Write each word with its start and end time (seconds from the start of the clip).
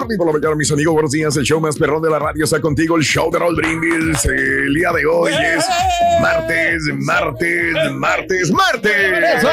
Morning 0.00 0.16
por 0.16 0.28
la 0.28 0.32
mañana, 0.32 0.54
mis 0.54 0.72
amigos. 0.72 0.94
Buenos 0.94 1.10
días. 1.10 1.36
El 1.36 1.44
show 1.44 1.60
más 1.60 1.76
perrón 1.76 2.00
de 2.00 2.08
la 2.08 2.18
radio 2.18 2.44
está 2.44 2.58
contigo. 2.58 2.96
El 2.96 3.02
show 3.02 3.30
de 3.30 3.38
Raúl 3.38 3.54
Brindis. 3.54 4.24
El 4.24 4.72
día 4.72 4.92
de 4.92 5.04
hoy 5.04 5.30
es 5.30 5.66
martes, 6.22 6.82
martes, 6.94 7.92
martes, 7.92 8.50
martes. 8.50 9.44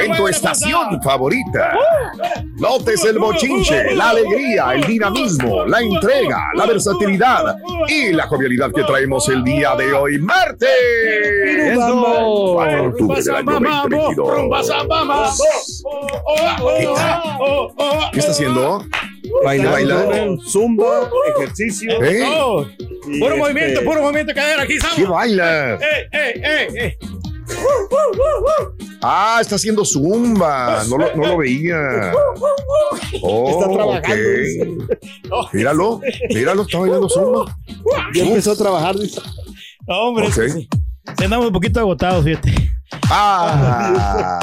En 0.00 0.16
tu 0.16 0.28
estación 0.28 1.02
favorita. 1.02 1.74
Notes 2.56 3.04
el 3.04 3.18
bochinche, 3.18 3.94
la 3.94 4.10
alegría, 4.10 4.72
el 4.74 4.84
dinamismo, 4.84 5.66
la 5.66 5.80
entrega, 5.80 6.40
la 6.54 6.66
versatilidad 6.66 7.56
y 7.86 8.12
la 8.12 8.26
jovialidad 8.26 8.72
que 8.72 8.82
traemos 8.84 9.28
el 9.28 9.44
día 9.44 9.74
de 9.76 9.92
hoy, 9.92 10.18
martes. 10.18 10.68
4 11.86 12.82
de 12.82 12.88
octubre 12.88 13.22
del 13.22 13.34
año 13.34 13.52
2022. 13.52 14.30
¿Qué 18.12 18.18
está 18.18 18.32
haciendo? 18.32 18.84
Bailando, 19.44 19.72
¿Baila? 19.72 20.36
zumba, 20.46 21.10
ejercicio. 21.36 22.02
¿Eh? 22.02 22.20
todo. 22.24 22.66
Puro 23.18 23.36
Y, 23.36 23.38
movimiento, 23.38 23.72
este, 23.74 23.84
puro 23.84 24.02
movimiento, 24.02 24.34
cadera, 24.34 24.62
aquí 24.62 24.74
estamos. 24.74 24.96
¿Qué 24.96 25.04
baila? 25.04 25.74
¡Ey, 25.74 25.78
ey, 26.12 26.42
ey, 26.42 26.68
ey! 26.76 26.96
Ah, 29.02 29.38
está 29.40 29.56
haciendo 29.56 29.84
zumba. 29.84 30.84
No 30.88 30.98
lo, 30.98 31.14
no 31.16 31.26
lo 31.28 31.36
veía. 31.38 32.12
Oh, 33.22 33.50
Está 33.50 33.72
trabajando, 33.72 34.84
ok. 35.30 35.52
Míralo, 35.54 36.00
míralo, 36.28 36.62
está 36.62 36.78
bailando 36.78 37.08
zumba. 37.08 37.56
Ya 38.14 38.24
empezó 38.24 38.52
a 38.52 38.56
trabajar. 38.56 38.96
hombre, 39.86 40.26
es 40.26 40.38
Que 41.16 41.24
andamos 41.24 41.46
un 41.46 41.52
poquito 41.52 41.80
agotados, 41.80 42.24
fíjate. 42.24 42.52
Ah. 43.10 44.38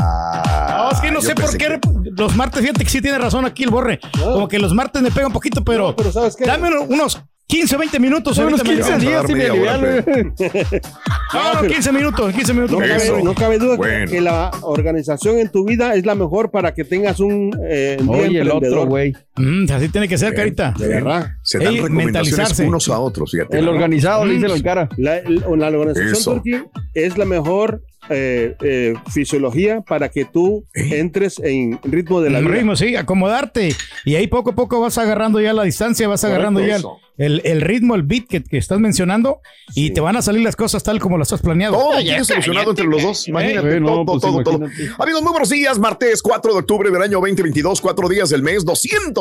No, 0.77 0.91
es 0.91 0.99
que 1.01 1.11
no 1.11 1.21
sé 1.21 1.35
por 1.35 1.55
qué 1.57 1.79
los 2.17 2.35
martes, 2.35 2.61
fíjate 2.61 2.83
que 2.83 2.89
sí 2.89 3.01
tiene 3.01 3.17
razón 3.17 3.45
aquí 3.45 3.63
el 3.63 3.69
borre. 3.69 3.99
Como 4.21 4.47
que 4.47 4.59
los 4.59 4.73
martes 4.73 5.01
me 5.01 5.11
pega 5.11 5.27
un 5.27 5.33
poquito, 5.33 5.63
pero, 5.63 5.89
No, 5.89 5.95
pero 5.95 6.11
¿sabes 6.11 6.35
qué? 6.35 6.45
dame 6.45 6.67
unos- 6.69 6.87
unos 6.89 7.21
15, 7.47 7.77
20 7.77 7.99
minutos. 7.99 8.37
Unos 8.37 8.59
ahorita 8.61 8.69
me 8.69 8.75
15 8.75 8.99
llevo. 8.99 9.65
Vamos 9.65 9.69
a 9.69 9.77
dar 9.77 10.05
días 10.05 10.05
y 10.07 10.11
me. 10.11 10.81
No, 11.33 11.53
no, 11.61 11.67
15 11.67 11.91
minutos, 11.91 12.33
15 12.33 12.53
minutos. 12.53 12.79
No 12.79 12.85
cabe, 12.87 13.23
no 13.23 13.35
cabe 13.35 13.57
duda 13.59 13.71
que- 13.71 13.77
Bueno. 13.77 14.11
que 14.11 14.21
la 14.21 14.51
organización 14.61 15.39
en 15.39 15.49
tu 15.51 15.65
vida 15.65 15.93
es 15.95 16.05
la 16.05 16.15
mejor 16.15 16.51
para 16.51 16.73
que 16.73 16.83
tengas 16.85 17.19
un 17.19 17.51
eh, 17.69 17.97
día 18.01 18.11
Oye, 18.11 18.39
el 18.41 18.51
otro, 18.51 18.85
güey. 18.85 19.13
Mm, 19.37 19.65
así 19.71 19.89
tiene 19.89 20.07
que 20.07 20.17
ser, 20.17 20.33
carita. 20.33 20.73
De 20.77 20.87
verdad. 20.87 21.31
Se 21.43 21.57
dan 21.59 21.67
Ey, 21.73 21.81
recomendaciones 21.81 22.27
mentalizarse. 22.29 22.65
unos 22.67 22.89
a 22.89 22.99
otros, 22.99 23.31
fíjate. 23.31 23.57
El 23.59 23.67
organizado, 23.67 24.25
le 24.25 24.33
dice 24.35 24.47
el 24.47 24.63
cara. 24.63 24.89
La, 24.97 25.21
la 25.21 25.47
organización 25.47 26.11
Eso. 26.13 26.33
Turkey 26.33 26.61
es 26.93 27.17
la 27.17 27.25
mejor 27.25 27.81
eh, 28.09 28.55
eh, 28.61 28.93
fisiología 29.11 29.81
para 29.81 30.09
que 30.09 30.23
tú 30.25 30.63
¿Eh? 30.73 30.99
entres 30.99 31.39
en 31.39 31.77
ritmo 31.83 32.21
de 32.21 32.29
la 32.29 32.39
El 32.39 32.45
vida. 32.45 32.55
ritmo, 32.55 32.75
sí, 32.75 32.95
acomodarte. 32.95 33.75
Y 34.05 34.15
ahí 34.15 34.27
poco 34.27 34.51
a 34.51 34.55
poco 34.55 34.79
vas 34.79 34.97
agarrando 34.97 35.41
ya 35.41 35.51
la 35.53 35.63
distancia, 35.63 36.07
vas 36.07 36.23
agarrando 36.23 36.61
ya 36.65 36.77
el, 36.77 36.83
el- 37.17 37.41
el 37.43 37.61
ritmo, 37.61 37.95
el 37.95 38.03
beat 38.03 38.27
que, 38.29 38.43
que 38.43 38.57
estás 38.57 38.79
mencionando 38.79 39.41
y 39.75 39.87
Sí. 39.87 39.93
te 39.93 39.99
van 40.01 40.15
a 40.15 40.21
salir 40.21 40.41
las 40.43 40.55
cosas 40.55 40.83
tal 40.83 40.99
como 40.99 41.17
las 41.17 41.33
has 41.33 41.41
planeado. 41.41 41.75
Todo 41.75 41.97
tienes 41.99 42.27
solucionado 42.27 42.69
entre 42.69 42.85
los 42.85 43.01
dos. 43.01 43.27
Imagínate, 43.27 43.75
Eh, 43.75 43.79
no, 43.81 43.87
todo, 43.87 44.05
pues 44.05 44.21
todo, 44.21 44.43
todo. 44.43 44.55
imagínate. 44.57 45.03
Amigos, 45.03 45.21
muy 45.23 45.31
buenos 45.31 45.49
días. 45.49 45.77
Martes 45.79 46.21
4 46.21 46.53
de 46.53 46.59
octubre 46.59 46.89
del 46.91 47.01
año 47.01 47.19
2022, 47.19 47.81
cuatro 47.81 48.07
días 48.07 48.29
del 48.29 48.43
mes, 48.43 48.63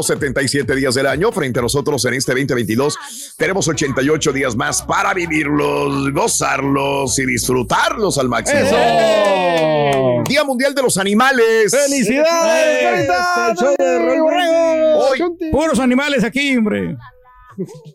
277 0.07 0.75
días 0.75 0.95
del 0.95 1.07
año. 1.07 1.33
Frente 1.33 1.59
a 1.59 1.63
nosotros 1.63 2.05
en 2.05 2.15
este 2.15 2.33
2022 2.33 2.99
tenemos 3.37 3.67
88 3.67 4.33
días 4.33 4.57
más 4.57 4.83
para 4.83 5.13
vivirlos, 5.15 6.13
gozarlos 6.13 7.19
y 7.19 7.27
disfrutarlos 7.27 8.19
al 8.19 8.29
máximo. 8.29 8.61
Día 10.29 10.45
Mundial 10.45 10.75
de 10.75 10.83
los 10.83 10.97
Animales. 10.99 11.71
¡Felicidades, 11.71 13.09
el 13.09 13.57
show 13.57 13.75
de 13.79 13.99
Raúl 13.99 14.33
Hoy, 14.99 15.51
Puros 15.51 15.79
animales 15.79 16.25
aquí, 16.25 16.57
hombre. 16.57 16.97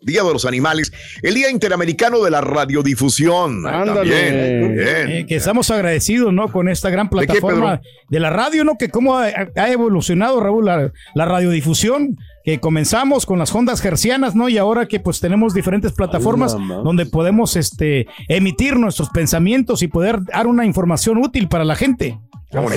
Día 0.02 0.22
de 0.22 0.32
los 0.32 0.44
Animales. 0.44 0.92
El 1.22 1.34
Día 1.34 1.50
Interamericano 1.50 2.22
de 2.22 2.30
la 2.30 2.40
Radiodifusión. 2.40 3.66
Ándale. 3.66 3.94
También. 3.94 4.74
Bien. 4.74 5.10
Eh, 5.10 5.26
que 5.26 5.36
estamos 5.36 5.70
agradecidos, 5.70 6.32
¿no? 6.32 6.50
Con 6.50 6.68
esta 6.68 6.90
gran 6.90 7.08
plataforma 7.08 7.80
de, 8.08 8.20
la 8.20 8.30
radio, 8.30 8.64
¿no? 8.64 8.76
Que 8.78 8.88
cómo 8.88 9.16
ha, 9.16 9.26
ha 9.56 9.70
evolucionado, 9.70 10.40
Raúl, 10.40 10.66
la, 10.66 10.92
la 11.14 11.24
radiodifusión. 11.24 12.16
Que 12.44 12.58
comenzamos 12.58 13.24
con 13.24 13.38
las 13.38 13.54
ondas 13.54 13.80
gercianas, 13.80 14.34
¿no? 14.34 14.48
Y 14.48 14.58
ahora 14.58 14.88
que 14.88 14.98
pues 14.98 15.20
tenemos 15.20 15.54
diferentes 15.54 15.92
plataformas 15.92 16.56
donde 16.56 17.06
podemos 17.06 17.54
este, 17.54 18.08
emitir 18.26 18.76
nuestros 18.76 19.10
pensamientos 19.10 19.80
y 19.82 19.86
poder 19.86 20.24
dar 20.24 20.48
una 20.48 20.64
información 20.64 21.18
útil 21.18 21.46
para 21.48 21.64
la 21.64 21.76
gente. 21.76 22.18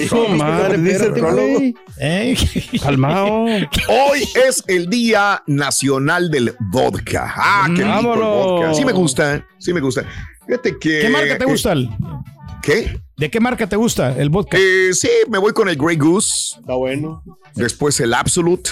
Hijo 0.02 0.28
madre, 0.30 0.78
Dice 0.78 1.06
el. 1.08 1.76
¿Eh? 2.00 2.36
Calmao. 2.82 3.44
Hoy 3.46 4.24
es 4.48 4.64
el 4.68 4.90
Día 4.90 5.44
Nacional 5.48 6.32
del 6.32 6.56
Vodka. 6.72 7.34
Ah, 7.36 7.68
qué 7.76 7.84
rico 7.84 8.14
el 8.14 8.20
vodka. 8.22 8.74
Sí 8.74 8.86
me 8.86 8.94
gusta, 8.94 9.46
sí 9.60 9.74
me 9.74 9.82
gusta. 9.82 10.06
Fíjate 10.48 10.78
que... 10.80 11.00
¿Qué 11.02 11.10
marca 11.10 11.38
te 11.38 11.44
eh, 11.44 11.48
gusta? 11.48 11.72
el- 11.74 11.90
¿Qué? 12.62 13.00
¿De 13.18 13.30
qué 13.30 13.40
marca 13.40 13.68
te 13.68 13.76
gusta 13.76 14.16
el 14.18 14.30
vodka? 14.30 14.58
Eh, 14.60 14.90
sí, 14.94 15.10
me 15.30 15.38
voy 15.40 15.52
con 15.54 15.68
el 15.70 15.76
Grey 15.76 15.98
Goose, 15.98 16.58
Está 16.60 16.76
bueno. 16.76 17.22
después 17.56 18.00
el 18.00 18.14
Absolute 18.14 18.72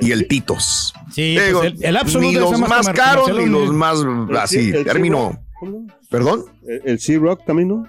y 0.00 0.10
el 0.12 0.26
Titos. 0.26 0.92
Sí, 1.12 1.38
Digo, 1.38 1.60
pues 1.60 1.74
el, 1.74 1.84
el 1.84 1.96
Absolute 1.96 2.26
ni 2.28 2.34
los 2.34 2.58
más 2.60 2.86
comer- 2.86 2.94
caros 2.96 3.32
ni 3.36 3.46
los 3.46 3.72
más 3.72 3.98
así. 4.42 4.70
el. 4.70 4.84
¿Perdón? 6.10 6.44
El, 6.66 6.82
el 6.86 6.98
Sea 7.00 7.18
Rock 7.20 7.44
también, 7.46 7.68
¿no? 7.68 7.86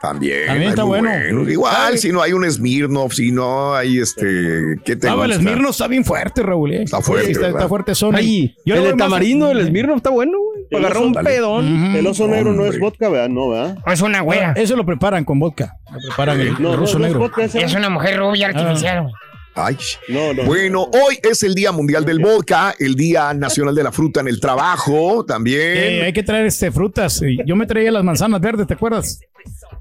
También. 0.00 0.46
También 0.46 0.70
está 0.70 0.84
bueno. 0.84 1.10
buenos. 1.10 1.48
Igual, 1.50 1.74
Ay. 1.92 1.98
si 1.98 2.10
no 2.10 2.22
hay 2.22 2.32
un 2.32 2.50
Smirnoff, 2.50 3.12
si 3.12 3.32
no 3.32 3.74
hay 3.74 3.98
este. 3.98 4.76
¿Qué 4.84 4.96
te 4.96 5.06
No, 5.08 5.22
el? 5.24 5.34
Smirnoff 5.34 5.72
está 5.72 5.88
bien 5.88 6.04
fuerte, 6.06 6.42
Raúl. 6.42 6.72
eh. 6.72 6.82
Está 6.84 7.02
fuerte, 7.02 7.26
Sí, 7.26 7.32
está, 7.32 7.48
está 7.48 7.68
fuerte 7.68 7.94
Sony. 7.94 8.14
Ay, 8.16 8.54
Yo 8.64 8.76
el 8.76 8.82
de 8.84 8.88
más- 8.90 8.96
tamarindo, 8.98 9.50
el 9.50 9.66
Smirnoff 9.66 9.98
está 9.98 10.08
bueno, 10.10 10.32
güey. 10.38 10.82
Agarrar 10.82 11.02
un 11.02 11.12
Dale. 11.12 11.28
pedón. 11.30 11.88
Ujú. 11.90 11.98
El 11.98 12.06
oso 12.06 12.28
negro 12.28 12.52
no 12.52 12.64
es 12.64 12.78
vodka, 12.78 13.08
¿verdad? 13.10 13.28
No, 13.28 13.50
¿verdad? 13.50 13.76
Es 13.86 14.00
una 14.00 14.20
güera. 14.22 14.52
Eso 14.56 14.74
lo 14.76 14.86
preparan 14.86 15.24
con 15.24 15.38
vodka. 15.38 15.74
Lo 15.92 15.98
preparan 16.08 16.40
el, 16.40 16.52
No, 16.52 16.56
el 16.56 16.62
no, 16.62 16.76
ruso 16.76 16.98
no 16.98 17.04
es 17.06 17.12
negro. 17.12 17.28
vodka 17.28 17.44
Es 17.44 17.74
una 17.74 17.90
mujer 17.90 18.18
rubia 18.18 18.46
artificial. 18.48 19.02
güey. 19.02 19.14
Ay. 19.54 19.76
No, 20.08 20.32
no. 20.32 20.44
Bueno, 20.44 20.88
hoy 20.92 21.18
es 21.22 21.42
el 21.42 21.54
Día 21.54 21.72
Mundial 21.72 22.04
del 22.04 22.18
Vodka, 22.18 22.74
el 22.78 22.94
Día 22.94 23.34
Nacional 23.34 23.74
de 23.74 23.82
la 23.82 23.92
Fruta 23.92 24.20
en 24.20 24.28
el 24.28 24.40
Trabajo 24.40 25.24
también. 25.24 25.60
Eh, 25.60 26.02
hay 26.04 26.12
que 26.12 26.22
traer 26.22 26.46
este, 26.46 26.70
frutas. 26.70 27.20
Yo 27.44 27.56
me 27.56 27.66
traía 27.66 27.90
las 27.90 28.04
manzanas 28.04 28.40
verdes, 28.40 28.66
¿te 28.66 28.74
acuerdas? 28.74 29.20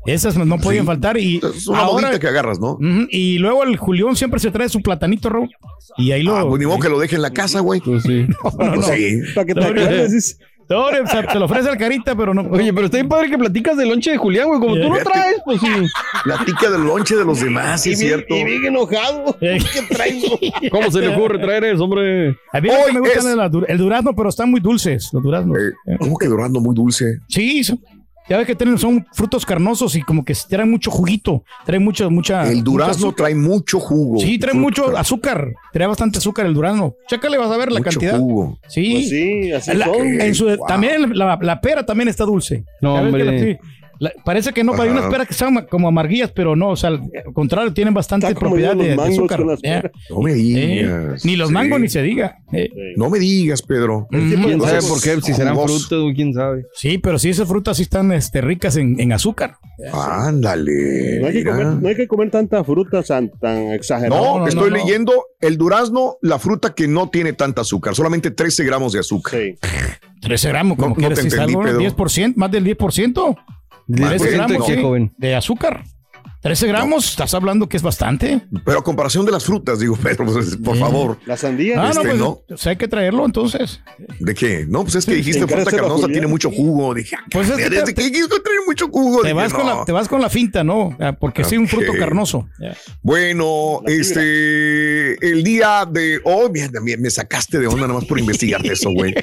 Esas 0.05 0.37
no 0.37 0.57
podían 0.57 0.85
faltar. 0.85 1.17
Y 1.17 1.37
Es 1.37 1.67
una 1.67 1.79
ahora, 1.79 2.19
que 2.19 2.27
agarras, 2.27 2.59
¿no? 2.59 2.77
Y 3.09 3.37
luego 3.37 3.63
el 3.63 3.77
Julián 3.77 4.15
siempre 4.15 4.39
se 4.39 4.51
trae 4.51 4.69
su 4.69 4.81
platanito, 4.81 5.29
Raúl. 5.29 5.49
Y 5.97 6.11
ahí 6.11 6.23
lo. 6.23 6.35
Ah, 6.35 6.47
pues 6.47 6.59
ni 6.59 6.65
modo 6.65 6.79
que 6.79 6.89
lo 6.89 6.99
deje 6.99 7.15
en 7.15 7.21
la 7.21 7.31
casa, 7.31 7.59
güey. 7.59 7.81
Pues 7.81 8.03
sí. 8.03 8.25
No, 8.43 8.65
no, 8.65 8.75
no. 8.77 8.81
Sí. 8.83 9.21
Para 9.35 9.45
que 9.45 9.53
te 9.53 9.59
acuerdes. 9.63 10.39
No, 10.69 10.85
o 10.85 11.07
sea, 11.07 11.31
se 11.31 11.39
lo 11.39 11.45
ofrece 11.45 11.67
al 11.69 11.77
carita, 11.77 12.15
pero 12.15 12.33
no. 12.33 12.41
Oye, 12.43 12.71
pero 12.71 12.85
está 12.85 12.97
bien 12.97 13.09
padre 13.09 13.29
que 13.29 13.37
platicas 13.37 13.75
del 13.75 13.89
lonche 13.89 14.11
de 14.11 14.17
Julián, 14.17 14.47
güey. 14.47 14.59
Como 14.59 14.73
tú 14.75 14.81
lo 14.81 14.91
Fíjate. 14.93 15.03
traes, 15.09 15.35
pues 15.43 15.59
sí. 15.61 15.67
Platica 16.23 16.69
del 16.69 16.83
lonche 16.85 17.15
de 17.15 17.25
los 17.25 17.39
demás, 17.41 17.81
sí 17.81 17.93
es 17.93 17.99
cierto. 17.99 18.35
y 18.35 18.43
bien 18.43 18.65
enojado. 18.65 19.35
¿Qué 19.39 19.59
traigo? 19.89 20.27
¿Cómo 20.71 20.91
se 20.91 20.99
le 21.01 21.07
ocurre 21.15 21.39
traer 21.39 21.63
eso, 21.63 21.83
hombre? 21.85 22.37
A 22.53 22.61
mí 22.61 22.69
Hoy 22.69 22.93
me 22.93 22.99
gustan 22.99 23.39
es- 23.39 23.69
el 23.69 23.77
durazno, 23.77 24.15
pero 24.15 24.29
están 24.29 24.51
muy 24.51 24.59
dulces 24.59 25.09
los 25.11 25.23
duraznos. 25.23 25.57
Eh, 25.57 25.95
¿Cómo 25.99 26.17
que 26.17 26.27
durando 26.27 26.59
muy 26.59 26.75
dulce? 26.75 27.19
Sí, 27.27 27.63
son- 27.63 27.79
ya 28.29 28.37
ves 28.37 28.45
que 28.47 28.55
tienen, 28.55 28.77
son 28.77 29.05
frutos 29.11 29.45
carnosos 29.45 29.95
y 29.95 30.01
como 30.03 30.23
que 30.23 30.33
traen 30.47 30.69
mucho 30.69 30.91
juguito, 30.91 31.43
traen 31.65 31.83
mucho, 31.83 32.09
mucha. 32.11 32.49
El 32.49 32.63
durazno 32.63 33.07
azúcar. 33.07 33.15
trae 33.15 33.35
mucho 33.35 33.79
jugo. 33.79 34.19
Sí, 34.19 34.37
trae 34.37 34.53
mucho 34.53 34.95
azúcar. 34.97 35.47
Trae 35.73 35.87
bastante 35.87 36.19
azúcar 36.19 36.45
el 36.45 36.53
durazno. 36.53 36.93
Chécale, 37.07 37.37
vas 37.37 37.51
a 37.51 37.57
ver 37.57 37.71
la 37.71 37.79
mucho 37.79 37.89
cantidad. 37.89 38.17
jugo. 38.19 38.59
Sí. 38.67 38.91
Pues 38.93 39.09
sí, 39.09 39.51
así 39.51 39.73
La- 39.73 39.85
son. 39.85 40.21
en 40.21 40.35
su- 40.35 40.45
Wow. 40.45 40.67
También 40.67 41.17
la, 41.17 41.37
la 41.41 41.59
pera 41.61 41.85
también 41.85 42.07
está 42.07 42.23
dulce. 42.25 42.63
No, 42.81 42.95
hombre. 42.95 43.25
la-. 43.25 43.59
La- 43.99 44.11
parece 44.23 44.53
que 44.53 44.63
no, 44.63 44.71
pero 44.71 44.83
hay 44.83 44.89
Ajá. 44.89 44.99
unas 44.99 45.11
peras 45.11 45.27
que 45.27 45.33
son 45.33 45.65
como 45.69 45.87
amarguillas, 45.87 46.31
pero 46.31 46.55
no, 46.55 46.69
o 46.69 46.75
sea, 46.75 46.89
al 46.89 47.01
contrario, 47.33 47.73
tienen 47.73 47.93
bastante 47.93 48.33
propiedad 48.33 48.75
de, 48.75 48.93
azúcar. 48.93 49.43
Eh. 49.61 49.83
No 50.09 50.21
me 50.21 50.31
eh, 50.31 50.35
digas. 50.35 51.25
ni 51.25 51.35
los 51.35 51.49
Sí. 51.49 51.53
mangos 51.53 51.79
ni 51.81 51.89
se 51.89 52.01
diga. 52.01 52.37
Eh, 52.53 52.69
No 52.95 53.09
me 53.09 53.19
digas, 53.19 53.61
Pedro. 53.61 54.07
¿Quién 54.09 54.59
sabe 54.61 54.81
por 54.87 55.01
qué? 55.01 55.21
Si 55.21 55.33
serán 55.33 55.55
frutas, 55.55 55.99
quién 56.15 56.33
sabe. 56.33 56.63
Sí, 56.73 56.97
pero 56.97 57.19
sí, 57.19 57.29
esas 57.29 57.47
frutas 57.47 57.77
sí 57.77 57.83
están 57.83 58.11
este, 58.11 58.41
ricas 58.41 58.75
en, 58.77 58.99
en 58.99 59.11
azúcar. 59.11 59.57
Ándale. 59.93 61.19
No 61.21 61.27
hay, 61.27 61.33
que 61.33 61.43
comer, 61.43 61.65
no 61.67 61.87
hay 61.87 61.95
que 61.95 62.07
comer 62.07 62.31
tanta 62.31 62.63
fruta 62.63 63.03
tan, 63.03 63.29
tan 63.39 63.71
exagerada. 63.73 64.21
No, 64.21 64.39
no, 64.39 64.47
estoy 64.47 64.69
no, 64.69 64.77
no. 64.77 64.83
leyendo 64.83 65.25
el 65.41 65.57
durazno, 65.57 66.17
la 66.21 66.39
fruta 66.39 66.73
que 66.73 66.87
no 66.87 67.09
tiene 67.09 67.33
tanta 67.33 67.61
azúcar, 67.61 67.95
solamente 67.95 68.31
13 68.31 68.63
gramos 68.63 68.93
de 68.93 68.99
azúcar. 68.99 69.39
Sí. 69.39 69.55
13 70.21 70.49
gramos, 70.49 70.77
como 70.77 70.89
No- 70.89 70.95
no 70.95 70.99
quieres 70.99 71.19
te 71.19 71.23
decir 71.25 71.39
entendí, 71.39 71.53
algo, 71.53 71.63
Pedro. 71.79 71.79
10%, 71.95 72.33
más 72.35 72.51
del 72.51 72.63
10%. 72.65 73.35
Más 73.89 74.09
13 74.09 74.25
del 74.25 74.33
gramos 74.35 74.67
¿qué, 74.67 74.75
sí, 74.75 74.81
joven? 74.81 75.11
de 75.17 75.35
azúcar. 75.35 75.83
13 76.41 76.67
gramos, 76.67 77.09
estás 77.09 77.33
hablando 77.33 77.67
que 77.67 77.75
es 77.75 77.83
bastante. 77.83 78.41
Pero 78.63 78.79
a 78.79 78.83
comparación 78.83 79.25
de 79.25 79.31
las 79.33 79.43
frutas, 79.43 79.79
digo, 79.79 79.95
Pedro, 80.01 80.25
pues, 80.25 80.55
por 80.55 80.75
Sí. 80.75 80.79
favor. 80.81 81.17
La 81.25 81.35
sandía. 81.35 81.75
Ah, 81.81 81.89
Este, 81.89 82.03
no, 82.03 82.09
pues, 82.09 82.19
no. 82.19 82.41
pues 82.47 82.67
hay 82.67 82.77
que 82.77 82.87
traerlo 82.87 83.25
entonces. 83.25 83.81
¿De 84.19 84.33
qué? 84.33 84.65
No, 84.67 84.83
pues 84.83 84.95
es 84.95 85.05
que 85.05 85.15
dijiste 85.15 85.45
fruta 85.45 85.69
carnosa 85.69 85.93
Julián. 86.03 86.11
tiene 86.11 86.27
mucho 86.27 86.49
jugo. 86.49 86.93
Dije, 86.93 87.15
ah, 87.19 87.25
Pues 87.29 87.49
es 87.49 87.57
que 87.57 87.69
te- 87.81 87.93
que 87.93 88.03
dijiste 88.03 88.39
trae 88.39 88.55
mucho 88.65 88.87
jugo. 88.87 89.21
Te 89.21 89.27
dije, 89.29 89.33
vas, 89.33 89.53
con 89.53 89.65
la, 89.65 89.83
te 89.85 89.91
vas 89.91 90.07
con 90.07 90.21
la 90.21 90.29
finta, 90.29 90.63
¿no? 90.63 90.95
Ah, 90.99 91.11
Porque 91.19 91.43
sí, 91.43 91.57
un 91.57 91.67
fruto 91.67 91.91
carnoso. 91.99 92.47
Bueno, 93.01 93.81
este, 93.85 95.13
el 95.31 95.43
día 95.43 95.85
de 95.91 96.21
hoy, 96.23 96.49
mira, 96.53 96.69
me, 96.81 96.95
me 96.97 97.09
sacaste 97.09 97.59
de 97.59 97.67
onda 97.67 97.85
nomás 97.87 98.05
por 98.05 98.17
investigarte 98.19 98.71
eso, 98.73 98.89
güey. 98.91 99.13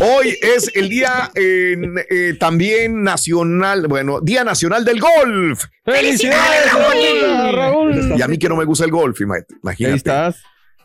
Hoy 0.00 0.36
es 0.40 0.70
el 0.74 0.88
día 0.88 1.30
en, 1.34 1.94
eh, 2.10 2.34
también 2.38 3.02
nacional, 3.02 3.88
bueno, 3.88 4.20
Día 4.20 4.44
Nacional 4.44 4.84
del 4.84 5.00
Golf. 5.00 5.64
¡Felicidades, 5.84 6.43
Raúl! 6.72 7.54
Raúl! 7.54 8.18
Y 8.18 8.22
a 8.22 8.28
mí 8.28 8.38
que 8.38 8.48
no 8.48 8.56
me 8.56 8.64
gusta 8.64 8.84
el 8.84 8.90
golf, 8.90 9.20
ima- 9.20 9.44
imagínate. 9.62 9.92
Ahí 9.92 9.96
estás. 9.96 10.36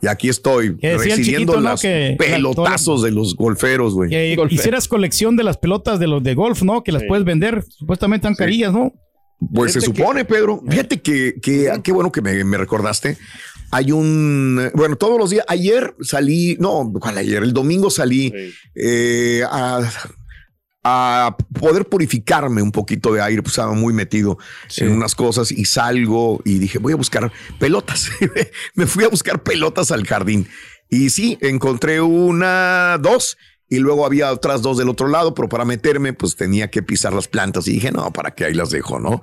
Y 0.02 0.08
aquí 0.08 0.30
estoy, 0.30 0.78
recibiendo 0.82 1.24
chiquito, 1.26 1.60
¿no? 1.60 1.72
los 1.72 1.82
Que- 1.82 2.16
pelotazos 2.18 3.02
de 3.04 3.12
los 3.12 3.36
golferos, 3.36 3.94
güey. 3.94 4.10
Que 4.10 4.38
hicieras 4.50 4.88
colección 4.88 5.36
de 5.36 5.44
las 5.44 5.58
pelotas 5.58 6.00
de 6.00 6.08
los 6.08 6.24
de 6.24 6.36
golf, 6.36 6.62
¿no? 6.64 6.84
Que 6.84 6.94
las 6.94 7.02
Sí. 7.02 7.08
puedes 7.10 7.26
vender. 7.26 7.64
Supuestamente 7.68 8.24
tan 8.24 8.36
carillas, 8.36 8.72
¿no? 8.72 8.94
Pues 9.54 9.74
se 9.74 9.80
que- 9.80 9.86
supone, 9.88 10.24
Pedro. 10.26 10.62
Fíjate 10.70 11.02
que, 11.02 11.36
que 11.42 11.70
qué 11.84 11.92
bueno 11.92 12.12
que 12.12 12.22
me, 12.22 12.44
me 12.46 12.58
recordaste. 12.58 13.18
Hay 13.72 13.92
un, 13.92 14.72
bueno, 14.74 14.96
todos 14.96 15.20
los 15.20 15.30
días, 15.30 15.46
ayer 15.48 15.94
salí, 16.02 16.56
no, 16.60 16.92
¿cuál 17.00 17.18
ayer? 17.18 17.44
El 17.44 17.54
domingo 17.54 17.90
salí 17.90 18.30
Sí. 18.36 18.54
eh, 18.76 19.44
a, 19.50 19.82
a 20.84 21.36
poder 21.60 21.86
purificarme 21.86 22.62
un 22.62 22.72
poquito 22.72 23.14
de 23.14 23.22
aire, 23.22 23.42
pues 23.42 23.54
estaba 23.54 23.74
muy 23.74 23.94
metido 23.94 24.38
en 24.78 24.92
unas 24.92 25.14
cosas 25.14 25.52
y 25.52 25.66
salgo 25.66 26.42
y 26.46 26.60
dije, 26.60 26.80
voy 26.80 26.94
a 26.94 26.96
buscar 26.96 27.32
pelotas. 27.60 28.10
me 28.76 28.86
fui 28.86 29.04
a 29.04 29.10
buscar 29.10 29.44
pelotas 29.44 29.92
al 29.92 30.06
jardín 30.06 30.48
y 30.90 31.10
sí, 31.10 31.38
encontré 31.42 32.02
una, 32.02 32.98
dos. 33.00 33.38
Y 33.72 33.78
luego 33.78 34.04
había 34.04 34.32
otras 34.32 34.64
dos 34.64 34.80
del 34.80 34.90
otro 34.90 35.08
lado, 35.08 35.36
pero 35.36 35.48
para 35.48 35.64
meterme, 35.64 36.14
pues 36.14 36.36
tenía 36.36 36.72
que 36.72 36.82
pisar 36.82 37.14
las 37.14 37.28
plantas. 37.28 37.68
Y 37.68 37.74
dije, 37.74 37.92
no, 37.92 38.12
¿para 38.12 38.32
qué 38.32 38.46
ahí 38.46 38.56
las 38.56 38.72
dejo, 38.72 39.00
no? 39.00 39.22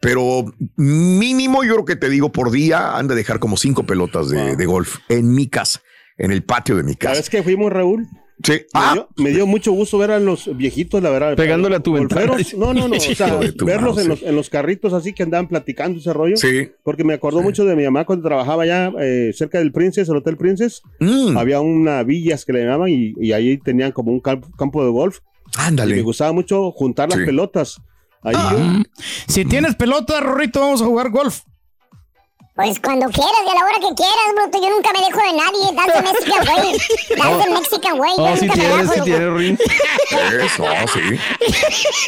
Pero 0.00 0.44
mínimo, 0.76 1.64
yo 1.64 1.72
creo 1.72 1.84
que 1.84 1.96
te 1.96 2.08
digo, 2.08 2.30
por 2.30 2.52
día 2.52 2.96
han 2.96 3.08
de 3.08 3.16
dejar 3.16 3.40
como 3.40 3.56
cinco 3.56 3.82
pelotas 3.86 4.28
de, 4.28 4.36
Wow. 4.40 4.56
de 4.56 4.66
golf 4.66 4.98
en 5.08 5.34
mi 5.34 5.48
casa, 5.48 5.82
en 6.18 6.30
el 6.30 6.44
patio 6.44 6.76
de 6.76 6.84
mi 6.84 6.94
casa. 6.94 7.14
¿Sabes 7.14 7.30
que 7.30 7.42
fuimos, 7.42 7.72
Raúl? 7.72 8.06
Sí. 8.42 8.52
Me, 8.52 8.58
Ah, 8.72 8.90
dio, 8.94 9.08
me 9.16 9.30
dio 9.30 9.46
mucho 9.46 9.72
gusto 9.72 9.98
ver 9.98 10.10
a 10.12 10.18
los 10.18 10.56
viejitos, 10.56 11.02
la 11.02 11.10
verdad. 11.10 11.36
Pegándole 11.36 11.76
a 11.76 11.80
tu 11.80 11.90
Golferos. 11.96 12.36
ventana. 12.36 12.58
No, 12.58 12.72
no, 12.74 12.88
no. 12.88 12.96
O 12.96 13.00
sea, 13.00 13.38
verlos 13.64 13.98
en 13.98 14.08
los, 14.08 14.22
en 14.22 14.34
los 14.34 14.48
carritos 14.48 14.92
así 14.92 15.12
que 15.12 15.22
andaban 15.22 15.48
platicando 15.48 15.98
ese 15.98 16.12
rollo. 16.12 16.36
sí. 16.36 16.70
Porque 16.82 17.04
me 17.04 17.14
acordó 17.14 17.42
mucho 17.42 17.64
de 17.64 17.76
mi 17.76 17.84
mamá 17.84 18.04
cuando 18.06 18.26
trabajaba 18.28 18.62
allá 18.62 18.92
eh, 19.00 19.32
cerca 19.34 19.58
del 19.58 19.72
Princess, 19.72 20.08
el 20.08 20.16
Hotel 20.16 20.36
Princess. 20.36 20.82
Mm, 21.00 21.36
Había 21.36 21.60
una 21.60 22.02
villas 22.02 22.44
que 22.44 22.52
le 22.52 22.64
llamaban 22.64 22.88
y, 22.88 23.12
y 23.20 23.32
ahí 23.32 23.58
tenían 23.58 23.92
como 23.92 24.10
un 24.12 24.20
camp- 24.20 24.46
campo 24.56 24.82
de 24.84 24.90
golf. 24.90 25.18
Y 25.54 25.58
me 25.58 25.64
ándale. 25.64 26.02
gustaba 26.02 26.32
mucho 26.32 26.70
juntar 26.72 27.08
las 27.10 27.18
Sí. 27.18 27.24
pelotas. 27.26 27.80
Ahí 28.22 28.36
Mm. 28.36 28.82
Si 29.28 29.44
tienes 29.44 29.74
pelota, 29.76 30.20
Rorrito, 30.20 30.60
vamos 30.60 30.80
a 30.82 30.84
jugar 30.86 31.10
golf. 31.10 31.40
Pues 32.60 32.78
cuando 32.80 33.06
quieras 33.06 33.40
y 33.46 33.50
a 33.50 33.54
la 33.54 33.64
hora 33.64 33.74
que 33.76 33.94
quieras, 33.94 34.34
bruto. 34.36 34.60
Yo 34.62 34.68
nunca 34.68 34.90
me 34.92 35.00
dejo 35.06 35.18
de 35.18 35.32
nadie. 35.32 35.64
The 35.94 36.02
Mexican 36.02 36.58
way. 36.58 36.76
That's 37.16 37.44
the 37.44 37.50
Mexican 37.50 37.98
way. 38.00 38.12
Yo 38.18 38.24
Oh, 38.24 38.36
sí 38.36 38.46
nunca 38.46 38.56
me 38.56 38.60
tienes, 38.60 38.78
dejo, 38.80 38.92
sí 38.92 38.98
loco. 38.98 39.04
tienes, 39.04 39.32
Rin. 39.34 39.58
Eso, 40.44 40.64
sí. 40.92 41.00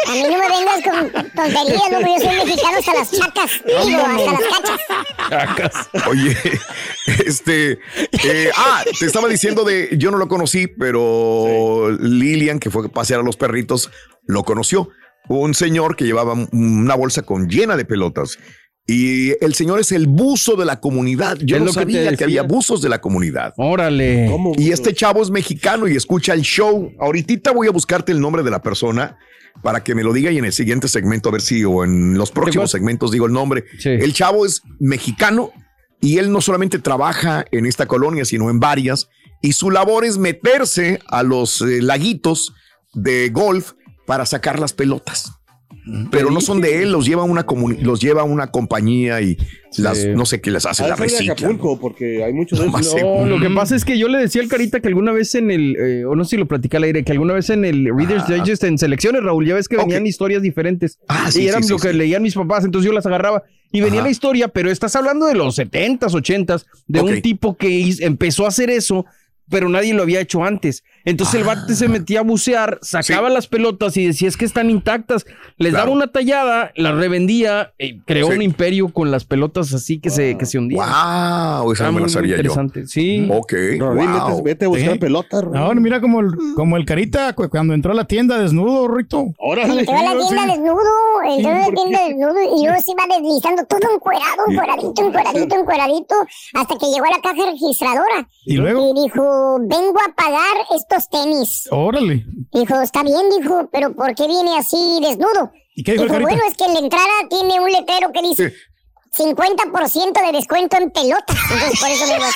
A 0.09 0.13
mí 0.13 0.23
no 0.25 0.39
me 0.39 0.49
vengas 0.49 0.83
con 0.85 1.31
tonterías, 1.31 1.91
loco. 1.91 2.07
Yo 2.07 2.21
soy 2.21 2.37
mexicano 2.45 2.79
hasta 2.79 2.93
las 2.95 3.11
chacas. 3.11 3.51
Digo, 3.87 4.03
hasta 4.03 4.33
las 4.33 4.43
cachas. 5.57 6.07
Oye, 6.11 6.37
este. 7.25 7.79
eh, 8.25 8.51
ah, 8.55 8.83
te 9.01 9.07
estaba 9.07 9.29
diciendo 9.29 9.65
de. 9.65 9.89
Yo 9.97 10.11
no 10.11 10.19
lo 10.19 10.29
conocí, 10.29 10.67
pero 10.67 11.91
Lilian, 11.99 12.59
que 12.59 12.69
fue 12.71 12.85
a 12.85 12.89
pasear 12.91 13.21
a 13.21 13.23
los 13.23 13.37
perritos, 13.39 13.91
lo 14.27 14.43
conoció. 14.45 14.91
Un 15.29 15.55
señor 15.55 15.97
que 15.97 16.05
llevaba 16.05 16.35
una 16.53 16.95
bolsa 16.95 17.23
con 17.23 17.49
llena 17.49 17.77
de 17.77 17.85
pelotas. 17.87 18.39
Y 18.87 19.33
el 19.45 19.55
señor 19.55 19.79
es 19.79 19.93
el 19.93 20.07
buzo 20.09 20.57
de 20.57 20.65
la 20.65 20.81
comunidad. 20.81 21.39
Yo 21.41 21.59
no 21.61 21.67
que 21.67 21.73
sabía 21.73 22.17
que, 22.17 22.25
había 22.25 22.43
buzos 22.43 22.83
de 22.83 22.89
la 22.89 23.01
comunidad. 23.01 23.55
Órale. 23.57 24.27
¿Cómo? 24.29 24.55
Y 24.59 24.73
este 24.73 24.93
chavo 24.93 25.23
es 25.23 25.31
mexicano 25.31 25.87
y 25.87 25.97
escucha 25.97 26.35
el 26.35 26.43
show. 26.43 26.93
Ahorita 26.99 27.53
voy 27.53 27.69
a 27.69 27.71
buscarte 27.71 28.11
el 28.11 28.21
nombre 28.21 28.43
de 28.43 28.51
la 28.51 28.61
persona 28.61 29.19
para 29.63 29.85
que 29.85 29.95
me 29.95 30.03
lo 30.03 30.13
diga 30.13 30.31
y 30.31 30.39
en 30.39 30.45
el 30.45 30.53
siguiente 30.53 30.89
segmento 30.89 31.29
a 31.29 31.33
ver 31.33 31.43
si 31.43 31.65
o 31.65 31.85
en 31.85 32.19
los 32.19 32.33
próximos 32.33 32.71
segmentos 32.71 33.13
digo 33.13 33.27
el 33.27 33.33
nombre. 33.33 33.65
Sí. 33.79 33.91
El 33.91 34.13
chavo 34.15 34.45
es 34.45 34.63
mexicano 34.81 35.53
y 36.01 36.19
él 36.19 36.33
no 36.33 36.41
solamente 36.41 36.81
trabaja 36.81 37.45
en 37.53 37.67
esta 37.67 37.87
colonia, 37.87 38.25
sino 38.25 38.51
en 38.51 38.59
varias. 38.59 39.09
Y 39.43 39.53
su 39.53 39.71
labor 39.71 40.05
es 40.05 40.19
meterse 40.19 40.99
a 41.07 41.23
los 41.23 41.63
eh, 41.63 41.81
laguitos 41.81 42.53
de 42.95 43.31
golf 43.31 43.73
para 44.07 44.27
sacar 44.27 44.59
las 44.59 44.73
pelotas. 44.73 45.33
Pero 46.13 46.31
no 46.31 46.41
son 46.41 46.61
de 46.61 46.83
él, 46.83 46.93
los 46.93 47.07
lleva 47.07 47.25
una 47.25 47.45
los 47.81 48.01
lleva 48.01 48.23
una 48.23 48.53
compañía 48.53 49.21
y 49.21 49.37
las 49.79 50.07
no 50.07 50.25
sé 50.27 50.41
qué 50.41 50.53
les 50.53 50.65
hace, 50.65 50.85
ser 50.85 50.95
de 50.95 50.97
reciclan. 51.03 51.31
Acapulco, 51.33 51.81
porque 51.81 52.23
hay 52.23 52.33
muchos 52.33 52.61
de 52.61 52.67
No 52.67 53.25
No, 53.25 53.27
lo 53.27 53.41
que 53.41 53.53
pasa 53.53 53.75
es 53.75 53.85
que 53.85 53.99
yo 53.99 54.07
le 54.07 54.19
decía 54.19 54.43
al 54.43 54.49
Carita 54.49 54.79
que 54.79 54.87
alguna 54.89 55.11
vez 55.11 55.35
en 55.35 55.51
el, 55.51 55.77
eh, 55.77 56.05
o 56.05 56.15
no 56.15 56.23
sé 56.25 56.31
si 56.31 56.37
lo 56.37 56.47
platicé 56.47 56.77
al 56.77 56.85
aire, 56.85 57.03
que 57.03 57.11
alguna 57.11 57.35
vez 57.35 57.51
en 57.51 57.65
el 57.65 57.89
Reader's 57.97 58.25
Ah. 58.29 58.35
Digest 58.35 58.63
en 58.63 58.79
selecciones, 58.79 59.25
Raúl, 59.25 59.45
ya 59.45 59.55
ves 59.57 59.67
que 59.67 59.77
venían 59.77 60.07
historias 60.07 60.41
diferentes. 60.41 60.99
Ah, 61.09 61.31
sí, 61.33 61.43
y 61.43 61.49
eran 61.49 61.65
sí, 61.65 61.71
lo 61.71 61.79
sí, 61.81 61.89
que 61.89 61.93
leían 61.95 62.23
mis 62.23 62.35
papás, 62.35 62.65
entonces 62.65 62.87
yo 62.87 62.93
las 62.93 63.07
agarraba. 63.07 63.43
Y 63.73 63.81
venía 63.81 64.01
Ajá. 64.01 64.07
la 64.07 64.11
historia, 64.13 64.49
pero 64.49 64.71
estás 64.71 64.95
hablando 64.95 65.27
de 65.27 65.35
los 65.35 65.59
70s, 65.59 66.13
80s, 66.13 66.65
de 66.87 67.01
un 67.01 67.23
tipo 67.23 67.57
que 67.57 67.93
empezó 68.01 68.45
a 68.45 68.49
hacer 68.49 68.71
eso, 68.71 69.05
pero 69.49 69.69
nadie 69.69 69.93
lo 69.95 70.03
había 70.03 70.21
hecho 70.21 70.45
antes. 70.45 70.83
Entonces 71.05 71.35
el 71.41 71.45
bate 71.45 71.75
se 71.75 71.89
metía 71.89 72.21
a 72.21 72.23
bucear, 72.23 72.79
sacaba 72.81 73.29
las 73.29 73.47
pelotas 73.49 73.97
y 73.97 74.07
decía, 74.07 74.29
es 74.29 74.37
que 74.37 74.45
están 74.45 74.71
intactas. 74.71 75.27
Les 75.59 75.71
Claro. 75.71 75.87
daba 75.87 75.97
una 75.97 76.07
tallada, 76.13 76.71
las 76.77 76.95
revendía, 76.95 77.73
eh, 77.79 77.99
creó 78.07 78.29
Sí. 78.29 78.35
un 78.37 78.43
imperio 78.43 78.89
con 78.93 79.11
las 79.11 79.25
pelotas 79.25 79.75
así 79.75 79.99
que, 80.01 80.11
se, 80.11 80.39
que 80.39 80.47
se 80.47 80.59
hundían. 80.59 80.81
Wow, 80.87 81.73
esa 81.73 81.85
Ah, 81.85 81.87
no 81.89 81.93
me 81.95 82.01
la 82.03 82.09
sabía 82.09 82.31
yo. 82.37 82.37
interesante. 82.37 82.87
Sí. 82.87 83.29
Ok, 83.31 83.53
wow. 83.79 83.95
vete, 83.95 84.43
vete 84.45 84.65
a 84.65 84.69
buscar 84.69 84.93
Sí. 84.93 84.99
pelotas. 84.99 85.45
Ahora 85.55 85.81
mira 85.81 86.01
como 86.01 86.21
el, 86.21 86.31
como 86.55 86.77
el 86.77 86.85
carita 86.87 87.33
cu- 87.35 87.49
cuando 87.51 87.75
entró 87.75 87.93
a 87.93 87.95
la 87.95 88.05
tienda 88.07 88.39
desnudo, 88.39 88.87
Rorrito. 88.89 89.27
Órale. 89.39 89.81
Entró 89.81 89.97
a 89.99 90.03
la 90.03 90.17
tienda 90.19 90.47
desnudo, 90.47 90.81
entró 91.37 91.51
a 91.51 91.59
la 91.59 91.65
¿por 91.67 91.75
tienda 91.75 92.01
desnudo 92.07 92.43
y 92.43 92.65
luego 92.67 92.81
se 92.81 92.91
iba 92.93 93.03
deslizando 93.17 93.65
todo 93.67 93.81
encuerado, 93.95 94.43
encueradito, 94.49 95.07
encueradito, 95.07 95.57
encueradito, 95.61 96.15
hasta 96.55 96.79
que 96.79 96.87
llegó 96.87 97.05
a 97.07 97.11
la 97.11 97.21
caja 97.21 97.51
registradora. 97.51 98.29
Y 98.47 98.57
luego, 98.57 98.93
Y 98.93 99.03
dijo, 99.03 99.32
vengo 99.61 99.99
a 100.01 100.15
pagar 100.15 100.57
estos 100.75 101.09
tenis. 101.09 101.69
órale. 101.71 102.25
Dijo, 102.53 102.81
está 102.81 103.03
bien, 103.03 103.31
dijo, 103.39 103.69
pero 103.73 103.95
¿por 103.95 104.15
qué 104.15 104.27
viene 104.27 104.59
así 104.59 104.99
desnudo? 105.01 105.53
¿Y 105.75 105.83
qué 105.85 105.93
dijo 105.93 106.07
carita? 106.07 106.29
bueno 106.29 106.43
es 106.49 106.57
que 106.57 106.65
en 106.65 106.75
la 106.75 106.81
entrada 106.81 107.13
tiene 107.31 107.61
un 107.61 107.71
letrero 107.71 108.13
que 108.13 108.23
dice 108.23 108.55
50% 109.17 110.27
de 110.27 110.33
descuento 110.33 110.77
en 110.79 110.91
pelotas. 110.91 111.37
Entonces 111.51 111.81
por 111.81 111.89
eso 111.91 112.07
me 112.07 112.19
lo. 112.19 112.27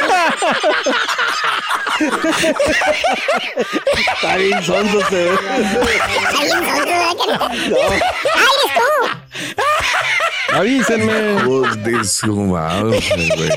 Está 4.14 4.36
bien 4.36 4.62
sonso 4.62 5.00
se 5.08 5.16
ve. 5.16 5.34
Está 5.34 6.42
bien 6.42 6.64
sonso, 6.66 6.84
¿verdad? 6.84 7.40
¡Ah, 8.34 8.48
eres 8.56 8.72
tú! 8.76 8.90
Avísenme. 10.54 11.16
Hijos 11.40 11.82
de 11.82 12.04
su 12.04 12.36
madre, 12.36 13.00
güey. 13.36 13.50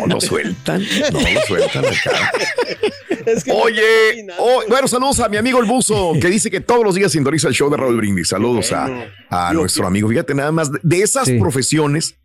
No 0.00 0.06
lo 0.14 0.20
sueltan, 0.20 0.82
no 1.12 1.20
lo 1.20 1.40
sueltan 1.46 1.84
acá. 1.86 2.32
Es 3.26 3.42
que 3.42 3.52
Oye, 3.52 4.26
oh, 4.38 4.62
bueno, 4.68 4.86
saludos 4.86 5.18
a 5.20 5.28
mi 5.30 5.38
amigo 5.38 5.58
el 5.58 5.64
buzo, 5.66 6.12
que 6.20 6.28
dice 6.28 6.50
que 6.50 6.60
todos 6.60 6.84
los 6.84 6.94
días 6.94 7.10
sintoniza 7.12 7.48
el 7.48 7.54
show 7.54 7.70
de 7.70 7.76
Raúl 7.78 7.96
Brindis. 7.96 8.28
Saludos 8.28 8.70
a, 8.72 9.08
a 9.30 9.52
nuestro 9.54 9.86
amigo. 9.86 10.10
Fíjate, 10.10 10.34
nada 10.34 10.52
más, 10.52 10.70
de 10.82 11.00
esas 11.00 11.26
Sí. 11.28 11.38
profesiones 11.38 12.16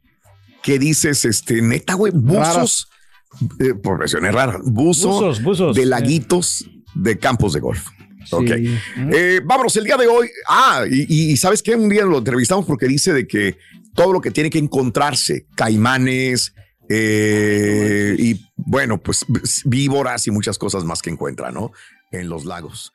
que 0.62 0.78
dices, 0.78 1.24
este, 1.24 1.62
neta, 1.62 1.94
güey, 1.94 2.12
buzos, 2.14 2.90
eh, 3.62 3.76
profesiones 3.82 4.34
raras, 4.34 4.58
buzo 4.64 5.10
Buzos, 5.10 5.42
buzos. 5.42 5.76
de 5.76 5.86
laguitos 5.86 6.66
de 6.96 7.18
campos 7.18 7.54
de 7.54 7.62
golf. 7.62 7.86
Ok. 8.32 8.48
Sí. 8.58 8.78
Eh, 9.14 9.40
vámonos, 9.46 9.74
el 9.78 9.86
día 9.86 9.96
de 9.96 10.08
hoy. 10.08 10.28
Ah, 10.50 10.84
y, 10.90 11.06
y- 11.08 11.32
y 11.32 11.38
¿sabes 11.38 11.64
qué? 11.64 11.76
Un 11.76 11.88
día 11.88 12.04
lo 12.04 12.18
entrevistamos 12.18 12.66
porque 12.66 12.88
dice 12.88 13.14
de 13.14 13.26
que 13.26 13.58
todo 13.96 14.12
lo 14.12 14.20
que 14.20 14.32
tiene 14.32 14.50
que 14.50 14.60
encontrarse, 14.60 15.46
caimanes, 15.56 16.54
eh, 16.90 18.16
y 18.18 18.52
bueno, 18.58 18.98
pues 18.98 19.26
víboras 19.66 20.26
y 20.28 20.32
muchas 20.32 20.58
cosas 20.58 20.84
más 20.84 21.02
que 21.02 21.12
encuentra, 21.12 21.52
¿no? 21.52 21.72
En 22.12 22.30
los 22.30 22.46
lagos. 22.46 22.94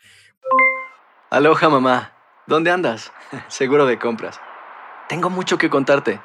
Aloha, 1.31 1.69
mamá. 1.69 2.13
¿Dónde 2.47 2.71
andas? 2.71 3.13
Seguro 3.49 3.87
de 3.87 3.99
compras. 3.99 4.41
Tengo 5.09 5.31
mucho 5.31 5.59
que 5.59 5.71
contarte. 5.71 6.21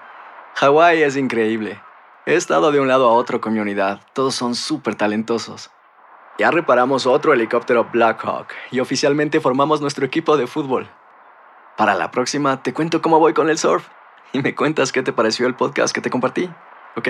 Hawái 0.56 1.04
es 1.04 1.16
increíble. 1.16 1.80
He 2.26 2.36
estado 2.36 2.72
de 2.72 2.80
un 2.80 2.88
lado 2.88 3.08
a 3.08 3.14
otro 3.14 3.40
con 3.40 3.54
mi 3.54 3.60
unidad. 3.60 4.02
Todos 4.14 4.36
son 4.36 4.56
súper 4.56 4.96
talentosos. 4.96 5.72
Ya 6.38 6.52
reparamos 6.52 7.06
otro 7.06 7.34
helicóptero 7.34 7.90
Blackhawk 7.92 8.48
y 8.72 8.80
oficialmente 8.80 9.42
formamos 9.42 9.82
nuestro 9.82 10.06
equipo 10.06 10.38
de 10.38 10.48
fútbol. 10.48 10.90
Para 11.78 11.96
la 11.96 12.12
próxima 12.12 12.64
te 12.64 12.74
cuento 12.74 13.02
cómo 13.02 13.20
voy 13.20 13.34
con 13.34 13.50
el 13.50 13.58
surf 13.58 13.88
y 14.32 14.42
me 14.42 14.56
cuentas 14.56 14.92
qué 14.92 15.02
te 15.02 15.14
pareció 15.14 15.48
el 15.48 15.56
podcast 15.56 15.94
que 15.94 16.02
te 16.02 16.10
compartí, 16.10 16.50
¿ok? 16.96 17.10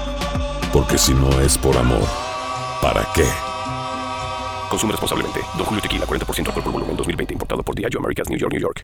Porque 0.73 0.97
si 0.97 1.13
no 1.13 1.41
es 1.41 1.57
por 1.57 1.75
amor, 1.75 2.07
¿para 2.81 3.05
qué? 3.13 3.25
Consume 4.69 4.93
responsablemente. 4.93 5.41
Don 5.57 5.65
Julio 5.65 5.81
Tequila, 5.81 6.05
40% 6.05 6.47
alcohol 6.47 6.63
por 6.63 6.71
volumen, 6.71 6.95
2020. 6.95 7.33
Importado 7.33 7.61
por 7.61 7.75
Diageo 7.75 7.99
Americas, 7.99 8.29
New 8.29 8.39
York, 8.39 8.53
New 8.53 8.61
York. 8.61 8.81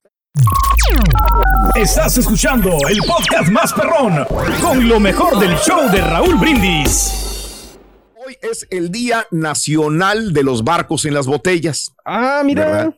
Estás 1.76 2.18
escuchando 2.18 2.78
el 2.90 3.00
podcast 3.00 3.50
más 3.50 3.72
perrón 3.72 4.26
con 4.62 4.88
lo 4.88 5.00
mejor 5.00 5.40
del 5.40 5.56
show 5.60 5.90
de 5.90 6.02
Raúl 6.02 6.36
Brindis. 6.36 7.78
Hoy 8.16 8.38
es 8.42 8.68
el 8.70 8.92
Día 8.92 9.26
Nacional 9.32 10.34
de 10.34 10.44
los 10.44 10.66
Barcos 10.66 11.06
en 11.06 11.14
las 11.14 11.26
Botellas. 11.26 11.94
Ah, 12.04 12.42
mira. 12.44 12.66
¿Verdad? 12.66 12.96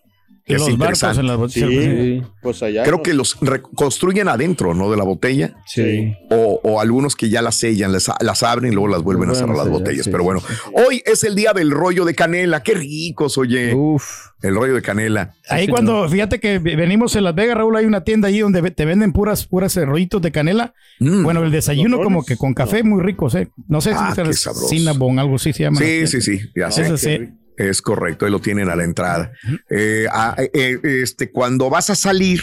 Que 0.49 0.55
Es 0.55 0.61
los 0.61 0.77
barcos 0.79 1.03
interesante. 1.03 1.21
en 1.21 1.27
las 1.27 1.37
botellas. 1.37 1.69
Sí, 1.69 2.21
pues 2.41 2.63
allá. 2.63 2.81
Creo 2.83 2.97
no- 2.97 3.03
que 3.03 3.13
los 3.13 3.37
reconstruyen 3.39 4.27
adentro, 4.27 4.73
¿no? 4.73 4.89
De 4.89 4.97
la 4.97 5.03
botella. 5.03 5.53
Sí. 5.67 6.15
O, 6.31 6.59
o 6.63 6.81
algunos 6.81 7.15
que 7.15 7.29
ya 7.29 7.43
las 7.43 7.53
sellan, 7.55 7.91
las, 7.91 8.11
las 8.19 8.41
abren 8.41 8.71
y 8.71 8.75
luego 8.75 8.87
las 8.89 9.03
vuelven 9.03 9.29
a 9.29 9.35
cerrar 9.35 9.55
las 9.55 9.65
sellar, 9.65 9.79
botellas. 9.79 10.05
sí, 10.05 10.11
Pero 10.11 10.23
bueno, 10.23 10.39
sí. 10.39 10.53
hoy 10.73 11.03
es 11.05 11.23
el 11.23 11.35
día 11.35 11.53
del 11.53 11.69
rollo 11.69 12.03
de 12.03 12.15
canela. 12.15 12.63
Qué 12.63 12.73
ricos, 12.73 13.37
oye. 13.37 13.75
Uf. 13.75 14.29
El 14.41 14.55
rollo 14.55 14.73
de 14.73 14.81
canela. 14.81 15.35
Ahí 15.49 15.65
Sí, 15.65 15.71
cuando, 15.71 16.07
fíjate 16.09 16.39
que 16.39 16.57
venimos 16.59 17.15
en 17.15 17.25
Las 17.25 17.35
Vegas, 17.35 17.57
Raúl, 17.57 17.75
hay 17.75 17.85
una 17.85 18.03
tienda 18.03 18.29
ahí 18.29 18.39
donde 18.39 18.71
te 18.71 18.85
venden 18.85 19.11
puras, 19.13 19.45
puras 19.45 19.77
eh, 19.77 19.85
rollitos 19.85 20.19
de 20.21 20.31
canela. 20.31 20.73
Mm. 20.99 21.23
Bueno, 21.23 21.43
el 21.43 21.51
desayuno 21.51 21.97
¿Los 21.97 22.05
como 22.05 22.25
que 22.25 22.37
con 22.37 22.53
café 22.55 22.81
muy 22.81 23.03
ricos, 23.03 23.35
¿eh? 23.35 23.49
No 23.67 23.81
sé 23.81 23.91
Ah, 23.93 24.13
si 24.15 24.23
qué 24.23 24.29
es 24.29 24.47
algo 24.47 25.35
así 25.35 25.53
se 25.53 25.63
llama. 25.63 25.79
Sí, 25.79 26.07
sí, 26.07 26.21
sí, 26.21 26.39
ya 26.55 26.71
sé. 26.71 27.33
Sí. 27.59 27.63
Es 27.69 27.81
correcto, 27.81 28.25
ahí 28.25 28.31
lo 28.31 28.39
tienen 28.39 28.69
a 28.69 28.75
la 28.75 28.83
entrada. 28.83 29.31
Eh, 29.69 30.05
ah, 30.11 30.35
eh, 30.53 30.79
este, 30.83 31.29
cuando 31.31 31.69
vas 31.69 31.89
a 31.89 31.95
salir, 31.95 32.41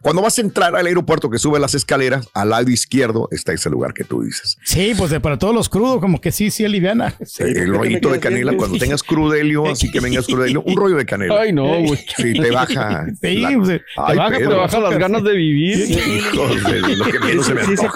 cuando 0.00 0.22
vas 0.22 0.38
a 0.38 0.42
entrar 0.42 0.76
al 0.76 0.86
aeropuerto 0.86 1.28
que 1.28 1.38
sube 1.40 1.58
las 1.58 1.74
escaleras, 1.74 2.28
al 2.32 2.50
lado 2.50 2.70
izquierdo 2.70 3.28
está 3.32 3.52
ese 3.52 3.68
lugar 3.68 3.94
que 3.94 4.04
tú 4.04 4.22
dices. 4.22 4.56
Sí, 4.64 4.92
pues 4.96 5.10
de- 5.10 5.18
para 5.20 5.38
todos 5.38 5.52
los 5.54 5.68
crudos, 5.68 6.00
como 6.00 6.20
que 6.20 6.30
sí, 6.30 6.50
sí, 6.52 6.64
aliviana. 6.64 7.14
Eh, 7.40 7.52
el 7.56 7.74
rollito 7.74 8.10
de 8.10 8.20
canela, 8.20 8.56
cuando 8.56 8.78
tengas 8.78 9.02
crudelio, 9.02 9.66
así 9.70 9.90
que 9.90 9.98
vengas 10.00 10.26
crudelio, 10.26 10.62
un 10.62 10.76
rollo 10.76 10.96
de 10.96 11.04
canela. 11.06 11.40
Ay, 11.40 11.52
no, 11.52 11.64
güey. 11.66 11.98
Sí, 12.16 12.32
te 12.34 12.50
baja. 12.52 13.06
Sí, 13.20 13.36
la- 13.38 13.50
pues, 13.56 13.68
te 13.68 13.82
Ay, 13.96 14.16
baja. 14.18 14.38
Te 14.38 14.46
baja 14.46 14.80
las 14.80 14.98
ganas 14.98 15.24
de 15.24 15.32
vivir. 15.32 15.90
Hijos 15.90 16.62
de 16.64 16.96
lo 16.96 17.04
que 17.06 17.18
menos 17.20 17.46
se 17.46 17.54
me 17.54 17.64
Sí, 17.64 17.76
se 17.76 17.88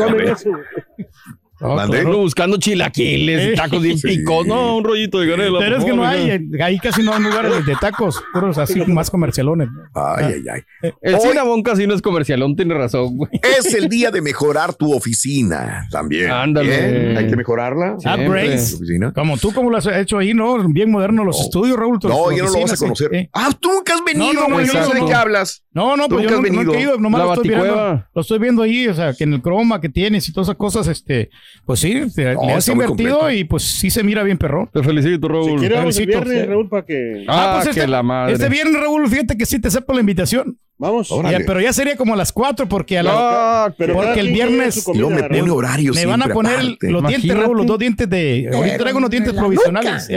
güey. 1.62 1.68
eso. 1.68 1.68
No, 1.68 1.76
¿Mandé? 1.76 1.92
claro. 1.98 2.08
Ando 2.08 2.18
buscando 2.18 2.56
chilaquiles, 2.58 3.54
tacos 3.56 3.82
bien 3.82 3.98
Sí. 3.98 4.08
picos. 4.08 4.46
No, 4.46 4.76
un 4.76 4.84
rollito 4.84 5.20
de 5.20 5.30
canela. 5.30 5.58
Pero 5.58 5.76
es 5.78 5.84
que 5.84 5.92
no 5.92 6.04
hay, 6.06 6.30
eh, 6.30 6.40
ahí 6.62 6.78
casi 6.78 7.02
no 7.02 7.14
hay 7.14 7.22
lugares 7.22 7.64
de 7.64 7.74
tacos, 7.76 8.22
puros 8.32 8.58
así 8.58 8.80
más 8.86 9.10
comercialones. 9.10 9.68
Ay, 9.94 10.24
ay, 10.26 10.42
ay. 10.52 10.90
El 11.00 11.14
Hoy- 11.14 11.20
Cinnabon 11.20 11.62
casi 11.62 11.86
no 11.86 11.94
es 11.94 12.02
comercialón, 12.02 12.56
tiene 12.56 12.74
razón, 12.74 13.16
güey. 13.16 13.30
Es 13.58 13.72
el 13.74 13.88
día 13.88 14.10
de 14.10 14.20
mejorar 14.20 14.74
tu 14.74 14.92
oficina 14.92 15.86
también. 15.90 16.30
Ándale. 16.30 17.12
¿Eh? 17.12 17.16
Hay 17.18 17.26
que 17.26 17.36
mejorarla. 17.36 17.96
Upgrades. 17.96 18.80
Como 19.14 19.36
tú, 19.38 19.52
como 19.52 19.70
lo 19.70 19.76
has 19.76 19.86
hecho 19.86 20.18
ahí, 20.18 20.34
¿no? 20.34 20.56
Bien 20.68 20.90
moderno 20.90 21.24
los 21.24 21.40
estudios, 21.40 21.76
Raúl. 21.78 21.98
No, 22.02 22.30
ya 22.32 22.44
no 22.44 22.50
lo 22.50 22.60
vas 22.60 22.72
a 22.72 22.76
conocer. 22.76 23.08
Sí. 23.12 23.28
Ah, 23.32 23.50
tú 23.58 23.70
nunca 23.72 23.94
has 23.94 24.04
venido, 24.04 24.32
No, 24.32 24.40
no, 24.42 24.48
no, 24.48 24.54
güey. 24.54 24.66
yo 24.66 24.72
no 24.74 24.84
sé 24.86 24.98
de 25.00 25.06
qué 25.06 25.14
hablas. 25.14 25.64
No, 25.74 25.96
no, 25.96 26.08
pues 26.08 26.24
yo 26.24 26.30
nunca 26.30 26.48
no, 26.50 26.60
he 26.60 26.64
venido. 26.64 26.80
ido, 26.80 26.98
nomás 26.98 27.22
lo 27.22 27.34
estoy 27.34 27.48
mirando. 27.50 28.04
Lo 28.14 28.20
estoy 28.22 28.38
viendo 28.38 28.62
ahí, 28.62 28.88
o 28.88 28.94
sea, 28.94 29.14
que 29.14 29.24
en 29.24 29.34
el 29.34 29.42
croma 29.42 29.80
que 29.80 29.88
tienes 29.88 30.28
y 30.28 30.32
todas 30.32 30.48
esas 30.48 30.56
cosas, 30.56 30.86
este, 30.88 31.30
pues 31.64 31.80
sí, 31.80 32.02
te- 32.14 32.34
No, 32.34 32.46
le 32.46 32.52
has 32.54 32.68
invertido 32.68 33.18
completo. 33.20 33.38
y 33.38 33.44
pues 33.44 33.62
sí 33.62 33.90
se 33.90 34.02
mira 34.02 34.22
bien 34.22 34.38
perrón. 34.38 34.68
Te 34.72 34.82
felicito, 34.82 35.26
Si 35.28 35.32
Raúl. 35.32 35.58
quiere, 35.60 35.74
vamos 35.76 35.96
el 35.98 36.04
Felicito, 36.06 36.24
viernes. 36.28 36.48
Raúl, 36.48 36.68
para 36.68 36.84
que. 36.84 37.24
Ah, 37.28 37.60
pues 37.62 37.74
que 37.74 37.86
la 37.86 38.02
madre. 38.02 38.34
Este 38.34 38.48
viernes, 38.48 38.80
Raúl, 38.80 39.08
fíjate 39.08 39.36
que 39.36 39.46
sí 39.46 39.60
te 39.60 39.68
acepto 39.68 39.92
la 39.92 40.00
invitación. 40.00 40.58
Vamos. 40.82 41.10
Ya, 41.30 41.38
pero 41.46 41.60
ya 41.60 41.72
sería 41.72 41.96
como 41.96 42.14
a 42.14 42.16
las 42.16 42.32
4 42.32 42.68
porque 42.68 42.98
a 42.98 43.04
la- 43.04 43.72
Pero 43.78 43.94
porque 43.94 44.08
cada 44.08 44.20
el 44.20 44.32
viernes- 44.32 44.82
comida, 44.82 45.06
me 45.08 45.18
Raúl. 45.28 45.38
pone 45.38 45.50
horario 45.52 45.94
me 45.94 46.06
van 46.06 46.22
a 46.22 46.28
poner 46.28 46.54
aparte. 46.58 46.90
los 46.90 47.02
dientes, 47.02 47.24
Imagínate. 47.24 47.40
Raúl, 47.40 47.56
los 47.58 47.66
dos 47.66 47.78
dientes 47.78 48.10
de... 48.10 48.50
Ahorita 48.52 48.78
traigo 48.78 48.98
unos 48.98 49.10
dientes 49.10 49.32
provisionales. 49.32 50.08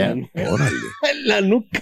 Órale. 0.50 0.76
La 1.24 1.40
nuca. 1.40 1.80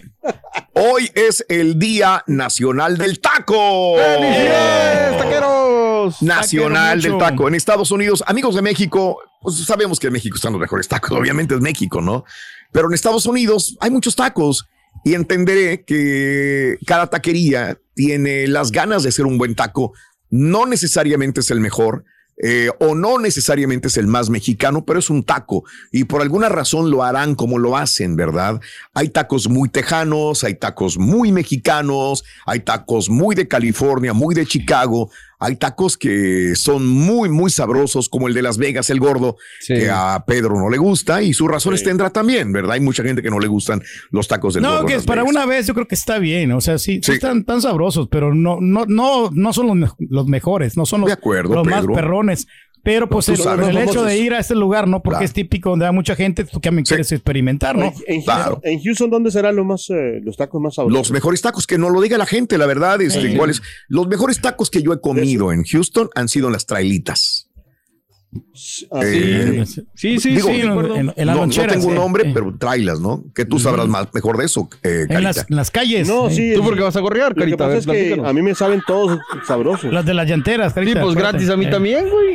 Hoy 0.75 1.11
es 1.15 1.47
el 1.49 1.79
Día 1.79 2.23
Nacional 2.27 2.99
del 2.99 3.21
Taco. 3.21 3.97
¡Felicidades, 3.97 5.19
taqueros! 5.19 6.23
Nacional 6.23 6.99
Taquero 6.99 7.19
del. 7.19 7.27
Taco. 7.27 7.49
En 7.49 7.55
Estados 7.55 7.91
Unidos, 7.91 8.23
amigos 8.27 8.55
de 8.55 8.61
México, 8.63 9.19
pues 9.41 9.57
sabemos 9.65 9.99
que 9.99 10.09
en 10.09 10.13
México 10.13 10.37
están 10.37 10.53
los 10.53 10.61
mejores 10.61 10.89
tacos. 10.89 11.11
Obviamente 11.19 11.55
es 11.55 11.61
México, 11.63 12.01
¿no? 12.03 12.25
Pero 12.73 12.89
en 12.89 12.95
Estados 12.95 13.25
Unidos 13.27 13.77
hay 13.81 13.91
muchos 13.91 14.15
tacos 14.15 14.67
y 15.05 15.15
entenderé 15.15 15.85
que 15.85 16.79
cada 16.87 17.09
taquería 17.09 17.79
tiene 17.95 18.47
las 18.47 18.71
ganas 18.71 19.03
de 19.03 19.09
hacer 19.09 19.27
un 19.27 19.39
buen 19.39 19.55
taco. 19.55 19.93
No 20.31 20.67
necesariamente 20.67 21.41
es 21.41 21.51
el 21.51 21.61
mejor. 21.61 22.05
eh, 22.43 22.69
o 22.81 22.95
no 22.95 23.19
necesariamente 23.19 23.89
es 23.89 23.97
el 23.97 24.09
más 24.09 24.29
mexicano, 24.29 24.85
pero 24.85 24.99
es 24.99 25.09
un 25.09 25.23
taco 25.23 25.65
y 25.93 26.05
por 26.05 26.21
alguna 26.21 26.49
razón 26.49 26.91
lo 26.91 27.05
harán 27.05 27.37
como 27.37 27.59
lo 27.59 27.77
hacen, 27.77 28.17
¿verdad? 28.17 28.61
Hay 28.93 29.11
tacos 29.11 29.49
muy 29.49 29.69
tejanos, 29.69 30.43
hay 30.43 30.55
tacos 30.55 30.99
muy 30.99 31.31
mexicanos, 31.31 32.25
hay 32.45 32.61
tacos 32.61 33.09
muy 33.09 33.37
de 33.37 33.47
California, 33.47 34.13
muy 34.13 34.35
de 34.35 34.47
Chicago, 34.47 35.11
hay 35.39 35.57
tacos 35.57 35.97
que 35.97 36.55
son 36.57 36.87
muy, 36.87 37.29
muy 37.29 37.51
sabrosos, 37.51 38.09
como 38.09 38.29
el 38.29 38.35
de 38.35 38.43
Las 38.43 38.59
Vegas, 38.59 38.91
el 38.91 39.01
gordo, 39.01 39.37
Sí. 39.61 39.75
que 39.75 39.91
a 39.91 40.23
Pedro 40.27 40.59
no 40.59 40.71
le 40.71 40.79
gusta 40.79 41.23
y 41.23 41.35
sus 41.35 41.49
razones 41.51 41.83
tendrá 41.83 42.11
también, 42.11 42.53
¿verdad? 42.53 42.73
Hay 42.73 42.81
mucha 42.81 43.03
gente 43.03 43.23
que 43.23 43.31
no 43.31 43.39
le 43.39 43.47
gustan 43.49 43.83
los 44.11 44.29
tacos 44.29 44.55
del 44.55 44.63
gordo. 44.65 44.81
No, 44.83 44.87
que 44.87 44.95
Las 44.95 45.05
para 45.05 45.23
Vegas. 45.23 45.35
una 45.37 45.47
vez 45.47 45.67
yo 45.67 45.75
creo 45.75 45.87
que 45.89 45.95
está 45.95 46.19
bien, 46.19 46.53
o 46.53 46.61
sea, 46.61 46.79
sí, 46.79 47.01
sí 47.03 47.13
están 47.13 47.45
tan 47.45 47.61
sabrosos, 47.63 48.09
pero 48.11 48.35
no, 48.35 48.59
no, 48.61 48.85
no, 48.87 49.31
no 49.33 49.53
son 49.53 49.81
los, 49.81 49.91
los 49.99 50.27
mejores, 50.27 50.77
no 50.77 50.87
son 50.87 51.01
los, 51.03 51.09
De 51.09 51.15
acuerdo, 51.15 51.55
los 51.57 51.67
más 51.67 51.85
perrones. 51.87 52.47
Pero 52.85 53.09
pues 53.09 53.29
el, 53.31 53.39
sabes. 53.39 53.67
el 53.69 53.75
Los 53.75 53.85
hecho 53.85 54.05
de 54.05 54.19
ir 54.19 54.35
a 54.35 54.39
este 54.39 54.55
lugar, 54.55 54.87
¿no? 54.87 55.03
Porque 55.03 55.15
Claro. 55.15 55.25
es 55.25 55.33
típico 55.33 55.71
donde 55.71 55.87
hay 55.87 55.93
mucha 55.93 56.15
gente, 56.15 56.45
tú 56.45 56.61
también 56.61 56.85
quieres 56.85 57.11
experimentar, 57.13 57.77
¿no? 57.77 57.93
En, 58.07 58.23
Houston, 58.23 58.61
en 58.63 58.83
Houston, 58.83 59.11
¿dónde 59.11 59.31
serán 59.31 59.57
los, 59.57 59.65
más, 59.67 59.89
eh, 59.91 60.21
los 60.23 60.37
tacos 60.37 60.61
más 60.61 60.75
sabrosos? 60.75 60.97
Los 60.99 61.11
mejores 61.11 61.41
tacos, 61.41 61.67
que 61.67 61.79
no 61.79 61.89
lo 61.91 62.01
diga 62.03 62.19
la 62.19 62.27
gente, 62.27 62.59
la 62.59 62.67
verdad, 62.67 63.01
este, 63.01 63.31
Sí. 63.31 63.37
¿cuáles? 63.37 63.63
Los 63.89 64.07
mejores 64.07 64.41
tacos 64.41 64.69
que 64.71 64.83
yo 64.83 64.93
he 64.93 65.01
comido 65.01 65.51
en 65.51 65.65
Houston 65.65 66.11
han 66.15 66.29
sido 66.29 66.47
en 66.49 66.53
las 66.53 66.67
trailitas. 66.67 67.49
Ah, 68.91 69.01
Eh, 69.05 69.65
Sí, 69.95 70.19
sí, 70.19 70.31
digo, 70.35 70.49
sí, 70.49 70.61
en- 70.61 71.13
en 71.17 71.27
las 71.27 71.37
no, 71.37 71.47
no 71.47 71.67
tengo 71.69 71.87
un 71.87 71.95
nombre, 71.95 72.29
eh. 72.29 72.33
pero 72.35 72.53
trailas, 72.59 73.01
¿no? 73.01 73.25
Que 73.35 73.45
tú 73.45 73.59
sabrás 73.61 73.87
más 73.87 74.09
mejor 74.13 74.37
de 74.37 74.45
eso, 74.47 74.69
eh, 74.83 75.07
En 75.09 75.23
las, 75.23 75.47
en 75.49 75.57
calles. 75.73 76.09
No, 76.09 76.29
sí. 76.31 76.53
¿Tú 76.55 76.63
por 76.65 76.75
qué 76.77 76.83
vas 76.83 76.97
a 76.97 77.01
gorrear, 77.01 77.29
Lo 77.31 77.35
que 77.37 77.41
Carita? 77.43 77.65
A 77.67 77.69
pasa 77.77 77.93
ver, 77.93 77.97
es 78.13 78.15
que 78.15 78.21
a 78.27 78.33
mí 78.33 78.43
me 78.43 78.55
saben 78.57 78.83
todos 78.87 79.19
sabrosos. 79.47 79.93
Las 79.93 80.05
de 80.05 80.15
las 80.15 80.29
llanteras, 80.29 80.73
Sí, 80.73 80.75
Carita, 80.75 81.01
pues 81.01 81.13
acuérdate. 81.13 81.39
gratis 81.39 81.51
a 81.51 81.57
mí 81.57 81.67
Eh. 81.67 81.71
también, 81.71 82.11
güey. 82.11 82.35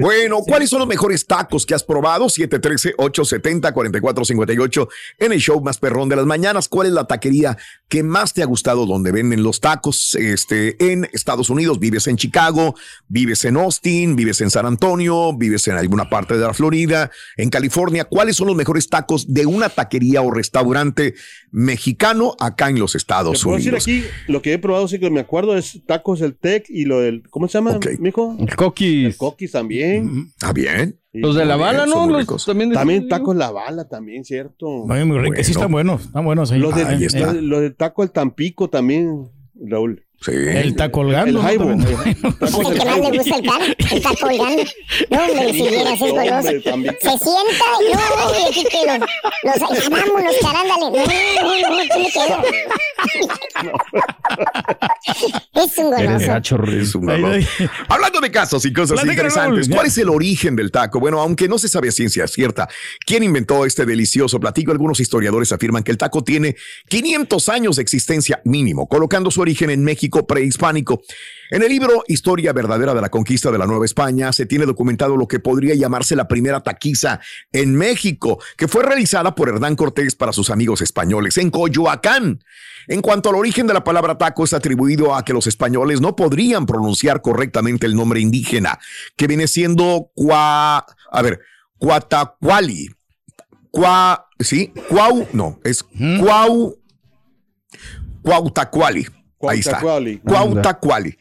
Bueno, 0.00 0.40
¿cuáles 0.40 0.70
son 0.70 0.78
los 0.80 0.88
mejores 0.88 1.24
tacos 1.26 1.66
que 1.66 1.74
has 1.74 1.84
probado? 1.84 2.26
713-870-4458 2.26 4.88
en 5.18 5.32
el 5.32 5.40
show 5.40 5.60
más 5.60 5.78
perrón 5.78 6.08
de 6.08 6.16
las 6.16 6.26
mañanas. 6.26 6.68
¿Cuál 6.68 6.88
es 6.88 6.92
la 6.92 7.06
taquería 7.06 7.56
que 7.88 8.02
más 8.02 8.34
te 8.34 8.42
ha 8.42 8.46
gustado 8.46 8.86
donde 8.86 9.12
venden 9.12 9.42
los 9.42 9.60
tacos 9.60 10.16
este, 10.16 10.92
en 10.92 11.08
Estados 11.12 11.50
Unidos? 11.50 11.78
¿Vives 11.78 12.08
en 12.08 12.16
Chicago? 12.16 12.74
¿Vives 13.08 13.44
en 13.44 13.56
Austin? 13.56 14.16
¿Vives 14.16 14.40
en 14.40 14.50
San 14.50 14.66
Antonio? 14.66 15.32
¿Vives 15.36 15.68
en 15.68 15.76
alguna 15.76 16.10
parte 16.10 16.36
de 16.36 16.40
la 16.40 16.54
Florida? 16.54 17.10
¿En 17.36 17.50
California? 17.50 18.04
¿Cuáles 18.04 18.36
son 18.36 18.48
los 18.48 18.56
mejores 18.56 18.88
tacos 18.88 19.32
de 19.32 19.46
una 19.46 19.68
taquería 19.68 20.22
o 20.22 20.30
restaurante 20.30 21.14
mexicano 21.50 22.36
acá 22.40 22.68
en 22.68 22.78
los 22.78 22.94
Estados 22.94 23.42
puedo 23.42 23.56
decir 23.56 23.72
Unidos? 23.72 23.84
aquí, 23.84 24.04
lo 24.26 24.42
que 24.42 24.52
he 24.54 24.58
probado, 24.58 24.88
sí 24.88 24.98
que 24.98 25.10
me 25.10 25.20
acuerdo, 25.20 25.56
es 25.56 25.80
tacos 25.86 26.20
del 26.20 26.36
Tec 26.36 26.66
y 26.68 26.84
lo 26.84 27.00
del, 27.00 27.22
¿cómo 27.30 27.48
se 27.48 27.54
llama, 27.54 27.78
mijo? 27.98 28.36
El 28.38 28.54
coquis. 28.56 29.06
El 29.06 29.16
coquis 29.16 29.52
también. 29.52 29.67
Está 29.70 30.52
bien. 30.52 31.00
Y- 31.12 31.20
Los 31.20 31.34
de 31.34 31.44
la 31.44 31.56
bala, 31.56 31.84
bien, 31.84 31.96
¿no? 31.96 32.18
Los 32.18 32.44
también, 32.44 32.72
También 32.72 33.08
tacos 33.08 33.34
la 33.36 33.50
bala, 33.50 33.88
también, 33.88 34.24
¿cierto? 34.24 34.66
Muy, 34.86 35.18
rico. 35.18 35.34
Sí, 35.36 35.40
Bueno. 35.42 35.50
están 35.50 35.72
buenos, 35.72 36.02
están 36.06 36.24
buenos. 36.24 36.52
ahí. 36.52 36.58
Los 36.60 36.74
de, 36.74 36.84
Ahí 36.84 37.04
está. 37.04 37.32
los 37.32 37.60
de 37.60 37.70
taco 37.70 38.02
el 38.02 38.10
Tampico 38.10 38.68
también, 38.70 39.28
Raúl. 39.54 40.04
Sí. 40.20 40.32
Él 40.32 40.70
está 40.70 40.90
colgando. 40.90 41.48
El 41.48 41.58
¿no? 41.58 41.72
El 41.72 41.76
que 41.76 42.84
más 42.84 42.98
le 42.98 43.18
gusta 43.18 43.36
el 43.36 43.46
cara, 43.46 43.64
está 43.78 44.10
colgando. 44.20 44.64
No, 45.10 45.24
hombre, 45.24 45.52
si 45.52 45.62
vieras 45.62 45.94
es 45.94 46.02
Hombre, 46.02 46.28
goloso. 46.28 46.48
Se 46.48 47.18
sienta 47.18 47.66
y 47.80 47.92
no, 47.94 48.00
y 48.34 48.42
aquí 48.50 48.64
que 48.64 48.80
los, 49.44 49.60
los, 49.60 49.90
vámonos, 49.90 50.34
carándale. 50.42 50.86
No, 50.90 50.96
no, 51.44 51.70
no, 51.70 51.76
me 51.76 52.10
quedo. 52.10 52.36
Es 55.54 55.78
un 55.78 55.90
goloso. 55.90 56.64
Es 56.68 56.94
un 56.94 57.10
ahí. 57.10 57.46
Hablando 57.88 58.20
de 58.20 58.30
casos 58.30 58.64
y 58.64 58.72
cosas 58.72 59.04
interesantes, 59.04 59.68
¿cuál 59.68 59.86
es 59.86 59.98
el 59.98 60.08
origen 60.08 60.56
del 60.56 60.70
taco? 60.70 61.00
Bueno, 61.00 61.20
aunque 61.20 61.48
no 61.48 61.58
se 61.58 61.68
sabe 61.68 61.88
a 61.88 61.92
ciencia 61.92 62.26
cierta 62.26 62.68
quién 63.04 63.22
inventó 63.22 63.64
este 63.64 63.84
delicioso 63.86 64.38
platillo, 64.38 64.72
algunos 64.72 65.00
historiadores 65.00 65.50
afirman 65.52 65.82
que 65.82 65.90
el 65.90 65.98
taco 65.98 66.22
tiene 66.22 66.56
500 66.88 67.48
años 67.48 67.76
de 67.76 67.82
existencia 67.82 68.40
mínimo, 68.44 68.88
colocando 68.88 69.30
su 69.30 69.40
origen 69.40 69.70
en 69.70 69.82
México 69.82 70.07
prehispánico. 70.10 71.02
En 71.50 71.62
el 71.62 71.68
libro 71.70 72.04
Historia 72.08 72.52
verdadera 72.52 72.94
de 72.94 73.00
la 73.00 73.08
conquista 73.08 73.50
de 73.50 73.58
la 73.58 73.66
Nueva 73.66 73.84
España 73.84 74.32
se 74.32 74.44
tiene 74.46 74.66
documentado 74.66 75.16
lo 75.16 75.26
que 75.26 75.40
podría 75.40 75.74
llamarse 75.74 76.14
la 76.14 76.28
primera 76.28 76.60
taquiza 76.60 77.20
en 77.52 77.74
México, 77.74 78.38
que 78.56 78.68
fue 78.68 78.82
realizada 78.82 79.34
por 79.34 79.48
Hernán 79.48 79.76
Cortés 79.76 80.14
para 80.14 80.32
sus 80.32 80.50
amigos 80.50 80.82
españoles 80.82 81.38
en 81.38 81.50
Coyoacán. 81.50 82.40
En 82.86 83.02
cuanto 83.02 83.28
al 83.28 83.36
origen 83.36 83.66
de 83.66 83.74
la 83.74 83.84
palabra 83.84 84.18
taco, 84.18 84.44
es 84.44 84.52
atribuido 84.52 85.14
a 85.14 85.24
que 85.24 85.32
los 85.32 85.46
españoles 85.46 86.00
no 86.00 86.16
podrían 86.16 86.66
pronunciar 86.66 87.22
correctamente 87.22 87.86
el 87.86 87.94
nombre 87.94 88.20
indígena, 88.20 88.78
que 89.16 89.26
viene 89.26 89.46
siendo 89.46 90.10
cua, 90.14 90.86
a 91.10 91.22
ver, 91.22 91.40
Cuatacuali. 91.78 92.88
Cua, 93.70 94.28
sí, 94.40 94.72
Cuau, 94.88 95.28
no, 95.32 95.60
es 95.64 95.84
Cuau, 96.18 96.78
Cuautacuali. 98.22 99.06
Ahí 99.42 99.60
está. 99.60 99.80
Cuautacuali. 99.80 101.16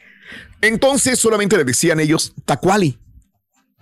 Entonces 0.62 1.19
solamente 1.19 1.57
le 1.57 1.63
decían 1.63 2.00
ellos 2.00 2.33
Tacuali. 2.45 3.00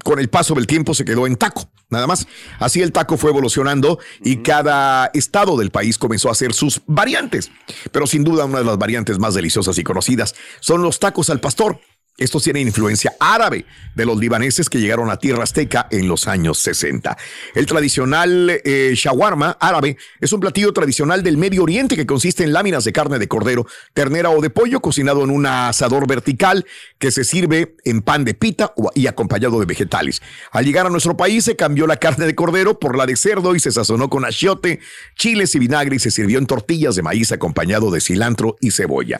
Con 0.04 0.20
el 0.20 0.30
paso 0.30 0.54
del 0.56 0.68
tiempo 0.68 0.94
se 0.94 1.06
quedó 1.06 1.26
en 1.26 1.38
taco, 1.38 1.70
nada 1.90 2.06
más. 2.06 2.28
Así 2.60 2.82
el 2.82 2.92
taco 2.92 3.18
fue 3.18 3.32
evolucionando 3.32 3.98
y 4.22 4.38
cada 4.38 5.10
estado 5.14 5.58
del 5.58 5.72
país 5.72 5.98
comenzó 5.98 6.30
a 6.30 6.34
hacer 6.34 6.54
sus 6.54 6.82
variantes. 6.86 7.50
Pero 7.92 8.06
sin 8.06 8.24
duda 8.24 8.46
una 8.46 8.60
de 8.60 8.66
las 8.66 8.78
variantes 8.78 9.18
más 9.20 9.34
deliciosas 9.34 9.78
y 9.78 9.84
conocidas 9.84 10.36
son 10.60 10.82
los 10.84 11.00
tacos 11.00 11.30
al 11.30 11.40
pastor. 11.40 11.80
Estos 12.18 12.44
tienen 12.44 12.68
influencia 12.68 13.14
árabe 13.20 13.66
de 13.94 14.06
los 14.06 14.18
libaneses 14.18 14.70
que 14.70 14.80
llegaron 14.80 15.10
a 15.10 15.18
tierra 15.18 15.44
azteca 15.44 15.88
en 15.92 16.08
los 16.08 16.30
años 16.30 16.60
60. 16.60 17.18
El 17.54 17.66
tradicional 17.66 18.62
eh, 18.64 18.94
shawarma 18.96 19.58
árabe 19.60 19.98
es 20.22 20.32
un 20.32 20.40
platillo 20.40 20.72
tradicional 20.72 21.24
del 21.24 21.36
Medio 21.36 21.64
Oriente 21.64 21.98
que 21.98 22.06
consiste 22.06 22.46
en 22.46 22.54
láminas 22.54 22.86
de 22.86 22.94
carne 22.94 23.20
de 23.20 23.28
cordero, 23.28 23.68
ternera 23.94 24.30
o 24.30 24.40
de 24.40 24.50
pollo 24.50 24.80
cocinado 24.80 25.26
en 25.26 25.30
un 25.30 25.46
asador 25.46 26.08
vertical 26.08 26.66
que 27.00 27.12
se 27.12 27.26
sirve 27.26 27.76
en 27.84 28.02
pan 28.02 28.24
de 28.24 28.34
pita 28.34 28.74
y 28.94 29.08
acompañado 29.08 29.60
de 29.60 29.66
vegetales. 29.66 30.22
Al 30.52 30.64
llegar 30.64 30.86
a 30.86 30.90
nuestro 30.90 31.18
país 31.18 31.44
se 31.44 31.58
cambió 31.58 31.86
la 31.86 31.98
carne 31.98 32.28
de 32.28 32.36
cordero 32.36 32.80
por 32.80 32.98
la 32.98 33.06
de 33.06 33.18
cerdo 33.18 33.56
y 33.56 33.60
se 33.60 33.74
sazonó 33.74 34.10
con 34.10 34.24
achiote, 34.24 34.80
chiles 35.16 35.54
y 35.56 35.60
vinagre 35.60 35.98
y 35.98 36.00
se 36.00 36.12
sirvió 36.12 36.40
en 36.40 36.46
tortillas 36.46 36.96
de 36.96 37.02
maíz 37.02 37.34
acompañado 37.34 37.92
de 37.92 38.00
cilantro 38.00 38.56
y 38.62 38.72
cebolla. 38.72 39.20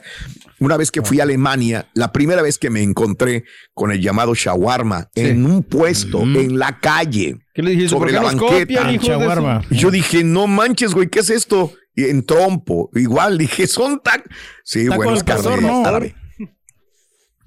Una 0.58 0.78
vez 0.78 0.90
que 0.90 1.02
fui 1.02 1.20
a 1.20 1.24
Alemania, 1.24 1.88
la 1.92 2.12
primera 2.12 2.40
vez 2.40 2.56
que 2.56 2.70
me 2.70 2.85
encontré 2.86 3.44
con 3.74 3.92
el 3.92 4.00
llamado 4.00 4.34
shawarma 4.34 5.08
en 5.14 5.44
un 5.46 5.62
puesto, 5.62 6.22
en 6.22 6.58
la 6.58 6.78
calle, 6.80 7.36
¿Qué 7.54 7.62
le 7.62 7.70
dijiste? 7.72 7.90
sobre 7.90 8.12
¿Por 8.14 8.22
la 8.22 8.28
banqueta. 8.32 8.82
copian. 8.82 9.64
Y 9.70 9.76
yo 9.76 9.90
dije, 9.90 10.24
no 10.24 10.46
manches, 10.46 10.92
güey, 10.94 11.08
¿qué 11.08 11.20
es 11.20 11.30
esto? 11.30 11.72
Y 11.94 12.04
en 12.04 12.24
trompo, 12.24 12.90
igual, 12.94 13.38
dije, 13.38 13.66
son 13.66 14.00
tacos. 14.00 14.30
Sí, 14.64 14.88
bueno, 14.88 15.14
es 15.14 15.22
carne 15.24 15.42
pastor, 15.42 15.62
¿no? 15.62 15.84
árabe. 15.86 16.14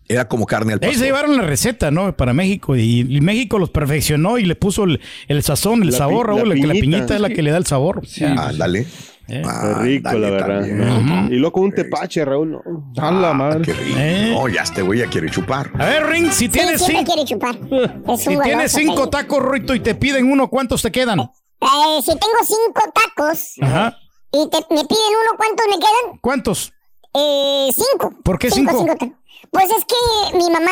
Era 0.08 0.28
como 0.28 0.48
carne 0.48 0.74
al 0.74 0.80
Ahí 0.82 0.86
se 0.88 0.90
pastor. 0.94 1.06
llevaron 1.06 1.38
la 1.38 1.44
receta, 1.44 1.92
¿no? 1.92 2.18
Para 2.18 2.34
México. 2.34 2.76
Y, 2.76 3.02
y 3.02 3.22
México 3.22 3.60
los 3.60 3.70
perfeccionó 3.70 4.40
y 4.40 4.46
le 4.46 4.56
puso 4.56 4.86
el, 4.86 5.00
el 5.28 5.44
sazón, 5.44 5.84
el 5.84 5.92
La 5.92 5.98
sabor, 6.00 6.26
pi- 6.26 6.32
la 6.34 6.44
Raúl. 6.46 6.60
que 6.62 6.68
la 6.68 6.74
piñita. 6.74 7.14
es 7.16 7.22
la 7.22 7.30
que 7.30 7.44
le 7.44 7.52
da 7.52 7.58
el 7.58 7.68
sabor. 7.68 8.02
Ándale. 8.26 8.88
Eh. 9.30 9.42
Qué 9.44 9.74
rico, 9.82 10.10
Ándale 10.10 10.20
la 10.26 10.32
verdad. 10.32 10.60
también. 10.68 11.28
Y 11.32 11.36
luego 11.36 11.54
con 11.54 11.64
un 11.66 11.72
tepache, 11.74 12.26
Raúl. 12.26 12.52
No. 12.52 12.62
A 12.98 13.12
la 13.12 13.30
Ah, 13.30 13.34
madre. 13.34 13.62
qué 13.64 13.74
rico. 13.74 13.98
Eh. 14.00 14.32
No, 14.34 14.48
ya 14.48 14.62
este 14.64 14.82
güey 14.82 15.00
ya 15.00 15.08
quiere 15.08 15.30
chupar. 15.30 15.72
A 15.78 15.86
ver, 15.86 16.08
Ring, 16.08 16.26
si 16.32 16.46
Sí, 16.46 16.50
tienes, 16.50 16.82
siempre 16.82 16.98
cinco, 17.00 17.14
quiere 17.14 17.28
chupar. 17.28 17.56
Es 18.14 18.20
si 18.22 18.28
tienes 18.30 18.56
goloso, 18.56 18.78
cinco 18.78 19.10
tacos, 19.10 19.40
Ruito, 19.40 19.74
y 19.76 19.80
te 19.80 19.96
piden 19.96 20.32
uno, 20.32 20.50
¿cuántos 20.50 20.82
te 20.82 20.92
quedan? 20.92 21.20
Eh, 21.20 22.00
si 22.02 22.12
tengo 22.12 22.40
cinco 22.44 22.82
tacos 22.94 23.54
Ajá. 23.62 23.98
y 24.32 24.50
te- 24.50 24.74
me 24.74 24.86
piden 24.86 25.12
uno, 25.22 25.38
¿cuántos 25.38 25.66
me 25.70 25.76
quedan? 25.78 26.20
¿Cuántos? 26.22 26.74
Eh, 27.14 27.70
cinco. 27.74 28.14
¿Por 28.24 28.38
qué 28.40 28.50
cinco? 28.52 28.86
tacos. 28.86 29.10
Pues 29.52 29.66
es 29.72 29.84
que 29.86 30.38
mi 30.38 30.50
mamá 30.52 30.72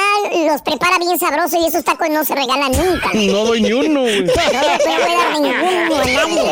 los 0.51 0.61
prepara 0.61 0.99
bien 0.99 1.17
sabroso 1.17 1.57
y 1.59 1.65
esos 1.65 1.83
tacos 1.83 2.09
no 2.09 2.23
se 2.23 2.35
regalan 2.35 2.71
nunca. 2.71 3.09
No 3.13 3.45
doy 3.45 3.61
ni 3.61 3.73
uno, 3.73 4.01
güey. 4.01 4.21
No 4.21 4.25
le 4.25 4.31
puedo 4.33 4.51
dar 4.51 5.39
ninguno 5.39 5.95
a 5.95 6.05
nadie. 6.05 6.43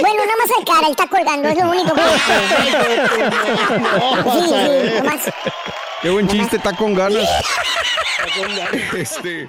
Bueno, 0.00 0.24
nada 0.24 0.36
más 0.38 0.50
al 0.56 0.64
cara, 0.64 0.86
el 0.86 0.90
está 0.92 1.06
colgando, 1.08 1.48
es 1.48 1.58
lo 1.58 1.70
único 1.70 1.94
que... 1.94 2.02
Sí, 4.28 4.40
sí, 4.48 4.98
nomás. 4.98 5.22
Qué 6.02 6.10
buen 6.10 6.28
chiste, 6.28 6.56
está 6.56 6.72
con 6.76 6.94
ganas. 6.94 7.28
Este, 8.96 9.48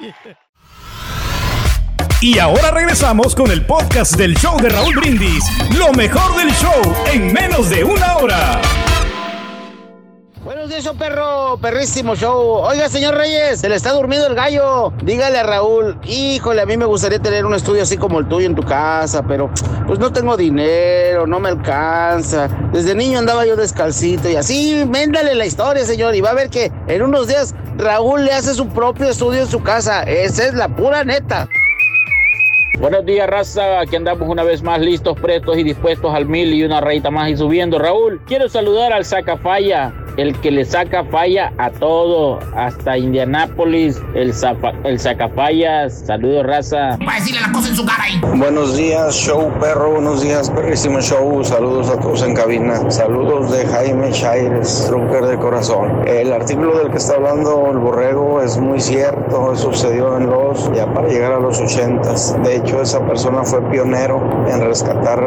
Y 2.21 2.39
ahora 2.39 2.71
regresamos 2.71 3.35
con 3.35 3.51
el 3.51 3.65
podcast 3.65 4.15
del 4.15 4.35
show 4.35 4.59
de 4.59 4.69
Raúl 4.69 4.95
Brindis. 4.95 5.43
Lo 5.77 5.91
mejor 5.93 6.35
del 6.37 6.51
show 6.55 6.81
en 7.11 7.31
menos 7.31 7.69
de 7.69 7.83
una 7.83 8.17
hora. 8.17 8.61
Buenos 10.49 10.67
días, 10.67 10.89
perro, 10.97 11.59
perrísimo 11.61 12.15
show. 12.15 12.63
Oiga, 12.63 12.89
señor 12.89 13.13
Reyes, 13.13 13.59
se 13.59 13.69
le 13.69 13.75
está 13.75 13.91
durmiendo 13.91 14.25
el 14.25 14.33
gallo. 14.33 14.91
Dígale 15.03 15.37
a 15.37 15.43
Raúl, 15.43 15.99
híjole, 16.03 16.59
a 16.59 16.65
mí 16.65 16.75
me 16.75 16.85
gustaría 16.85 17.19
tener 17.19 17.45
un 17.45 17.53
estudio 17.53 17.83
así 17.83 17.97
como 17.97 18.17
el 18.17 18.27
tuyo 18.27 18.47
en 18.47 18.55
tu 18.55 18.63
casa, 18.63 19.21
pero 19.21 19.51
pues 19.85 19.99
no 19.99 20.11
tengo 20.11 20.35
dinero, 20.35 21.27
no 21.27 21.39
me 21.39 21.49
alcanza. 21.49 22.47
Desde 22.73 22.95
niño 22.95 23.19
andaba 23.19 23.45
yo 23.45 23.55
descalcito 23.55 24.27
y 24.27 24.37
así, 24.37 24.83
véndale 24.87 25.35
la 25.35 25.45
historia, 25.45 25.85
señor, 25.85 26.15
y 26.15 26.21
va 26.21 26.31
a 26.31 26.33
ver 26.33 26.49
que 26.49 26.71
en 26.87 27.03
unos 27.03 27.27
días 27.27 27.53
Raúl 27.77 28.25
le 28.25 28.33
hace 28.33 28.55
su 28.55 28.67
propio 28.69 29.07
estudio 29.07 29.41
en 29.41 29.47
su 29.47 29.61
casa. 29.61 30.01
Esa 30.01 30.45
es 30.45 30.55
la 30.55 30.67
pura 30.67 31.03
neta. 31.03 31.47
Buenos 32.79 33.05
días, 33.05 33.29
raza. 33.29 33.81
Aquí 33.81 33.97
andamos 33.97 34.29
una 34.29 34.41
vez 34.43 34.63
más 34.63 34.79
listos, 34.79 35.19
prestos 35.19 35.57
y 35.57 35.63
dispuestos 35.63 36.15
al 36.15 36.25
mil 36.25 36.53
y 36.53 36.63
una 36.63 36.79
rayita 36.79 37.11
más 37.11 37.29
y 37.29 37.35
subiendo. 37.35 37.77
Raúl, 37.77 38.21
quiero 38.25 38.47
saludar 38.47 38.93
al 38.93 39.03
Sacafalla, 39.03 39.93
el 40.19 40.39
que 40.41 40.51
le 40.51 40.65
saca 40.65 41.03
falla 41.05 41.53
a 41.57 41.69
todo, 41.69 42.39
hasta 42.55 42.97
Indianápolis, 42.97 44.01
el, 44.15 44.33
zafa- 44.33 44.73
el 44.83 44.99
sacafallas. 44.99 46.03
Saludos, 46.05 46.45
raza. 46.45 46.97
Va 47.07 47.13
a 47.13 47.15
decirle 47.15 47.41
la 47.41 47.51
cosa 47.53 47.69
en 47.69 47.75
su 47.75 47.85
cara 47.85 48.03
ahí. 48.03 48.19
Buenos 48.37 48.75
días, 48.75 49.15
show 49.15 49.49
perro. 49.59 49.91
Buenos 49.93 50.21
días, 50.21 50.49
perrísimo 50.49 50.99
show. 51.01 51.43
Saludos 51.43 51.89
a 51.89 51.99
todos 51.99 52.21
en 52.23 52.33
cabina. 52.35 52.89
Saludos 52.91 53.51
de 53.51 53.65
Jaime 53.65 54.11
Chaires, 54.11 54.85
trooper 54.87 55.25
de 55.25 55.37
corazón. 55.37 56.07
El 56.07 56.33
artículo 56.33 56.77
del 56.79 56.91
que 56.91 56.97
está 56.97 57.15
hablando 57.15 57.67
el 57.71 57.77
borrego 57.77 58.41
es 58.41 58.57
muy 58.57 58.79
cierto. 58.81 59.55
Sucedió 59.55 60.17
en 60.17 60.29
los, 60.29 60.71
ya 60.73 60.85
para 60.93 61.07
llegar 61.07 61.31
a 61.33 61.39
los 61.39 61.59
ochentas. 61.61 62.35
De 62.43 62.57
hecho, 62.57 62.81
esa 62.81 62.99
persona 63.05 63.43
fue 63.43 63.61
pionero 63.69 64.19
en 64.49 64.59
rescatar 64.61 65.19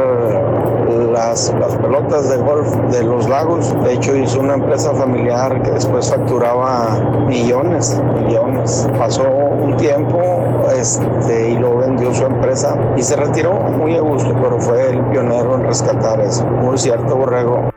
las, 1.13 1.55
las 1.59 1.77
pelotas 1.77 2.31
de 2.31 2.39
golf 2.39 2.75
de 2.91 3.03
los 3.05 3.29
lagos. 3.29 3.75
De 3.85 3.95
hecho, 3.95 4.17
hizo 4.17 4.41
una 4.41 4.55
empresa 4.55 4.93
familiar 4.95 5.63
que 5.63 5.71
después 5.71 6.11
facturaba 6.11 6.99
millones, 7.27 8.01
millones. 8.15 8.89
Pasó 8.99 9.25
un 9.25 9.77
tiempo 9.77 10.21
este, 10.77 11.51
y 11.51 11.59
lo 11.59 11.79
vendió 11.79 12.13
su 12.15 12.25
empresa 12.25 12.77
y 12.97 13.03
se 13.03 13.17
retiró 13.17 13.55
muy 13.55 13.97
a 13.97 14.01
gusto, 14.01 14.35
pero 14.43 14.59
fue 14.61 14.91
el 14.91 15.01
pionero 15.07 15.55
en 15.57 15.65
rescatar 15.65 16.21
eso. 16.21 16.45
Muy 16.45 16.79
cierto, 16.79 17.17
Borrego. 17.17 17.71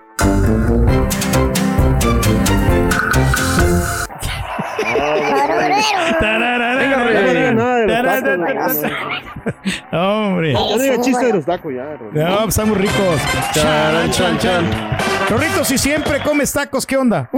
Hombre. 9.92 10.54
No 10.54 10.78
diga 10.78 11.02
chiste 11.02 11.26
de 11.26 11.34
los 11.34 11.46
tacos 11.46 11.74
ya. 11.74 11.98
No, 12.12 12.38
pues, 12.38 12.50
estamos 12.50 12.78
ricos. 12.78 13.22
Charan, 13.54 14.12
chan, 14.12 14.38
chan. 14.40 14.98
Rorrito, 15.30 15.64
si 15.64 15.78
siempre 15.78 16.22
comes 16.22 16.52
tacos, 16.52 16.86
¿qué 16.86 16.98
onda? 16.98 17.30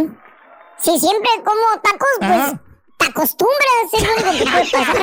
Si 0.77 0.97
siempre 0.99 1.29
como 1.43 1.81
tacos, 1.81 2.09
pues 2.19 2.31
Ajá. 2.31 2.61
te 2.97 3.05
acostumbras, 3.07 3.93
es 3.93 4.03
lo 4.03 4.13
único 4.13 4.31
que 4.37 4.45
puede 4.51 4.65
pasar. 4.71 4.97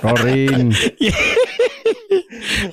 Corrin. 0.02 0.72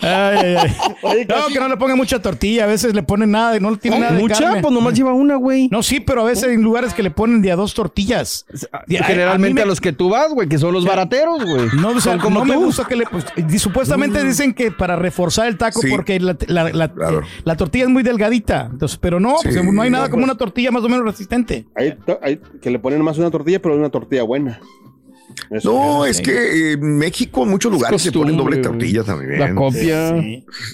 Ay, 0.02 0.38
ay, 0.38 0.56
ay. 1.04 1.26
No, 1.30 1.48
que 1.52 1.60
no 1.60 1.68
le 1.68 1.78
pongan 1.78 1.98
mucha 1.98 2.22
tortilla. 2.22 2.64
A 2.66 2.68
veces 2.68 2.94
le 2.94 3.04
ponen 3.04 3.32
nada, 3.32 3.60
no 3.60 3.78
tiene 3.78 4.00
nada 4.00 4.14
de 4.14 4.22
¿Mucha? 4.22 4.40
carne. 4.44 4.62
Pues 4.62 4.74
nomás 4.74 4.94
lleva 4.94 5.14
una, 5.14 5.36
güey. 5.36 5.68
No, 5.72 5.84
sí, 5.84 6.00
pero 6.00 6.22
a 6.22 6.26
veces 6.26 6.46
hay 6.50 6.58
lugares 6.58 6.94
que 6.94 7.04
le 7.04 7.12
ponen 7.12 7.42
de 7.42 7.52
a 7.52 7.56
dos 7.56 7.74
tortillas. 7.74 8.46
Y 8.88 8.98
a- 8.98 9.04
Generalmente 9.04 9.62
a 9.62 9.64
a, 9.64 9.66
mí 9.66 9.68
me- 9.68 9.70
los 9.70 9.82
que 9.82 9.94
tú 9.94 10.10
vas, 10.10 10.34
güey, 10.34 10.48
que 10.50 10.58
son 10.58 10.74
los 10.74 10.86
barateros, 10.86 11.44
güey. 11.44 11.68
No, 11.80 11.90
o 11.90 12.02
sea, 12.02 12.18
como 12.18 12.40
no 12.40 12.46
me 12.46 12.56
gusta 12.56 12.86
que 12.86 12.96
le. 12.96 13.06
pues, 13.06 13.26
y 13.36 13.60
supuestamente 13.60 14.24
dicen 14.24 14.54
que 14.54 14.72
para 14.72 14.96
reforzar 14.96 15.48
el 15.48 15.58
taco, 15.58 15.82
Sí. 15.82 15.90
porque 15.90 16.20
la, 16.20 16.36
la- 16.48 16.70
la- 16.72 16.92
la 17.44 17.56
tortilla 17.58 17.86
es 17.86 17.90
muy 17.90 18.04
delgadita. 18.04 18.70
Entonces, 18.72 18.98
pero 19.02 19.20
no, 19.20 19.36
pues, 19.42 19.64
no 19.64 19.82
hay 19.82 19.90
nada 19.90 20.06
como 20.10 20.22
pues. 20.22 20.32
una 20.32 20.38
tortilla 20.38 20.72
más 20.72 20.84
o 20.84 20.90
menos 20.90 21.06
resistente. 21.06 21.66
Hay 21.76 22.40
que 22.62 22.70
le 22.70 22.80
ponen 22.80 23.02
más 23.02 23.18
una 23.18 23.32
tortilla, 23.32 23.62
pero 23.62 23.76
una 23.76 23.90
tortilla 23.90 24.24
buena. 24.24 24.60
Eso 25.52 25.74
No, 25.74 26.06
es 26.06 26.22
que 26.22 26.32
eh, 26.32 26.72
en 26.74 26.98
México 26.98 27.44
en 27.44 27.50
muchos 27.50 27.72
lugares 27.72 28.02
se 28.02 28.12
ponen 28.12 28.38
doble 28.38 28.58
tortilla 28.58 29.04
también. 29.04 29.40
La 29.40 29.54
copia. 29.56 30.16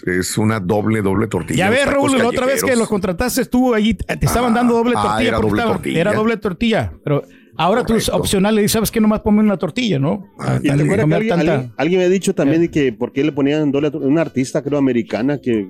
Es 0.06 0.38
una 0.38 0.60
doble, 0.60 1.02
doble 1.02 1.28
tortilla. 1.28 1.58
Ya 1.58 1.66
Los 1.68 1.76
ves, 1.76 1.86
tacos 1.86 1.94
Raúl, 2.12 2.18
la 2.18 2.28
otra 2.28 2.46
vez 2.46 2.64
que 2.64 2.76
los 2.76 2.88
contrataste 2.88 3.46
tú 3.46 3.74
allí, 3.74 3.94
te 3.94 4.26
estaban 4.26 4.54
dando 4.54 4.74
doble 4.76 4.94
ah, 4.98 5.02
tortilla. 5.04 5.28
era 5.30 5.38
porque 5.38 5.50
doble 5.50 5.62
estaba- 5.62 5.76
tortilla. 5.76 6.00
Era 6.02 6.14
doble 6.14 6.38
tortilla. 6.38 6.94
Pero 7.04 7.24
ahora 7.58 7.86
tú 7.86 7.96
es 7.96 8.10
opcional 8.10 8.56
le 8.56 8.62
dices, 8.62 8.74
¿sabes 8.74 8.92
qué? 8.92 9.00
Nomás 9.00 9.22
ponme 9.22 9.42
una 9.42 9.58
tortilla, 9.58 9.98
¿no? 10.00 10.28
Ah, 10.40 10.58
Y 10.60 10.64
te 10.64 10.68
Tan- 10.70 10.82
acuerdas 10.82 10.96
que 10.98 11.02
comer 11.02 11.16
alguien, 11.18 11.38
tanta- 11.38 11.54
alguien- 11.54 11.74
alguien 11.78 12.00
me 12.02 12.06
ha 12.06 12.10
dicho 12.10 12.36
también 12.36 12.62
de 12.62 12.72
que 12.72 12.92
por 12.94 13.14
qué 13.14 13.24
le 13.24 13.32
ponían 13.32 13.72
doble 13.72 13.88
a 13.88 13.98
una 13.98 14.22
artista, 14.22 14.62
creo, 14.62 14.78
americana, 14.78 15.40
que, 15.40 15.68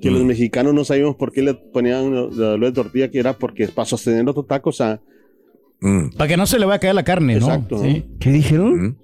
que 0.00 0.10
Mm. 0.10 0.14
los 0.14 0.24
mexicanos 0.24 0.74
no 0.74 0.84
sabíamos 0.84 1.14
por 1.16 1.30
qué 1.32 1.42
le 1.42 1.54
ponían 1.54 2.12
la 2.12 2.46
doble 2.46 2.72
tortilla, 2.72 3.08
que 3.08 3.18
era 3.20 3.34
porque 3.34 3.68
para 3.68 3.86
sostener 3.86 4.28
otro 4.28 4.42
taco, 4.44 4.70
o 4.70 4.72
sea, 5.82 6.10
Para 6.16 6.28
que 6.28 6.36
no 6.36 6.46
se 6.46 6.58
le 6.58 6.64
vaya 6.66 6.76
a 6.76 6.80
caer 6.80 6.94
la 6.94 7.02
carne, 7.04 7.34
¿no? 7.36 7.46
Exacto, 7.46 7.76
¿no? 7.76 7.82
Sí. 7.82 8.04
¿Qué 8.20 8.30
dijeron? 8.32 8.98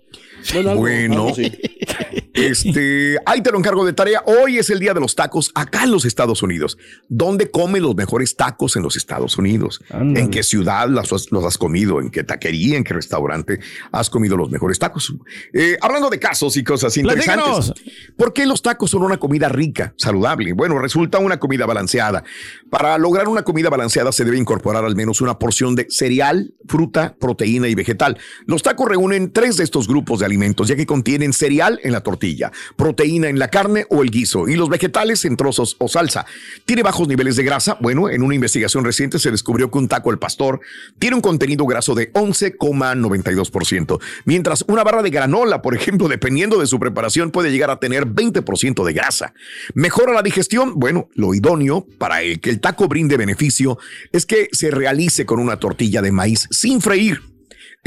Bueno, 0.54 0.70
algo- 0.70 0.80
Bueno, 0.80 1.14
algo 1.14 1.28
así. 1.30 1.52
este, 2.46 3.18
ahí 3.26 3.42
te 3.42 3.50
lo 3.50 3.58
encargo 3.58 3.84
de 3.84 3.92
tarea. 3.92 4.22
Hoy 4.26 4.58
es 4.58 4.70
el 4.70 4.78
día 4.78 4.94
de 4.94 5.00
los 5.00 5.14
tacos 5.14 5.50
acá 5.54 5.84
en 5.84 5.90
los 5.90 6.04
Estados 6.04 6.42
Unidos. 6.42 6.78
¿Dónde 7.08 7.50
comen 7.50 7.82
los 7.82 7.94
mejores 7.94 8.36
tacos 8.36 8.76
en 8.76 8.82
los 8.82 8.96
Estados 8.96 9.36
Unidos? 9.38 9.80
¿En 9.90 10.30
qué 10.30 10.42
ciudad 10.42 10.88
los 10.88 11.12
has 11.12 11.58
comido? 11.58 12.00
¿En 12.00 12.10
qué 12.10 12.24
taquería? 12.24 12.76
¿En 12.76 12.84
qué 12.84 12.94
restaurante 12.94 13.60
has 13.92 14.10
comido 14.10 14.36
los 14.36 14.50
mejores 14.50 14.78
tacos? 14.78 15.14
Eh, 15.52 15.76
hablando 15.80 16.10
de 16.10 16.18
casos 16.18 16.56
y 16.56 16.64
cosas 16.64 16.96
interesantes. 16.96 17.44
Platícanos. 17.44 17.74
¿Por 18.16 18.32
qué 18.32 18.46
los 18.46 18.62
tacos 18.62 18.90
son 18.90 19.02
una 19.02 19.18
comida 19.18 19.48
rica, 19.48 19.94
saludable? 19.96 20.52
Bueno, 20.52 20.78
resulta 20.78 21.18
una 21.18 21.38
comida 21.38 21.66
balanceada. 21.66 22.24
Para 22.70 22.98
lograr 22.98 23.28
una 23.28 23.42
comida 23.42 23.70
balanceada 23.70 24.12
se 24.12 24.24
debe 24.24 24.38
incorporar 24.38 24.84
al 24.84 24.96
menos 24.96 25.20
una 25.20 25.38
porción 25.38 25.74
de 25.74 25.86
cereal, 25.90 26.54
fruta, 26.66 27.16
proteína 27.18 27.68
y 27.68 27.74
vegetal. 27.74 28.18
Los 28.46 28.62
tacos 28.62 28.88
reúnen 28.88 29.32
tres 29.32 29.56
de 29.56 29.64
estos 29.64 29.88
grupos 29.88 30.20
de 30.20 30.26
alimentos, 30.26 30.68
ya 30.68 30.76
que 30.76 30.86
contienen 30.86 31.32
cereal 31.32 31.80
en 31.82 31.92
la 31.92 32.02
tortilla, 32.02 32.27
proteína 32.76 33.28
en 33.28 33.38
la 33.38 33.48
carne 33.48 33.86
o 33.90 34.02
el 34.02 34.10
guiso 34.10 34.48
y 34.48 34.56
los 34.56 34.68
vegetales 34.68 35.24
en 35.24 35.36
trozos 35.36 35.76
o 35.78 35.88
salsa. 35.88 36.26
Tiene 36.64 36.82
bajos 36.82 37.08
niveles 37.08 37.36
de 37.36 37.44
grasa. 37.44 37.76
Bueno, 37.80 38.08
en 38.08 38.22
una 38.22 38.34
investigación 38.34 38.84
reciente 38.84 39.18
se 39.18 39.30
descubrió 39.30 39.70
que 39.70 39.78
un 39.78 39.88
taco 39.88 40.10
al 40.10 40.18
pastor 40.18 40.60
tiene 40.98 41.16
un 41.16 41.22
contenido 41.22 41.64
graso 41.66 41.94
de 41.94 42.12
11,92%, 42.12 44.00
mientras 44.24 44.64
una 44.68 44.84
barra 44.84 45.02
de 45.02 45.10
granola, 45.10 45.62
por 45.62 45.74
ejemplo, 45.74 46.08
dependiendo 46.08 46.58
de 46.58 46.66
su 46.66 46.78
preparación, 46.78 47.30
puede 47.30 47.50
llegar 47.50 47.70
a 47.70 47.80
tener 47.80 48.06
20% 48.06 48.84
de 48.84 48.92
grasa. 48.92 49.34
¿Mejora 49.74 50.12
la 50.12 50.22
digestión? 50.22 50.74
Bueno, 50.76 51.08
lo 51.14 51.34
idóneo 51.34 51.86
para 51.98 52.22
el 52.22 52.40
que 52.40 52.50
el 52.50 52.60
taco 52.60 52.88
brinde 52.88 53.16
beneficio 53.16 53.78
es 54.12 54.26
que 54.26 54.48
se 54.52 54.70
realice 54.70 55.26
con 55.26 55.40
una 55.40 55.58
tortilla 55.58 56.02
de 56.02 56.12
maíz 56.12 56.46
sin 56.50 56.80
freír. 56.80 57.37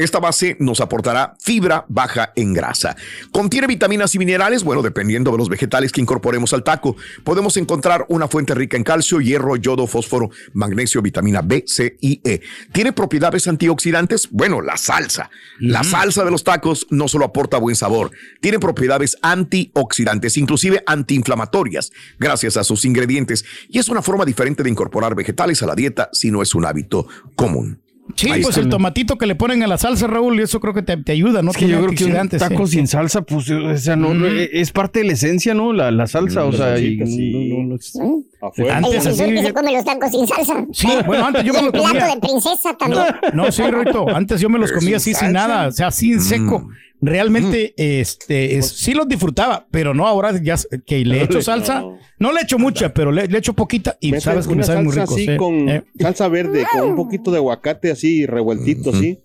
Esta 0.02 0.18
base 0.18 0.56
nos 0.58 0.80
aportará 0.80 1.34
fibra 1.40 1.84
baja 1.88 2.32
en 2.34 2.52
grasa. 2.52 2.96
Contiene 3.30 3.66
vitaminas 3.66 4.14
y 4.14 4.18
minerales, 4.18 4.64
bueno, 4.64 4.82
dependiendo 4.82 5.30
de 5.30 5.38
los 5.38 5.48
vegetales 5.48 5.92
que 5.92 6.00
incorporemos 6.00 6.52
al 6.52 6.64
taco. 6.64 6.96
Podemos 7.24 7.56
encontrar 7.56 8.04
una 8.08 8.28
fuente 8.28 8.54
rica 8.54 8.76
en 8.76 8.84
calcio, 8.84 9.20
hierro, 9.20 9.56
yodo, 9.56 9.86
fósforo, 9.86 10.30
magnesio, 10.54 11.02
vitamina 11.02 11.40
B, 11.42 11.64
C 11.66 11.96
y 12.00 12.20
E. 12.24 12.40
¿Tiene 12.72 12.92
propiedades 12.92 13.46
antioxidantes? 13.46 14.28
Bueno, 14.30 14.60
la 14.60 14.76
salsa. 14.76 15.30
La 15.60 15.84
salsa 15.84 16.24
de 16.24 16.30
los 16.30 16.42
tacos 16.42 16.86
no 16.90 17.06
solo 17.06 17.24
aporta 17.24 17.58
buen 17.58 17.76
sabor, 17.76 18.10
tiene 18.40 18.58
propiedades 18.58 19.16
antioxidantes, 19.22 20.36
inclusive 20.36 20.82
antiinflamatorias, 20.86 21.92
gracias 22.18 22.56
a 22.56 22.64
sus 22.64 22.84
ingredientes. 22.84 23.44
Y 23.68 23.78
es 23.78 23.88
una 23.88 24.02
forma 24.02 24.24
diferente 24.24 24.62
de 24.62 24.70
incorporar 24.70 25.14
vegetales 25.14 25.62
a 25.62 25.66
la 25.66 25.74
dieta 25.74 26.08
si 26.12 26.30
no 26.30 26.42
es 26.42 26.54
un 26.54 26.64
hábito 26.64 27.06
común. 27.36 27.81
Sí, 28.16 28.28
Ahí 28.30 28.42
pues 28.42 28.56
el 28.58 28.68
tomatito 28.68 29.16
que 29.16 29.26
le 29.26 29.34
ponen 29.36 29.62
a 29.62 29.66
la 29.66 29.78
salsa, 29.78 30.06
Raúl, 30.06 30.38
y 30.38 30.42
eso 30.42 30.60
creo 30.60 30.74
que 30.74 30.82
te, 30.82 30.96
te 30.98 31.12
ayuda, 31.12 31.40
¿no? 31.40 31.52
Es 31.52 31.56
que 31.56 31.66
yo 31.68 31.78
creo 31.82 31.94
que 31.94 32.04
un 32.04 32.28
taco 32.28 32.66
sí. 32.66 32.74
sin 32.74 32.86
salsa, 32.86 33.22
pues, 33.22 33.48
o 33.48 33.76
sea, 33.78 33.96
no, 33.96 34.12
no, 34.12 34.26
Mm. 34.26 34.48
es 34.52 34.70
parte 34.72 34.98
de 35.00 35.06
la 35.06 35.12
esencia, 35.12 35.54
¿no? 35.54 35.72
La, 35.72 35.90
la 35.90 36.06
salsa, 36.06 36.44
o 36.44 36.50
La 36.52 36.58
sea, 36.76 36.78
y- 36.78 36.96
no, 36.96 37.64
no, 37.64 37.76
no- 38.04 38.22
Afuera. 38.48 38.76
Antes 38.78 39.06
así. 39.06 39.24
que 39.24 39.42
se 39.42 39.52
come 39.54 39.72
los 39.72 39.84
tacos 39.84 40.10
sin 40.10 40.26
salsa. 40.26 40.66
Sí, 40.72 40.88
bueno, 41.06 41.26
antes 41.26 41.44
yo 41.44 41.52
me 41.52 41.60
el 41.60 41.64
lo 41.66 41.72
plato 41.72 41.88
comía. 41.88 42.06
de 42.06 42.20
princesa 42.20 42.76
también. 42.76 43.04
No, 43.34 43.50
sí, 43.52 43.62
Rito. 43.62 44.08
Antes 44.14 44.40
yo 44.40 44.48
me 44.50 44.58
los 44.58 44.72
comía 44.72 44.96
así 44.96 45.14
sin 45.14 45.32
nada, 45.32 45.68
o 45.68 45.72
sea, 45.72 45.86
así 45.86 46.12
en 46.12 46.20
seco. 46.20 46.68
Realmente, 47.02 47.74
este, 47.76 48.56
es- 48.58 48.68
sí 48.68 48.94
los 48.94 49.08
disfrutaba, 49.08 49.66
pero 49.72 49.92
no 49.92 50.06
ahora 50.06 50.40
ya 50.40 50.56
que 50.86 51.04
le 51.04 51.22
echo 51.24 51.42
salsa. 51.42 51.84
No 52.18 52.32
le 52.32 52.40
echo 52.42 52.58
mucha, 52.60 52.94
pero 52.94 53.10
le, 53.10 53.26
le 53.26 53.38
echo 53.38 53.52
poquita 53.54 53.98
y 54.00 54.12
sabes 54.20 54.44
que 54.46 54.50
me 54.50 54.58
una 54.58 54.64
saben 54.64 54.84
muy 54.84 54.94
ricos. 54.94 55.12
así 55.12 55.24
¿eh? 55.28 55.36
con 55.36 55.68
Eh. 55.68 55.82
salsa 55.98 56.28
verde, 56.28 56.64
con 56.72 56.90
un 56.90 56.96
poquito 56.96 57.32
de 57.32 57.38
aguacate 57.38 57.90
así 57.90 58.24
revueltito 58.24 58.90
así. 58.90 59.18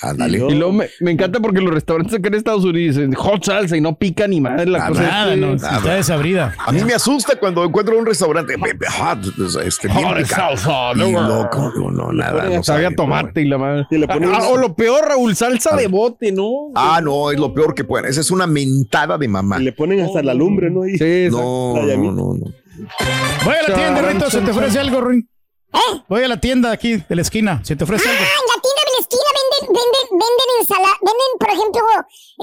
Ándale. 0.00 0.38
Y 0.38 0.54
luego 0.54 0.72
me, 0.72 0.88
me 1.00 1.10
encanta 1.12 1.38
porque 1.38 1.60
los 1.60 1.72
restaurantes 1.72 2.14
acá 2.18 2.28
en 2.28 2.34
Estados 2.34 2.64
Unidos 2.64 2.96
dicen 2.96 3.12
hot 3.14 3.44
salsa 3.44 3.76
y 3.76 3.80
no 3.80 3.94
pica 3.96 4.26
ni 4.26 4.40
madre 4.40 4.66
la 4.66 4.86
Ah, 4.86 4.88
cosa. 4.88 5.02
Nada, 5.02 5.36
no, 5.36 5.54
nada. 5.54 5.76
está 5.78 5.94
desabrida. 5.94 6.54
A 6.58 6.72
mí 6.72 6.82
me 6.82 6.94
asusta 6.94 7.36
cuando 7.38 7.62
encuentro 7.64 7.96
un 7.98 8.06
restaurante 8.06 8.54
hot, 8.56 9.18
este, 9.64 9.88
bien 9.88 10.02
Hot 10.02 10.16
picante. 10.16 10.34
salsa, 10.34 10.92
Y 10.94 10.98
no, 10.98 11.10
no, 11.12 11.50
no, 11.76 11.90
no, 11.90 12.12
nada. 12.12 12.44
No 12.44 12.62
Sabía 12.64 12.84
sabe, 12.88 12.96
tomate 12.96 13.42
y 13.42 13.44
la 13.48 13.58
madre. 13.58 13.86
Y 13.90 13.98
le 13.98 14.08
ponen 14.08 14.30
Ah, 14.34 14.48
o 14.48 14.56
lo 14.56 14.74
peor, 14.74 15.04
Raúl, 15.06 15.36
salsa 15.36 15.76
de 15.76 15.86
bote, 15.86 16.32
¿no? 16.32 16.48
Ah, 16.74 17.00
no, 17.02 17.30
es 17.30 17.38
lo 17.38 17.52
peor 17.54 17.74
que 17.74 17.84
pueden. 17.84 18.10
Esa 18.10 18.22
es 18.22 18.30
una 18.30 18.46
mentada 18.46 19.18
de 19.18 19.28
mamá. 19.28 19.60
Y 19.60 19.64
le 19.64 19.72
ponen 19.72 20.00
hasta 20.00 20.22
la 20.22 20.34
lumbre, 20.34 20.70
¿no? 20.70 20.86
Y- 20.86 20.96
Sí, 20.98 21.28
No, 21.30 21.74
La 21.76 21.96
no, 21.96 22.04
no, 22.12 22.34
no. 22.34 22.52
Voy 23.44 23.54
a 23.54 23.68
la 23.68 23.74
tienda, 23.74 24.02
Rito, 24.02 24.30
se 24.30 24.40
te 24.40 24.50
ofrece 24.50 24.78
algo, 24.80 25.00
Ruin. 25.00 25.28
Voy 26.08 26.22
a 26.24 26.28
la 26.28 26.38
tienda 26.38 26.70
aquí 26.72 27.02
de 27.08 27.14
la 27.16 27.22
esquina, 27.22 27.60
se 27.62 27.76
te 27.76 27.84
ofrece 27.84 28.08
Ah, 28.08 28.12
algo. 28.12 28.51
Venden, 30.12 30.48
ensalada, 30.60 30.96
venden, 31.00 31.38
por 31.38 31.50
ejemplo, 31.50 31.82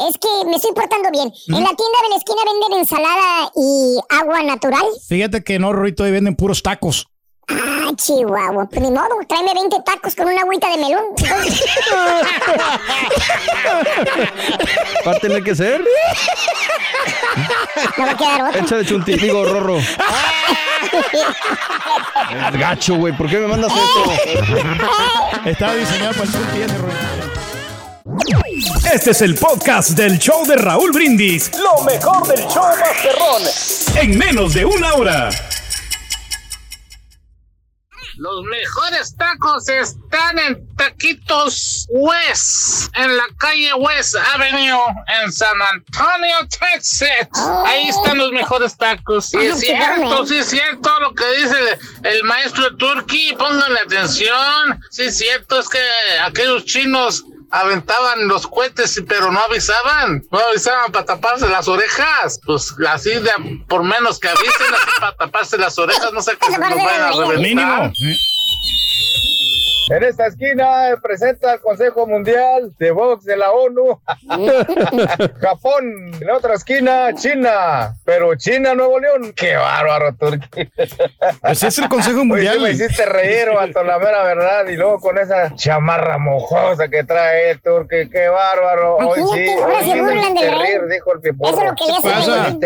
es 0.09 0.17
que 0.17 0.45
me 0.49 0.55
estoy 0.55 0.73
portando 0.73 1.09
bien. 1.11 1.31
En 1.47 1.63
la 1.63 1.75
tienda 1.75 2.01
de 2.03 2.09
la 2.09 2.15
esquina 2.17 2.41
venden 2.45 2.79
ensalada 2.79 3.51
y 3.55 3.97
agua 4.09 4.41
natural. 4.43 4.85
Fíjate 5.07 5.43
que 5.43 5.59
no, 5.59 5.73
Rito, 5.73 6.03
ahí 6.03 6.11
venden 6.11 6.35
puros 6.35 6.63
tacos. 6.63 7.07
Ah, 7.51 7.89
chihuahua. 7.95 8.67
Pues 8.69 8.81
ni 8.81 8.91
modo, 8.91 9.07
tráeme 9.27 9.53
20 9.55 9.77
tacos 9.83 10.13
con 10.15 10.27
una 10.27 10.41
agüita 10.41 10.69
de 10.69 10.77
melón. 10.77 11.03
Va 15.07 15.11
a 15.11 15.19
tener 15.19 15.43
que 15.43 15.55
ser. 15.55 15.83
No 17.97 18.05
va 18.05 18.11
a 18.11 18.17
quedar 18.17 18.43
otro. 18.43 18.61
Echa 18.61 18.77
de 18.77 18.85
chunti, 18.85 19.15
digo, 19.15 19.43
rorro. 19.45 19.77
Gacho, 22.59 22.95
güey, 22.95 23.15
¿por 23.17 23.27
qué 23.29 23.37
me 23.39 23.47
mandas 23.47 23.71
esto? 23.71 24.11
Estaba 25.45 25.75
diseñado 25.75 26.11
para 26.13 26.25
el 26.25 26.31
chunti 26.31 26.61
ese, 26.61 26.77
Rorro. 26.77 27.18
Este 28.91 29.11
es 29.11 29.21
el 29.21 29.35
podcast 29.35 29.91
del 29.91 30.17
show 30.19 30.45
de 30.45 30.55
Raúl 30.55 30.91
Brindis. 30.91 31.51
Lo 31.57 31.83
mejor 31.83 32.27
del 32.27 32.45
show 32.47 32.63
Masterrón. 32.79 33.43
En 33.95 34.17
menos 34.17 34.53
de 34.53 34.65
una 34.65 34.93
hora. 34.93 35.29
Los 38.17 38.43
mejores 38.43 39.15
tacos 39.15 39.69
están 39.69 40.39
en 40.39 40.75
Taquitos 40.75 41.87
West, 41.89 42.93
en 42.97 43.15
la 43.15 43.23
calle 43.37 43.73
West 43.75 44.15
Avenue, 44.33 44.81
en 45.23 45.31
San 45.31 45.61
Antonio, 45.61 46.35
Texas. 46.49 47.29
Ahí 47.65 47.87
están 47.87 48.17
los 48.17 48.31
mejores 48.33 48.75
tacos. 48.75 49.27
Sí, 49.27 49.37
es 49.37 49.61
cierto, 49.61 50.25
sí, 50.25 50.37
es 50.37 50.47
cierto 50.47 50.99
lo 50.99 51.13
que 51.13 51.23
dice 51.37 51.55
el, 52.03 52.07
el 52.07 52.23
maestro 52.25 52.75
Turki. 52.75 53.33
Pónganle 53.37 53.79
atención. 53.85 54.81
Sí, 54.89 55.03
es 55.03 55.17
cierto, 55.17 55.59
es 55.59 55.69
que 55.69 55.79
aquellos 56.21 56.65
chinos 56.65 57.23
aventaban 57.51 58.27
los 58.27 58.47
cohetes, 58.47 59.01
pero 59.07 59.31
no 59.31 59.39
avisaban. 59.39 60.23
No 60.31 60.39
avisaban 60.39 60.91
para 60.91 61.05
taparse 61.05 61.47
las 61.49 61.67
orejas. 61.67 62.39
Pues 62.45 62.73
así 62.87 63.11
de 63.11 63.31
por 63.67 63.83
menos 63.83 64.19
que 64.19 64.29
avisen, 64.29 64.73
así 64.73 64.99
para 64.99 65.15
taparse 65.15 65.57
las 65.57 65.77
orejas, 65.77 66.13
no 66.13 66.21
sé 66.21 66.37
qué 66.37 66.51
se 66.51 66.57
nos 66.57 66.69
vayan 66.69 67.01
a 67.01 67.11
reventar. 67.11 67.37
Mínimo. 67.39 67.93
En 69.89 70.03
esta 70.03 70.27
esquina 70.27 70.95
presenta 71.01 71.53
el 71.53 71.61
Consejo 71.61 72.05
Mundial 72.05 72.71
de 72.77 72.91
Box 72.91 73.25
de 73.25 73.35
la 73.37 73.51
ONU. 73.51 73.99
Japón. 75.41 76.11
En 76.19 76.27
la 76.27 76.37
otra 76.37 76.53
esquina, 76.53 77.13
China. 77.15 77.95
Pero 78.05 78.35
China, 78.35 78.75
Nuevo 78.75 78.99
León. 78.99 79.33
Qué 79.35 79.55
bárbaro, 79.55 80.13
Turquía. 80.13 80.69
Pues 81.41 81.63
es 81.63 81.79
el 81.79 81.89
Consejo 81.89 82.19
Oye, 82.19 82.25
Mundial. 82.27 82.55
sí 82.57 82.61
me 82.63 82.69
hiciste 82.71 83.05
reír, 83.05 83.47
vato, 83.53 83.83
la 83.83 83.97
mera 83.97 84.23
verdad. 84.23 84.67
Y 84.67 84.75
luego 84.75 84.99
con 84.99 85.17
esa 85.17 85.55
chamarra 85.55 86.17
mojosa 86.19 86.87
que 86.87 87.03
trae 87.03 87.51
el 87.51 87.61
Turqui. 87.61 88.09
Qué 88.09 88.27
bárbaro. 88.27 88.97
Hoy 88.97 89.19
sí, 89.33 89.47
hoy 89.49 89.75
se 89.79 89.83
sí 89.85 89.93
me 89.95 90.01
burlan 90.01 90.37
hiciste 90.37 90.51
reír, 90.55 90.81
dijo 90.87 91.13
el 91.13 91.19
piporro. 91.21 91.49
Eso 91.49 91.61
es 91.61 91.67
lo 91.67 91.75
que 91.75 91.85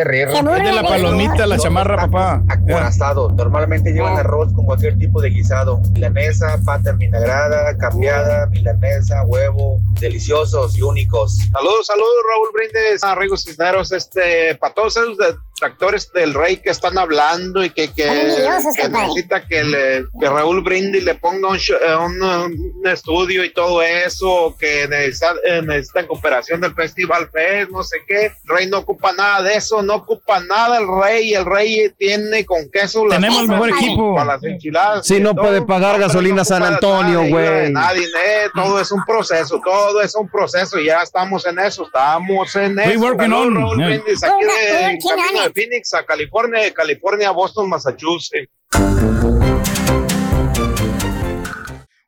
le 0.06 0.26
burlan 0.26 0.58
Es 0.58 0.64
de 0.66 0.72
la 0.74 0.84
palomita, 0.84 1.48
la 1.48 1.58
chamarra, 1.58 1.96
papá. 1.98 2.42
acorazado. 2.50 3.30
Normalmente 3.32 3.92
llevan 3.94 4.18
arroz 4.18 4.52
con 4.54 4.66
cualquier 4.66 4.98
tipo 4.98 5.22
de 5.22 5.30
guisado. 5.30 5.80
Milanesa, 5.94 6.58
pata 6.66 6.92
vinagrada, 7.14 7.78
cambiada, 7.78 8.48
milanesa, 8.48 9.24
huevo, 9.26 9.80
deliciosos 10.00 10.76
y 10.76 10.82
únicos. 10.82 11.38
Saludos, 11.52 11.86
saludos, 11.86 12.16
Raúl 12.34 12.50
Brindis, 12.54 13.04
amigos 13.04 13.44
cisneros, 13.44 13.92
este, 13.92 14.56
para 14.56 14.74
todos 14.74 14.98
esos 14.98 15.18
detractores 15.56 16.12
del 16.12 16.34
rey 16.34 16.58
que 16.58 16.72
están 16.72 16.98
hablando 16.98 17.64
y 17.64 17.70
que, 17.70 17.92
que, 17.94 18.06
compadre. 18.08 19.08
necesita 19.08 19.48
que, 19.48 19.64
le- 19.64 20.06
que 20.20 20.28
Raúl 20.30 20.62
Brindis 20.62 21.04
le 21.04 21.16
ponga 21.16 21.50
un, 21.50 21.58
eh, 21.58 21.96
un, 22.00 22.22
un 22.22 22.88
estudio 22.88 23.44
y 23.44 23.54
todo 23.54 23.82
eso, 23.82 24.56
que 24.60 24.88
necesita- 24.88 25.36
eh, 25.46 25.62
necesitan 25.62 26.08
cooperación 26.08 26.60
del 26.62 26.74
Festival 26.74 27.30
Fest, 27.32 27.70
no 27.72 27.84
sé 27.84 27.98
qué. 28.08 28.26
El 28.26 28.34
rey 28.48 28.68
no 28.68 28.80
ocupa 28.80 29.14
nada 29.14 29.42
de 29.44 29.56
eso, 29.56 29.82
no 29.84 29.96
ocupa 29.96 30.40
nada 30.42 30.80
el 30.80 30.88
rey, 31.02 31.34
el 31.34 31.46
rey 31.46 31.92
tiene 31.98 32.46
con 32.46 32.70
queso 32.72 33.06
las 33.06 33.20
Tenemos 33.20 33.44
el 33.44 33.48
mejor 33.50 33.70
equipo. 33.70 34.16
para 34.16 34.34
las 34.34 34.44
enchiladas. 34.44 35.06
Sí, 35.08 35.20
no 35.20 35.34
Todo, 35.34 35.46
puede 35.46 35.62
pagar 35.62 36.00
gasolina 36.00 36.38
no 36.38 36.46
San 36.46 36.64
Antonio, 36.64 37.24
güey. 37.28 37.72
Nadie, 37.72 38.04
eh, 38.06 38.50
todo 38.54 38.80
es 38.82 38.92
un 38.92 39.04
proceso, 39.06 39.62
todo 39.64 40.02
es 40.02 40.16
un 40.16 40.28
proceso 40.30 40.80
y 40.80 40.86
ya 40.88 41.02
estamos 41.04 41.46
en 41.46 41.60
eso, 41.60 41.86
estamos 41.86 42.56
en 42.56 42.76
We 42.78 42.84
eso. 42.94 43.00
working 43.02 43.20
Saludos, 43.32 43.48
on, 43.48 43.56
Raúl 43.56 43.78
yeah. 43.78 43.88
Brindis, 43.88 44.24
aquí 44.24 44.34
We're 44.34 44.48
de 44.48 44.84
working 44.84 45.12
on 45.12 45.18
camino 45.18 45.43
de. 45.46 45.54
Phoenix 45.54 45.94
a 45.94 46.06
California, 46.06 46.62
de 46.62 46.74
California 46.74 47.30
a 47.30 47.32
Boston, 47.32 47.70
Massachusetts. 47.70 48.50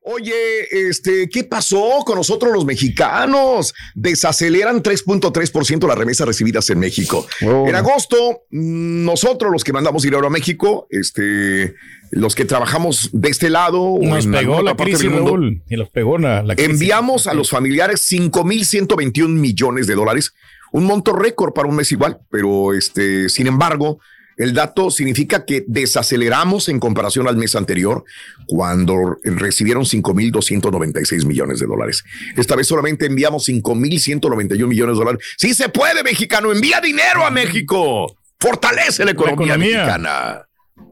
Oye, 0.08 0.34
este, 0.70 1.28
¿qué 1.30 1.44
pasó 1.46 2.04
con 2.06 2.16
nosotros 2.18 2.54
los 2.54 2.64
mexicanos? 2.64 3.74
Desaceleran 3.96 4.84
3.3% 4.84 5.88
las 5.88 5.98
remesas 5.98 6.28
recibidas 6.28 6.70
en 6.70 6.78
México. 6.78 7.26
Oh. 7.44 7.68
En 7.68 7.74
agosto, 7.74 8.44
nosotros 8.52 9.52
los 9.52 9.64
que 9.64 9.74
mandamos 9.74 10.04
dinero 10.04 10.28
a 10.28 10.30
México, 10.30 10.86
este, 10.92 11.74
los 12.12 12.36
que 12.36 12.46
trabajamos 12.46 13.10
de 13.14 13.30
este 13.30 13.50
lado 13.50 13.98
Nos 14.00 14.26
en 14.26 14.32
pegó 14.32 14.62
la 14.62 14.76
parte 14.78 14.94
crisis, 14.94 15.10
del 15.10 15.10
mundo, 15.10 15.38
Raúl. 15.38 15.64
Y 15.68 15.76
los 15.76 15.90
pegó 15.90 16.20
la, 16.20 16.44
la 16.44 16.56
crisis. 16.56 16.72
enviamos 16.72 17.26
a 17.26 17.34
los 17.34 17.50
familiares 17.50 18.08
5.121 18.08 19.28
millones 19.28 19.88
de 19.88 19.96
dólares, 19.96 20.36
un 20.72 20.86
monto 20.86 21.14
récord 21.14 21.54
para 21.54 21.68
un 21.68 21.76
mes 21.76 21.92
igual, 21.92 22.20
pero 22.30 22.74
este, 22.74 23.30
sin 23.30 23.48
embargo, 23.48 24.00
el 24.38 24.54
dato 24.54 24.92
significa 24.92 25.46
que 25.46 25.64
desaceleramos 25.66 26.68
en 26.68 26.80
comparación 26.80 27.28
al 27.28 27.38
mes 27.38 27.56
anterior, 27.56 28.04
cuando 28.48 29.18
recibieron 29.24 29.84
5.296 29.84 31.26
millones 31.26 31.60
de 31.60 31.68
dólares. 31.68 32.04
Esta 32.36 32.56
vez 32.56 32.68
solamente 32.68 33.06
enviamos 33.06 33.48
5.191 33.48 34.68
millones 34.68 34.98
de 34.98 35.00
dólares. 35.00 35.26
Sí 35.38 35.54
se 35.54 35.70
puede, 35.70 36.04
mexicano, 36.04 36.52
envía 36.52 36.82
dinero 36.82 37.26
a 37.26 37.32
México. 37.32 38.18
Fortalece 38.40 39.06
la 39.06 39.12
economía, 39.12 39.54
economía. 39.54 39.78
mexicana. 39.78 40.48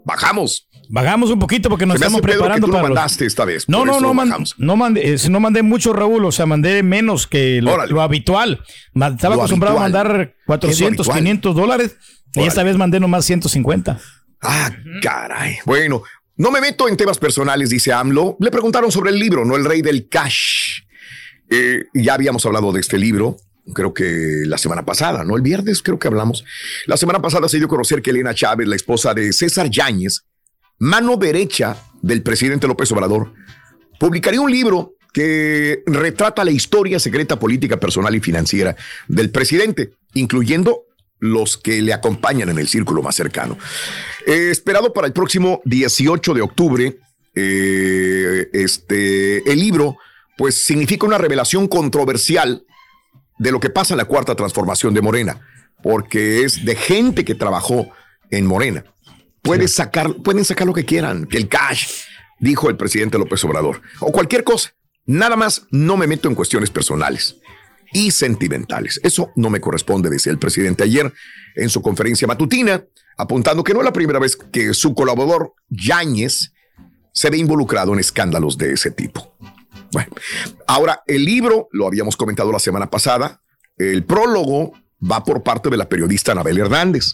Bajamos. 0.06 0.70
Bajamos 0.90 1.30
un 1.32 1.40
poquito 1.40 1.70
porque 1.70 1.86
nos 1.86 1.96
estamos 1.96 2.22
Pedro, 2.22 2.32
que 2.34 2.38
preparando 2.40 2.68
tú 2.68 2.72
para 2.74 2.84
los- 2.88 2.90
mandaste 2.96 3.26
esta 3.26 3.46
vez. 3.46 3.68
No, 3.68 3.86
no, 3.86 4.00
no, 4.00 4.14
man- 4.14 4.32
no 4.58 4.76
mandé, 4.76 5.14
eh, 5.14 5.18
no 5.30 5.40
mandé 5.40 5.64
mucho, 5.64 5.94
Raúl, 5.94 6.26
o 6.26 6.32
sea, 6.32 6.46
mandé 6.46 6.84
menos 6.84 7.26
que 7.28 7.62
lo, 7.62 8.02
habitual. 8.02 8.62
Estaba 8.94 9.36
Lo 9.36 9.42
acostumbrado 9.42 9.80
habitual. 9.80 10.02
a 10.02 10.10
mandar 10.10 10.28
¿Qué 10.28 10.32
es 10.34 10.38
lo 10.40 10.46
400, 10.46 11.08
habitual? 11.08 11.18
500 11.20 11.56
dólares 11.56 11.98
y 12.36 12.42
esta 12.42 12.64
vez 12.64 12.78
mandé 12.78 13.00
nomás 13.00 13.26
150. 13.26 14.00
Ah, 14.42 14.72
caray. 15.02 15.58
Bueno, 15.66 16.04
no 16.36 16.52
me 16.52 16.60
meto 16.62 16.88
en 16.90 16.98
temas 16.98 17.18
personales, 17.18 17.70
dice 17.70 17.94
AMLO. 17.94 18.38
Le 18.40 18.52
preguntaron 18.52 18.92
sobre 18.92 19.12
el 19.12 19.20
libro, 19.20 19.46
no 19.46 19.56
el 19.56 19.64
rey 19.66 19.82
del 19.82 20.10
cash. 20.10 20.82
Eh, 21.50 21.84
ya 21.94 22.16
habíamos 22.16 22.46
hablado 22.46 22.72
de 22.72 22.82
este 22.82 22.98
libro, 22.98 23.38
creo 23.74 23.94
que 23.94 24.42
la 24.46 24.58
semana 24.58 24.84
pasada, 24.84 25.24
¿no? 25.24 25.36
El 25.38 25.42
viernes 25.44 25.82
creo 25.82 26.00
que 26.00 26.08
hablamos. 26.08 26.44
La 26.88 26.98
semana 26.98 27.22
pasada 27.22 27.48
se 27.48 27.58
dio 27.58 27.68
a 27.68 27.70
conocer 27.70 28.02
que 28.02 28.10
Elena 28.10 28.34
Chávez, 28.34 28.68
la 28.68 28.76
esposa 28.76 29.14
de 29.14 29.32
César 29.32 29.70
Yáñez, 29.70 30.26
mano 30.84 31.16
derecha 31.16 31.78
del 32.02 32.22
presidente 32.24 32.68
López 32.68 32.92
Obrador, 32.92 33.34
publicaría 34.00 34.42
un 34.42 34.52
libro 34.52 34.96
que 35.14 35.82
retrata 35.86 36.44
la 36.44 36.52
historia 36.52 37.00
secreta 37.00 37.40
política, 37.40 37.80
personal 37.80 38.14
y 38.16 38.20
financiera 38.20 38.76
del 39.08 39.30
presidente, 39.30 39.94
incluyendo 40.14 40.84
los 41.20 41.58
que 41.58 41.82
le 41.82 41.94
acompañan 41.94 42.50
en 42.50 42.60
el 42.60 42.68
círculo 42.68 43.02
más 43.02 43.16
cercano. 43.16 43.58
Eh, 44.28 44.50
esperado 44.52 44.92
para 44.92 45.08
el 45.08 45.14
próximo 45.14 45.62
18 45.64 46.34
de 46.34 46.42
octubre, 46.42 46.98
eh, 47.34 48.50
este, 48.52 49.50
el 49.50 49.60
libro 49.60 49.98
pues 50.38 50.64
significa 50.64 51.06
una 51.06 51.18
revelación 51.18 51.70
controversial 51.70 52.66
de 53.38 53.52
lo 53.52 53.62
que 53.62 53.70
pasa 53.70 53.94
en 53.94 54.00
la 54.00 54.06
cuarta 54.06 54.36
transformación 54.36 54.94
de 54.94 55.02
Morena, 55.02 55.48
porque 55.82 56.44
es 56.44 56.66
de 56.66 56.76
gente 56.76 57.24
que 57.24 57.36
trabajó 57.36 57.90
en 58.32 58.46
Morena. 58.46 58.84
Pueden 59.44 59.68
sacar, 59.68 60.16
pueden 60.24 60.46
sacar 60.46 60.66
lo 60.66 60.74
que 60.74 60.86
quieran, 60.86 61.28
el 61.32 61.50
cash, 61.50 62.06
dijo 62.40 62.70
el 62.70 62.78
presidente 62.78 63.18
López 63.18 63.44
Obrador, 63.44 63.82
o 64.00 64.12
cualquier 64.12 64.44
cosa. 64.44 64.74
Nada 65.06 65.36
más 65.36 65.68
no 65.70 65.98
me 65.98 66.08
meto 66.08 66.30
en 66.30 66.36
cuestiones 66.36 66.70
personales 66.70 67.36
y 67.92 68.12
sentimentales. 68.12 69.00
Eso 69.04 69.32
no 69.36 69.50
me 69.50 69.60
corresponde, 69.60 70.10
decía 70.10 70.32
el 70.32 70.40
presidente 70.40 70.84
ayer 70.84 71.14
en 71.56 71.70
su 71.70 71.82
conferencia 71.82 72.28
matutina, 72.28 72.86
apuntando 73.18 73.64
que 73.64 73.74
no 73.74 73.80
es 73.80 73.86
la 73.86 73.94
primera 73.94 74.18
vez 74.18 74.38
que 74.38 74.74
su 74.74 74.96
colaborador 74.96 75.54
Yáñez 75.70 76.54
se 77.12 77.30
ve 77.30 77.38
involucrado 77.38 77.94
en 77.94 78.00
escándalos 78.00 78.58
de 78.58 78.74
ese 78.74 78.92
tipo. 78.92 79.36
Bueno, 79.92 80.10
ahora 80.66 81.04
el 81.06 81.24
libro, 81.24 81.68
lo 81.72 81.86
habíamos 81.86 82.18
comentado 82.18 82.52
la 82.52 82.60
semana 82.60 82.90
pasada, 82.90 83.42
el 83.78 84.04
prólogo 84.06 84.74
va 85.00 85.24
por 85.24 85.44
parte 85.44 85.70
de 85.70 85.78
la 85.78 85.90
periodista 85.90 86.32
Anabel 86.32 86.58
Hernández, 86.58 87.14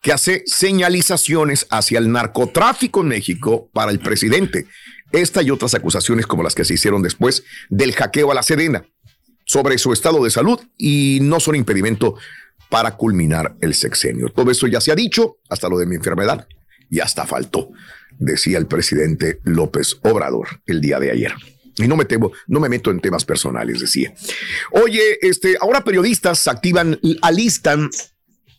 que 0.00 0.12
hace 0.12 0.42
señalizaciones 0.46 1.66
hacia 1.70 1.98
el 1.98 2.10
narcotráfico 2.10 3.00
en 3.00 3.08
México 3.08 3.70
para 3.72 3.90
el 3.90 4.00
presidente. 4.00 4.66
Esta 5.12 5.42
y 5.42 5.50
otras 5.50 5.74
acusaciones 5.74 6.26
como 6.26 6.42
las 6.42 6.54
que 6.54 6.64
se 6.64 6.74
hicieron 6.74 7.02
después 7.02 7.44
del 7.68 7.92
hackeo 7.92 8.30
a 8.30 8.34
la 8.34 8.42
Sedena 8.42 8.84
sobre 9.44 9.78
su 9.78 9.92
estado 9.92 10.22
de 10.22 10.30
salud 10.30 10.60
y 10.78 11.18
no 11.22 11.40
son 11.40 11.56
impedimento 11.56 12.16
para 12.68 12.96
culminar 12.96 13.56
el 13.60 13.74
sexenio. 13.74 14.28
Todo 14.28 14.50
eso 14.50 14.66
ya 14.68 14.80
se 14.80 14.92
ha 14.92 14.94
dicho, 14.94 15.38
hasta 15.48 15.68
lo 15.68 15.78
de 15.78 15.86
mi 15.86 15.96
enfermedad, 15.96 16.46
y 16.88 17.00
hasta 17.00 17.26
faltó, 17.26 17.70
decía 18.18 18.58
el 18.58 18.66
presidente 18.66 19.40
López 19.44 19.98
Obrador 20.02 20.48
el 20.66 20.80
día 20.80 21.00
de 21.00 21.10
ayer. 21.10 21.34
Y 21.76 21.88
no 21.88 21.96
me, 21.96 22.04
temo, 22.04 22.32
no 22.46 22.60
me 22.60 22.68
meto 22.68 22.90
en 22.90 23.00
temas 23.00 23.24
personales, 23.24 23.80
decía. 23.80 24.12
Oye, 24.70 25.18
este, 25.22 25.56
ahora 25.60 25.82
periodistas 25.82 26.46
activan, 26.46 27.00
alistan 27.22 27.90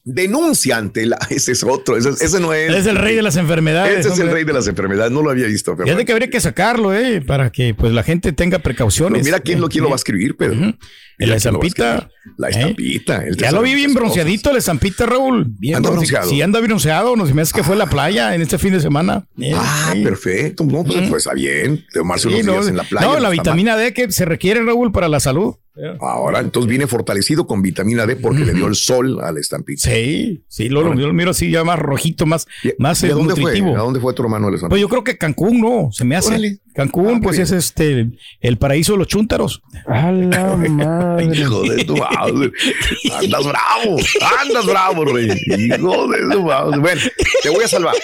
denuncia 0.03 0.77
ante 0.77 1.05
la. 1.05 1.17
Ese 1.29 1.51
es 1.53 1.63
otro, 1.63 1.97
ese, 1.97 2.09
ese 2.09 2.39
no 2.39 2.53
es. 2.53 2.73
Es 2.73 2.85
el 2.87 2.95
rey 2.95 3.15
de 3.15 3.21
las 3.21 3.35
enfermedades. 3.37 3.99
Ese 4.05 4.09
es 4.13 4.19
el 4.19 4.31
rey 4.31 4.43
de 4.43 4.53
las 4.53 4.67
enfermedades, 4.67 5.11
no 5.11 5.21
lo 5.21 5.29
había 5.29 5.47
visto. 5.47 5.75
Pero 5.75 5.87
Ya 5.87 5.95
de 5.95 6.05
que 6.05 6.11
habría 6.11 6.29
que 6.29 6.39
sacarlo, 6.41 6.93
eh, 6.95 7.21
para 7.21 7.51
que 7.51 7.73
pues 7.73 7.91
la 7.93 8.03
gente 8.03 8.31
tenga 8.33 8.59
precauciones. 8.59 9.21
Pero 9.21 9.25
mira 9.25 9.39
quién 9.39 9.61
lo, 9.61 9.69
quién 9.69 9.83
lo 9.83 9.89
va 9.89 9.95
a 9.95 9.97
escribir, 9.97 10.35
Pedro. 10.35 10.55
Mira 10.55 11.31
la 11.31 11.35
estampita. 11.35 11.93
escribir. 11.95 12.11
La 12.37 12.49
estampita. 12.49 13.23
Ya 13.37 13.51
lo 13.51 13.61
vi 13.61 13.75
bien 13.75 13.93
bronceadito, 13.93 14.51
la 14.51 14.57
estampita, 14.59 15.05
Raúl. 15.05 15.45
Bien 15.59 15.75
Anda 15.75 15.89
bronce- 15.89 15.95
bronceado. 16.11 16.29
Sí, 16.29 16.41
anda 16.41 16.59
bronceado. 16.59 17.15
No 17.15 17.27
se 17.27 17.33
me 17.33 17.43
hace 17.43 17.53
que 17.53 17.63
fue 17.63 17.75
a 17.75 17.77
la 17.77 17.85
playa 17.87 18.33
en 18.33 18.41
este 18.41 18.57
fin 18.57 18.73
de 18.73 18.79
semana. 18.79 19.27
Eh, 19.39 19.51
Ah, 19.55 19.91
sí. 19.93 20.03
perfecto. 20.03 20.63
No, 20.63 20.83
pues, 20.83 20.97
pues, 21.09 21.23
está 21.25 21.35
bien. 21.35 21.85
Tomarse 21.93 22.27
Sí, 22.29 22.33
unos 22.35 22.45
no, 22.45 22.53
días 22.53 22.67
en 22.69 22.77
la 22.77 22.83
playa. 22.83 23.05
no, 23.07 23.13
no 23.13 23.19
la 23.19 23.29
vitamina 23.29 23.77
D 23.77 23.93
que 23.93 24.11
se 24.11 24.25
requiere, 24.25 24.63
Raúl, 24.63 24.91
para 24.91 25.07
la 25.07 25.19
salud. 25.19 25.55
Ahora, 26.01 26.39
entonces 26.41 26.69
viene 26.69 26.85
fortalecido 26.85 27.47
con 27.47 27.61
vitamina 27.61 28.05
D 28.05 28.17
porque 28.17 28.39
le 28.45 28.53
dio 28.53 28.67
el 28.67 28.75
sol 28.75 29.19
a 29.21 29.31
la 29.31 29.39
estampita. 29.39 29.89
Sí, 29.89 30.43
sí, 30.49 30.67
lo, 30.67 30.81
lo- 30.83 30.93
yo 30.99 31.07
lo 31.07 31.13
miro 31.13 31.31
así 31.31 31.49
ya 31.49 31.63
más 31.63 31.79
rojito, 31.79 32.25
más, 32.25 32.45
más 32.77 33.01
¿Y 33.03 33.07
eh, 33.07 33.11
a 33.11 33.13
dónde 33.13 33.33
fue? 33.35 33.43
nutritivo. 33.43 33.75
¿A 33.77 33.79
dónde 33.79 33.99
fue 34.01 34.13
tu 34.13 34.21
hermano 34.23 34.47
estampita? 34.49 34.69
Pues 34.69 34.81
yo 34.81 34.89
creo 34.89 35.03
que 35.03 35.17
Cancún, 35.17 35.61
no, 35.61 35.89
se 35.91 36.03
me 36.03 36.15
hace. 36.17 36.27
Órale. 36.29 36.57
Cancún, 36.73 37.19
pues 37.21 37.37
es 37.37 37.51
este 37.51 38.07
el 38.39 38.57
paraíso 38.57 38.93
de 38.93 38.99
los 38.99 39.07
chúntaros. 39.07 39.61
A 39.87 40.11
la 40.11 40.55
madre. 40.69 41.37
Hijo 41.37 41.63
de 41.63 41.83
tu 41.85 41.97
madre. 41.97 42.51
Andas 43.13 43.43
bravo. 43.45 43.97
Andas 44.41 44.65
bravo, 44.65 45.05
rey. 45.05 45.27
Hijo 45.47 46.07
de 46.07 46.19
tu 46.33 46.43
madre. 46.43 46.79
Bueno, 46.79 47.01
te 47.43 47.49
voy 47.49 47.63
a 47.63 47.67
salvar. 47.67 47.95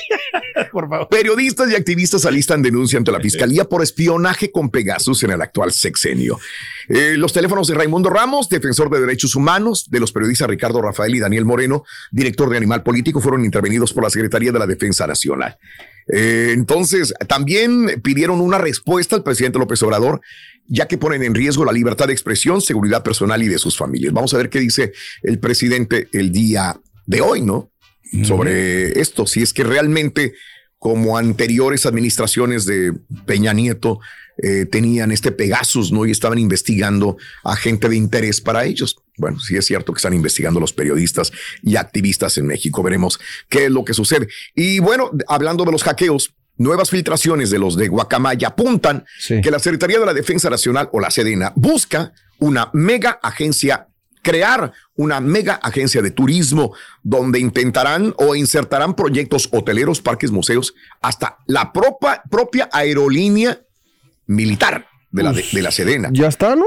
Periodistas 1.10 1.72
y 1.72 1.76
activistas 1.76 2.26
alistan 2.26 2.62
denuncia 2.62 2.98
ante 2.98 3.12
la 3.12 3.20
fiscalía 3.20 3.66
por 3.66 3.84
espionaje 3.84 4.52
con 4.52 4.70
Pegasus 4.70 5.24
en 5.24 5.32
el 5.32 5.42
actual 5.42 5.72
sexenio. 5.72 6.40
Eh, 6.90 7.16
los 7.18 7.34
teléfonos 7.34 7.68
de 7.68 7.76
Raimundo 7.76 8.10
Ramos, 8.10 8.50
defensor 8.50 8.90
de 8.90 9.02
derechos 9.02 9.36
humanos, 9.36 9.90
de 9.90 10.00
los 10.00 10.12
periodistas 10.12 10.48
Ricardo 10.48 10.82
Rafael 10.82 11.16
y 11.16 11.20
Daniel 11.20 11.46
Moreno, 11.46 11.84
director 12.12 12.50
de 12.50 12.58
Animal 12.58 12.84
Político, 12.84 13.22
fueron 13.22 13.46
intervenidos 13.46 13.94
por 13.94 14.04
la 14.04 14.10
Secretaría 14.10 14.52
de 14.52 14.60
la 14.60 14.68
Defensa 14.68 15.06
Nacional. 15.08 15.58
Eh, 16.12 16.52
entonces, 16.54 17.14
también 17.28 18.02
pidieron 18.02 18.40
una 18.40 18.58
respuesta 18.58 19.16
al 19.16 19.24
presidente 19.24 19.60
López 19.60 19.82
Obrador, 19.84 20.22
ya 20.68 20.88
que 20.88 20.98
ponen 20.98 21.24
en 21.24 21.36
riesgo 21.36 21.66
la 21.66 21.72
libertad 21.72 22.08
de 22.08 22.14
expresión, 22.14 22.62
seguridad 22.62 23.04
personal 23.04 23.42
y 23.44 23.48
de 23.48 23.58
sus 23.58 23.78
familias. 23.78 24.14
Vamos 24.14 24.34
a 24.34 24.38
ver 24.38 24.50
qué 24.50 24.60
dice 24.60 24.94
el 25.24 25.40
presidente 25.40 26.08
el 26.14 26.32
día 26.32 26.80
de 27.06 27.22
hoy, 27.22 27.42
¿no? 27.42 27.72
Sobre 28.24 29.00
esto, 29.00 29.28
si 29.28 29.42
es 29.42 29.54
que 29.54 29.64
realmente, 29.64 30.34
como 30.80 31.18
anteriores 31.18 31.86
administraciones 31.86 32.66
de 32.66 32.94
Peña 33.26 33.54
Nieto, 33.54 34.00
eh, 34.42 34.66
tenían 34.66 35.12
este 35.12 35.32
Pegasus, 35.32 35.92
¿no? 35.92 36.06
Y 36.06 36.12
estaban 36.12 36.38
investigando 36.38 37.18
a 37.44 37.56
gente 37.56 37.90
de 37.90 37.96
interés 37.96 38.40
para 38.40 38.66
ellos. 38.66 38.98
Bueno, 39.18 39.40
sí 39.40 39.58
es 39.58 39.66
cierto 39.66 39.94
que 39.94 39.98
están 39.98 40.14
investigando 40.14 40.60
los 40.60 40.74
periodistas 40.74 41.32
y 41.64 41.76
activistas 41.76 42.38
en 42.38 42.46
México. 42.46 42.84
Veremos 42.84 43.20
qué 43.50 43.66
es 43.66 43.72
lo 43.72 43.84
que 43.84 43.96
sucede. 43.96 44.28
Y 44.54 44.78
bueno, 44.80 45.10
hablando 45.28 45.66
de 45.66 45.72
los 45.72 45.84
hackeos, 45.84 46.36
nuevas 46.58 46.92
filtraciones 46.92 47.50
de 47.50 47.60
los 47.60 47.78
de 47.78 47.88
Guacamaya 47.88 48.50
apuntan 48.50 49.06
que 49.28 49.52
la 49.52 49.60
Secretaría 49.60 50.00
de 50.00 50.06
la 50.06 50.14
Defensa 50.14 50.50
Nacional 50.50 50.90
o 50.92 51.00
la 51.00 51.10
Sedena 51.10 51.54
busca 51.56 52.14
una 52.40 52.70
mega 52.74 53.20
agencia 53.24 53.88
crear 54.28 54.74
una 54.98 55.22
mega 55.22 55.54
agencia 55.54 56.02
de 56.02 56.12
turismo 56.12 56.74
donde 57.02 57.40
intentarán 57.40 58.14
o 58.18 58.36
insertarán 58.36 58.94
proyectos 58.94 59.48
hoteleros, 59.54 60.02
parques, 60.02 60.32
museos, 60.32 60.74
hasta 61.02 61.38
la 61.46 61.72
propia, 61.72 62.22
propia 62.30 62.68
aerolínea 62.74 63.62
militar 64.26 64.86
de 65.12 65.24
la, 65.24 65.32
de, 65.32 65.46
de 65.50 65.62
la 65.62 65.72
Sedena. 65.72 66.10
Ya 66.12 66.28
está, 66.28 66.58
¿no? 66.58 66.66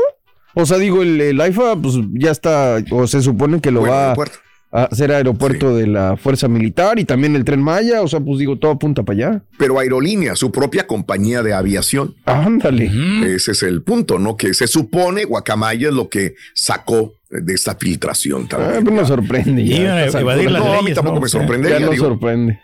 O 0.54 0.64
sea, 0.64 0.78
digo, 0.78 1.02
el, 1.02 1.20
el 1.20 1.38
AIFA, 1.38 1.76
pues 1.76 1.96
ya 2.14 2.30
está, 2.30 2.82
o 2.90 3.06
se 3.06 3.20
supone 3.20 3.60
que 3.60 3.70
lo 3.70 3.80
Buen 3.80 3.92
va 3.92 4.04
aeropuerto. 4.04 4.38
A 4.72 4.84
hacer 4.84 5.10
aeropuerto 5.12 5.74
de 5.74 5.86
la 5.88 6.16
Fuerza 6.16 6.46
Militar 6.46 6.98
y 7.00 7.04
también 7.04 7.34
el 7.34 7.44
Tren 7.44 7.60
Maya, 7.60 8.02
o 8.02 8.08
sea, 8.08 8.20
pues 8.20 8.38
digo, 8.38 8.56
todo 8.58 8.70
apunta 8.70 9.02
para 9.02 9.16
allá. 9.28 9.42
Pero 9.58 9.78
aerolínea, 9.78 10.36
su 10.36 10.52
propia 10.52 10.86
compañía 10.86 11.42
de 11.42 11.52
aviación. 11.54 12.14
Ándale. 12.24 12.90
Ese 13.34 13.52
es 13.52 13.62
el 13.64 13.82
punto, 13.82 14.18
¿no? 14.18 14.36
Que 14.36 14.54
se 14.54 14.66
supone 14.68 15.24
Guacamaya 15.24 15.88
es 15.88 15.94
lo 15.94 16.08
que 16.08 16.34
sacó 16.54 17.14
de 17.30 17.54
esta 17.54 17.74
filtración 17.76 18.44
Ah, 18.44 18.48
también. 18.48 18.84
pues 18.84 18.96
nos 18.96 19.08
sorprende. 19.08 19.64
ya, 19.64 19.76
Iban 19.76 19.98
a 19.98 20.04
evadir 20.04 20.50
las 20.50 20.64
No, 20.64 20.82
mí 20.82 20.92
tampoco 20.94 21.16
¿no? 21.16 21.22
me 21.22 21.28
sorprende. 21.28 21.68
Ya 21.70 21.78
ya 21.78 21.86
nos 21.86 21.94
digo. 21.94 22.06
sorprende. 22.06 22.60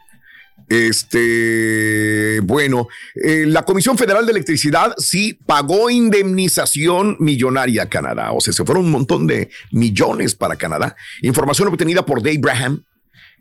Este, 0.68 2.40
bueno, 2.42 2.88
eh, 3.14 3.44
la 3.46 3.64
Comisión 3.64 3.96
Federal 3.96 4.26
de 4.26 4.33
Electricidad 4.33 4.94
sí 4.98 5.38
pagó 5.46 5.90
indemnización 5.90 7.16
millonaria 7.20 7.85
a 7.85 7.88
Canadá. 7.88 8.33
O 8.33 8.40
sea, 8.40 8.52
se 8.52 8.64
fueron 8.64 8.87
un 8.87 8.90
montón 8.90 9.26
de 9.26 9.50
millones 9.70 10.35
para 10.35 10.57
Canadá. 10.57 10.96
Información 11.22 11.68
obtenida 11.68 12.05
por 12.05 12.22
Dave 12.22 12.38
Braham 12.38 12.85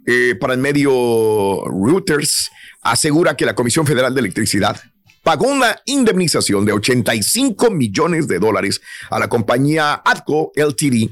eh, 0.05 0.35
para 0.39 0.53
el 0.53 0.59
medio 0.59 1.63
Reuters 1.65 2.51
asegura 2.81 3.35
que 3.35 3.45
la 3.45 3.55
Comisión 3.55 3.87
Federal 3.87 4.13
de 4.13 4.19
Electricidad 4.19 4.79
pagó 5.23 5.47
una 5.47 5.81
indemnización 5.85 6.65
de 6.65 6.73
85 6.73 7.71
millones 7.71 8.27
de 8.27 8.37
dólares 8.37 8.81
a 9.09 9.17
la 9.17 9.27
compañía 9.27 9.99
ADCO 10.05 10.51
LTD 10.55 11.09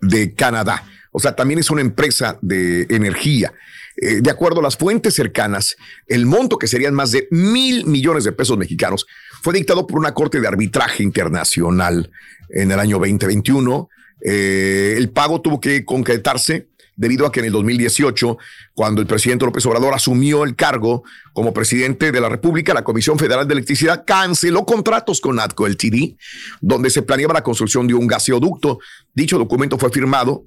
de 0.00 0.34
Canadá. 0.34 0.84
O 1.10 1.18
sea, 1.18 1.34
también 1.34 1.58
es 1.58 1.70
una 1.70 1.80
empresa 1.80 2.38
de 2.40 2.86
energía. 2.90 3.52
Eh, 4.00 4.20
de 4.20 4.30
acuerdo 4.30 4.60
a 4.60 4.62
las 4.62 4.76
fuentes 4.76 5.14
cercanas, 5.14 5.76
el 6.06 6.24
monto 6.24 6.56
que 6.56 6.68
serían 6.68 6.94
más 6.94 7.10
de 7.10 7.26
mil 7.30 7.84
millones 7.84 8.24
de 8.24 8.32
pesos 8.32 8.56
mexicanos 8.56 9.06
fue 9.42 9.54
dictado 9.54 9.86
por 9.86 9.98
una 9.98 10.14
corte 10.14 10.40
de 10.40 10.46
arbitraje 10.46 11.02
internacional 11.02 12.10
en 12.50 12.70
el 12.70 12.78
año 12.78 12.98
2021. 12.98 13.88
Eh, 14.24 14.94
el 14.96 15.10
pago 15.10 15.40
tuvo 15.40 15.60
que 15.60 15.84
concretarse 15.84 16.68
debido 16.94 17.26
a 17.26 17.32
que 17.32 17.40
en 17.40 17.46
el 17.46 17.52
2018, 17.52 18.38
cuando 18.74 19.00
el 19.00 19.06
presidente 19.06 19.44
López 19.44 19.64
Obrador 19.66 19.94
asumió 19.94 20.42
el 20.42 20.56
cargo 20.56 21.04
como 21.32 21.54
presidente 21.54 22.10
de 22.10 22.20
la 22.20 22.28
República, 22.28 22.74
la 22.74 22.82
Comisión 22.82 23.18
Federal 23.18 23.46
de 23.46 23.54
Electricidad 23.54 24.04
canceló 24.04 24.66
contratos 24.66 25.20
con 25.20 25.38
ATCO 25.38 25.68
LTD, 25.68 26.16
donde 26.60 26.90
se 26.90 27.02
planeaba 27.02 27.34
la 27.34 27.44
construcción 27.44 27.86
de 27.86 27.94
un 27.94 28.08
gaseoducto. 28.08 28.80
Dicho 29.14 29.38
documento 29.38 29.78
fue 29.78 29.90
firmado 29.90 30.44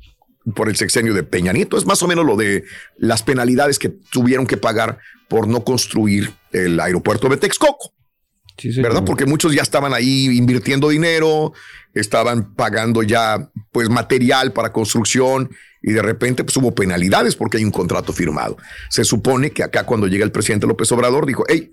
por 0.56 0.70
el 0.70 0.76
sexenio 0.76 1.14
de 1.14 1.24
Peña 1.24 1.54
Nieto. 1.54 1.78
Es 1.78 1.86
más 1.86 2.02
o 2.04 2.08
menos 2.08 2.26
lo 2.26 2.36
de 2.36 2.64
las 2.98 3.24
penalidades 3.24 3.80
que 3.80 3.90
tuvieron 3.90 4.48
que 4.48 4.58
pagar 4.58 5.00
por 5.28 5.48
no 5.48 5.64
construir 5.64 6.34
el 6.52 6.80
aeropuerto 6.80 7.30
de 7.30 7.38
Texcoco. 7.38 7.94
¿Verdad? 8.78 9.04
Porque 9.06 9.26
muchos 9.26 9.54
ya 9.54 9.62
estaban 9.62 9.94
ahí 9.94 10.38
invirtiendo 10.38 10.90
dinero, 10.90 11.54
estaban 11.94 12.54
pagando 12.54 13.02
ya 13.02 13.50
pues 13.72 13.90
material 13.90 14.54
para 14.54 14.72
construcción 14.72 15.50
y 15.82 15.94
de 15.94 16.02
repente 16.02 16.44
pues 16.44 16.56
hubo 16.58 16.76
penalidades 16.76 17.36
porque 17.36 17.58
hay 17.58 17.64
un 17.64 17.72
contrato 17.72 18.14
firmado. 18.14 18.58
Se 18.90 19.04
supone 19.04 19.52
que 19.52 19.64
acá 19.64 19.86
cuando 19.86 20.08
llega 20.08 20.26
el 20.26 20.32
presidente 20.32 20.68
López 20.68 20.92
Obrador 20.92 21.26
dijo, 21.26 21.44
hey, 21.48 21.72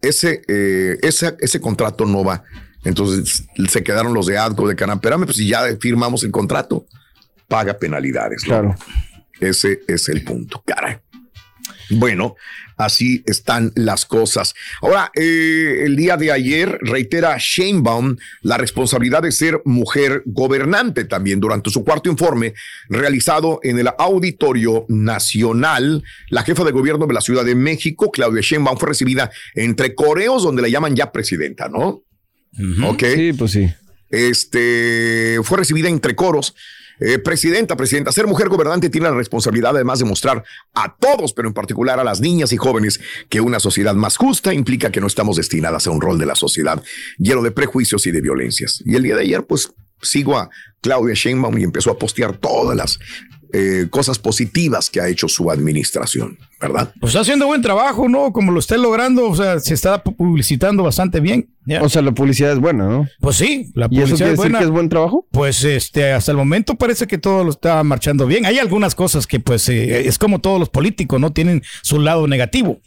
ese, 0.00 0.42
eh, 0.48 0.98
ese, 1.02 1.36
ese 1.40 1.60
contrato 1.60 2.04
no 2.04 2.24
va. 2.24 2.42
Entonces 2.84 3.44
se 3.68 3.82
quedaron 3.82 4.12
los 4.12 4.26
de 4.26 4.36
ADCO 4.36 4.68
de 4.68 4.76
Canamperame, 4.76 5.24
pues 5.26 5.38
si 5.38 5.48
ya 5.48 5.64
firmamos 5.80 6.24
el 6.24 6.30
contrato, 6.30 6.86
paga 7.54 7.78
penalidades. 7.78 8.42
¿no? 8.42 8.48
Claro. 8.48 8.74
Ese 9.38 9.82
es 9.86 10.08
el 10.08 10.24
punto, 10.24 10.60
caray. 10.66 10.96
Bueno, 11.88 12.34
así 12.76 13.22
están 13.26 13.70
las 13.76 14.06
cosas. 14.06 14.54
Ahora, 14.82 15.12
eh, 15.14 15.82
el 15.84 15.94
día 15.94 16.16
de 16.16 16.32
ayer 16.32 16.78
reitera 16.80 17.36
Sheinbaum 17.38 18.16
la 18.42 18.56
responsabilidad 18.56 19.22
de 19.22 19.30
ser 19.30 19.62
mujer 19.64 20.24
gobernante 20.26 21.04
también 21.04 21.38
durante 21.38 21.70
su 21.70 21.84
cuarto 21.84 22.10
informe 22.10 22.54
realizado 22.88 23.60
en 23.62 23.78
el 23.78 23.88
Auditorio 23.98 24.84
Nacional. 24.88 26.02
La 26.30 26.42
jefa 26.42 26.64
de 26.64 26.72
gobierno 26.72 27.06
de 27.06 27.14
la 27.14 27.20
Ciudad 27.20 27.44
de 27.44 27.54
México, 27.54 28.10
Claudia 28.10 28.42
Sheinbaum, 28.42 28.78
fue 28.78 28.88
recibida 28.88 29.30
entre 29.54 29.94
coreos 29.94 30.42
donde 30.42 30.62
la 30.62 30.68
llaman 30.68 30.96
ya 30.96 31.12
presidenta, 31.12 31.68
¿no? 31.68 32.02
Ok. 32.84 33.04
Sí, 33.14 33.32
pues 33.32 33.52
sí. 33.52 33.70
Este 34.10 35.38
fue 35.44 35.58
recibida 35.58 35.88
entre 35.88 36.16
coros. 36.16 36.56
Eh, 37.00 37.18
presidenta, 37.18 37.76
presidenta, 37.76 38.12
ser 38.12 38.26
mujer 38.26 38.48
gobernante 38.48 38.90
tiene 38.90 39.08
la 39.08 39.14
responsabilidad 39.14 39.74
además 39.74 39.98
de 39.98 40.04
mostrar 40.04 40.44
a 40.74 40.96
todos, 40.96 41.32
pero 41.32 41.48
en 41.48 41.54
particular 41.54 41.98
a 41.98 42.04
las 42.04 42.20
niñas 42.20 42.52
y 42.52 42.56
jóvenes, 42.56 43.00
que 43.28 43.40
una 43.40 43.60
sociedad 43.60 43.94
más 43.94 44.16
justa 44.16 44.54
implica 44.54 44.90
que 44.90 45.00
no 45.00 45.06
estamos 45.06 45.36
destinadas 45.36 45.86
a 45.86 45.90
un 45.90 46.00
rol 46.00 46.18
de 46.18 46.26
la 46.26 46.34
sociedad 46.34 46.82
lleno 47.18 47.42
de 47.42 47.50
prejuicios 47.50 48.06
y 48.06 48.10
de 48.10 48.20
violencias. 48.20 48.82
Y 48.84 48.94
el 48.94 49.02
día 49.02 49.16
de 49.16 49.22
ayer, 49.22 49.44
pues 49.46 49.72
sigo 50.02 50.36
a 50.36 50.50
Claudia 50.80 51.14
Sheinbaum 51.14 51.58
y 51.58 51.64
empezó 51.64 51.90
a 51.90 51.98
postear 51.98 52.36
todas 52.36 52.76
las 52.76 52.98
eh, 53.56 53.86
cosas 53.88 54.18
positivas 54.18 54.90
que 54.90 55.00
ha 55.00 55.06
hecho 55.06 55.28
su 55.28 55.48
administración, 55.48 56.36
¿verdad? 56.60 56.92
Pues 57.00 57.12
está 57.12 57.20
haciendo 57.20 57.46
buen 57.46 57.62
trabajo, 57.62 58.08
¿no? 58.08 58.32
Como 58.32 58.50
lo 58.50 58.58
está 58.58 58.76
logrando, 58.76 59.28
o 59.30 59.36
sea, 59.36 59.60
se 59.60 59.74
está 59.74 60.02
publicitando 60.02 60.82
bastante 60.82 61.20
bien. 61.20 61.48
O 61.80 61.88
sea, 61.88 62.02
la 62.02 62.10
publicidad 62.12 62.52
es 62.52 62.58
buena, 62.58 62.88
¿no? 62.88 63.08
Pues 63.20 63.36
sí, 63.36 63.70
la 63.74 63.86
¿Y 63.90 63.98
eso 63.98 64.06
publicidad 64.06 64.08
quiere 64.08 64.08
es 64.08 64.18
decir 64.18 64.36
buena. 64.36 64.58
que 64.58 64.64
es 64.64 64.70
buen 64.70 64.88
trabajo? 64.88 65.26
Pues 65.30 65.62
este, 65.62 66.12
hasta 66.12 66.32
el 66.32 66.36
momento 66.36 66.74
parece 66.74 67.06
que 67.06 67.16
todo 67.16 67.44
lo 67.44 67.50
está 67.50 67.82
marchando 67.84 68.26
bien. 68.26 68.44
Hay 68.44 68.58
algunas 68.58 68.96
cosas 68.96 69.26
que 69.26 69.38
pues 69.38 69.68
eh, 69.68 70.08
es 70.08 70.18
como 70.18 70.40
todos 70.40 70.58
los 70.58 70.68
políticos, 70.68 71.20
¿no? 71.20 71.32
Tienen 71.32 71.62
su 71.82 72.00
lado 72.00 72.26
negativo. 72.26 72.80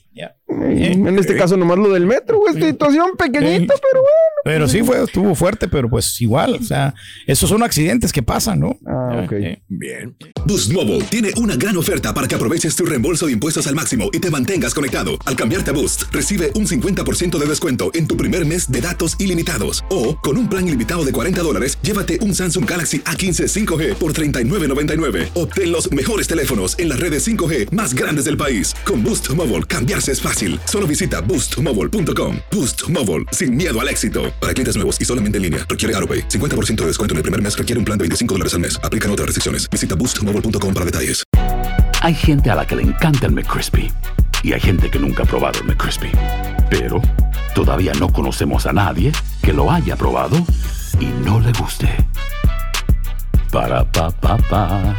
En 0.47 1.19
este 1.19 1.35
caso 1.35 1.57
nomás 1.57 1.77
lo 1.77 1.89
del 1.89 2.05
metro, 2.05 2.39
güey, 2.39 2.53
situación 2.53 3.11
pequeñita, 3.17 3.73
pero 3.81 4.01
bueno. 4.01 4.27
Pero 4.43 4.67
sí 4.67 4.81
fue, 4.81 5.03
estuvo 5.03 5.35
fuerte, 5.35 5.67
pero 5.67 5.89
pues 5.89 6.21
igual, 6.21 6.53
o 6.53 6.63
sea, 6.63 6.93
esos 7.25 7.49
son 7.49 7.63
accidentes 7.63 8.13
que 8.13 8.23
pasan, 8.23 8.61
¿no? 8.61 8.77
Ah, 8.85 9.23
ok. 9.25 9.33
Bien. 9.67 10.15
Boost 10.45 10.71
Mobile 10.71 11.03
tiene 11.09 11.31
una 11.37 11.55
gran 11.55 11.75
oferta 11.75 12.13
para 12.13 12.27
que 12.27 12.35
aproveches 12.35 12.75
tu 12.75 12.85
reembolso 12.85 13.25
de 13.25 13.33
impuestos 13.33 13.67
al 13.67 13.75
máximo 13.75 14.09
y 14.13 14.19
te 14.19 14.31
mantengas 14.31 14.73
conectado. 14.73 15.17
Al 15.25 15.35
cambiarte 15.35 15.71
a 15.71 15.73
Boost, 15.73 16.03
recibe 16.11 16.51
un 16.55 16.65
50% 16.65 17.37
de 17.37 17.45
descuento 17.45 17.91
en 17.93 18.07
tu 18.07 18.15
primer 18.15 18.45
mes 18.45 18.71
de 18.71 18.79
datos 18.79 19.17
ilimitados. 19.19 19.83
O, 19.89 20.17
con 20.17 20.37
un 20.37 20.47
plan 20.47 20.65
ilimitado 20.65 21.03
de 21.03 21.11
40 21.11 21.41
dólares, 21.41 21.77
llévate 21.81 22.19
un 22.21 22.33
Samsung 22.33 22.69
Galaxy 22.69 22.99
A15 22.99 23.65
5G 23.65 23.95
por 23.95 24.13
$39.99. 24.13 25.29
Obtén 25.33 25.71
los 25.71 25.91
mejores 25.91 26.27
teléfonos 26.27 26.79
en 26.79 26.87
las 26.89 26.99
redes 26.99 27.27
5G 27.27 27.71
más 27.71 27.93
grandes 27.93 28.25
del 28.25 28.37
país. 28.37 28.73
Con 28.85 29.03
Boost 29.03 29.29
Mobile, 29.31 29.65
cambiarse 29.65 30.06
es 30.13 30.21
fácil. 30.21 30.57
Solo 30.63 30.87
visita 30.87 31.19
boostmobile.com. 31.19 32.37
Boost 32.49 32.89
Mobile, 32.89 33.25
sin 33.33 33.55
miedo 33.55 33.77
al 33.81 33.89
éxito. 33.89 34.33
Para 34.39 34.53
clientes 34.53 34.77
nuevos 34.77 34.95
y 35.01 35.03
solamente 35.03 35.37
en 35.37 35.43
línea, 35.43 35.65
requiere 35.67 35.93
AroPay. 35.97 36.29
50% 36.29 36.75
de 36.75 36.87
descuento 36.87 37.13
en 37.13 37.17
el 37.17 37.23
primer 37.23 37.41
mes 37.41 37.57
requiere 37.57 37.77
un 37.77 37.83
plan 37.83 37.97
de 37.97 38.03
25 38.03 38.33
dólares 38.33 38.53
al 38.53 38.61
mes. 38.61 38.79
Aplican 38.81 39.11
otras 39.11 39.25
restricciones. 39.25 39.69
Visita 39.69 39.95
boostmobile.com 39.95 40.73
para 40.73 40.85
detalles. 40.85 41.23
Hay 42.01 42.13
gente 42.13 42.49
a 42.49 42.55
la 42.55 42.65
que 42.65 42.75
le 42.75 42.83
encanta 42.83 43.25
el 43.25 43.33
McCrispy 43.33 43.91
y 44.43 44.53
hay 44.53 44.61
gente 44.61 44.89
que 44.89 44.99
nunca 44.99 45.23
ha 45.23 45.25
probado 45.25 45.59
el 45.59 45.65
McCrispy. 45.65 46.11
Pero 46.69 47.01
todavía 47.55 47.93
no 47.93 48.13
conocemos 48.13 48.65
a 48.65 48.73
nadie 48.73 49.11
que 49.41 49.51
lo 49.51 49.71
haya 49.71 49.95
probado 49.95 50.37
y 50.99 51.05
no 51.25 51.39
le 51.39 51.51
guste. 51.53 51.89
Para 53.51 53.83
pa 53.91 54.11
pa 54.11 54.37
pa. 54.37 54.95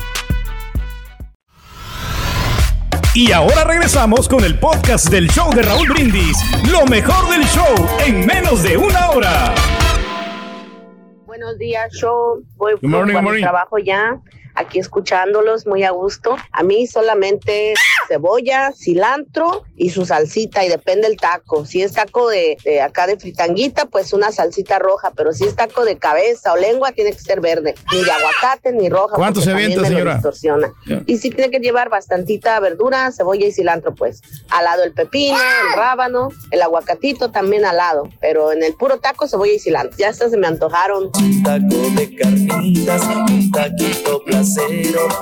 Y 3.14 3.32
ahora 3.32 3.64
regresamos 3.64 4.28
con 4.28 4.44
el 4.44 4.58
podcast 4.58 5.08
del 5.08 5.28
show 5.28 5.50
de 5.54 5.62
Raúl 5.62 5.88
Brindis. 5.88 6.36
Lo 6.70 6.84
mejor 6.86 7.28
del 7.30 7.42
show 7.46 7.88
en 8.06 8.26
menos 8.26 8.62
de 8.62 8.76
una 8.76 9.10
hora. 9.10 9.54
Buenos 11.26 11.58
días, 11.58 11.92
show. 11.94 12.42
Voy 12.56 12.74
Good 12.74 12.90
morning, 12.90 13.14
good 13.14 13.32
mi 13.32 13.40
trabajo 13.40 13.78
ya, 13.78 14.20
aquí 14.58 14.78
escuchándolos 14.78 15.66
muy 15.66 15.84
a 15.84 15.90
gusto. 15.90 16.36
A 16.52 16.62
mí 16.62 16.86
solamente 16.86 17.74
cebolla, 18.08 18.72
cilantro 18.76 19.64
y 19.76 19.90
su 19.90 20.04
salsita 20.04 20.64
y 20.64 20.68
depende 20.68 21.06
el 21.06 21.16
taco. 21.16 21.64
Si 21.64 21.82
es 21.82 21.92
taco 21.92 22.28
de, 22.28 22.56
de 22.64 22.80
acá 22.80 23.06
de 23.06 23.18
fritanguita, 23.18 23.86
pues 23.86 24.12
una 24.12 24.32
salsita 24.32 24.78
roja, 24.78 25.12
pero 25.16 25.32
si 25.32 25.44
es 25.44 25.54
taco 25.54 25.84
de 25.84 25.96
cabeza 25.98 26.52
o 26.52 26.56
lengua, 26.56 26.92
tiene 26.92 27.12
que 27.12 27.20
ser 27.20 27.40
verde. 27.40 27.74
Ni 27.92 28.02
de 28.02 28.10
aguacate 28.10 28.72
ni 28.72 28.88
roja. 28.88 29.14
¿Cuánto 29.14 29.40
se 29.40 29.52
avienta, 29.52 29.86
señora? 29.86 30.14
distorsiona. 30.14 30.72
Y 31.06 31.18
sí 31.18 31.30
tiene 31.30 31.50
que 31.50 31.58
llevar 31.58 31.88
bastantita 31.88 32.58
verdura, 32.60 33.12
cebolla 33.12 33.46
y 33.46 33.52
cilantro, 33.52 33.94
pues. 33.94 34.22
Al 34.50 34.64
lado 34.64 34.82
el 34.82 34.92
pepino, 34.92 35.36
el 35.36 35.76
rábano, 35.76 36.30
el 36.50 36.62
aguacatito 36.62 37.30
también 37.30 37.64
al 37.64 37.76
lado. 37.76 38.08
Pero 38.20 38.52
en 38.52 38.62
el 38.62 38.74
puro 38.74 38.98
taco, 38.98 39.28
cebolla 39.28 39.52
y 39.52 39.58
cilantro. 39.58 39.96
Ya 39.98 40.08
hasta 40.08 40.28
se 40.28 40.36
me 40.36 40.46
antojaron. 40.46 41.10
taco 41.44 41.90
de 41.96 42.16
carnitas, 42.16 43.02
un 43.30 43.50
taquito 43.52 44.24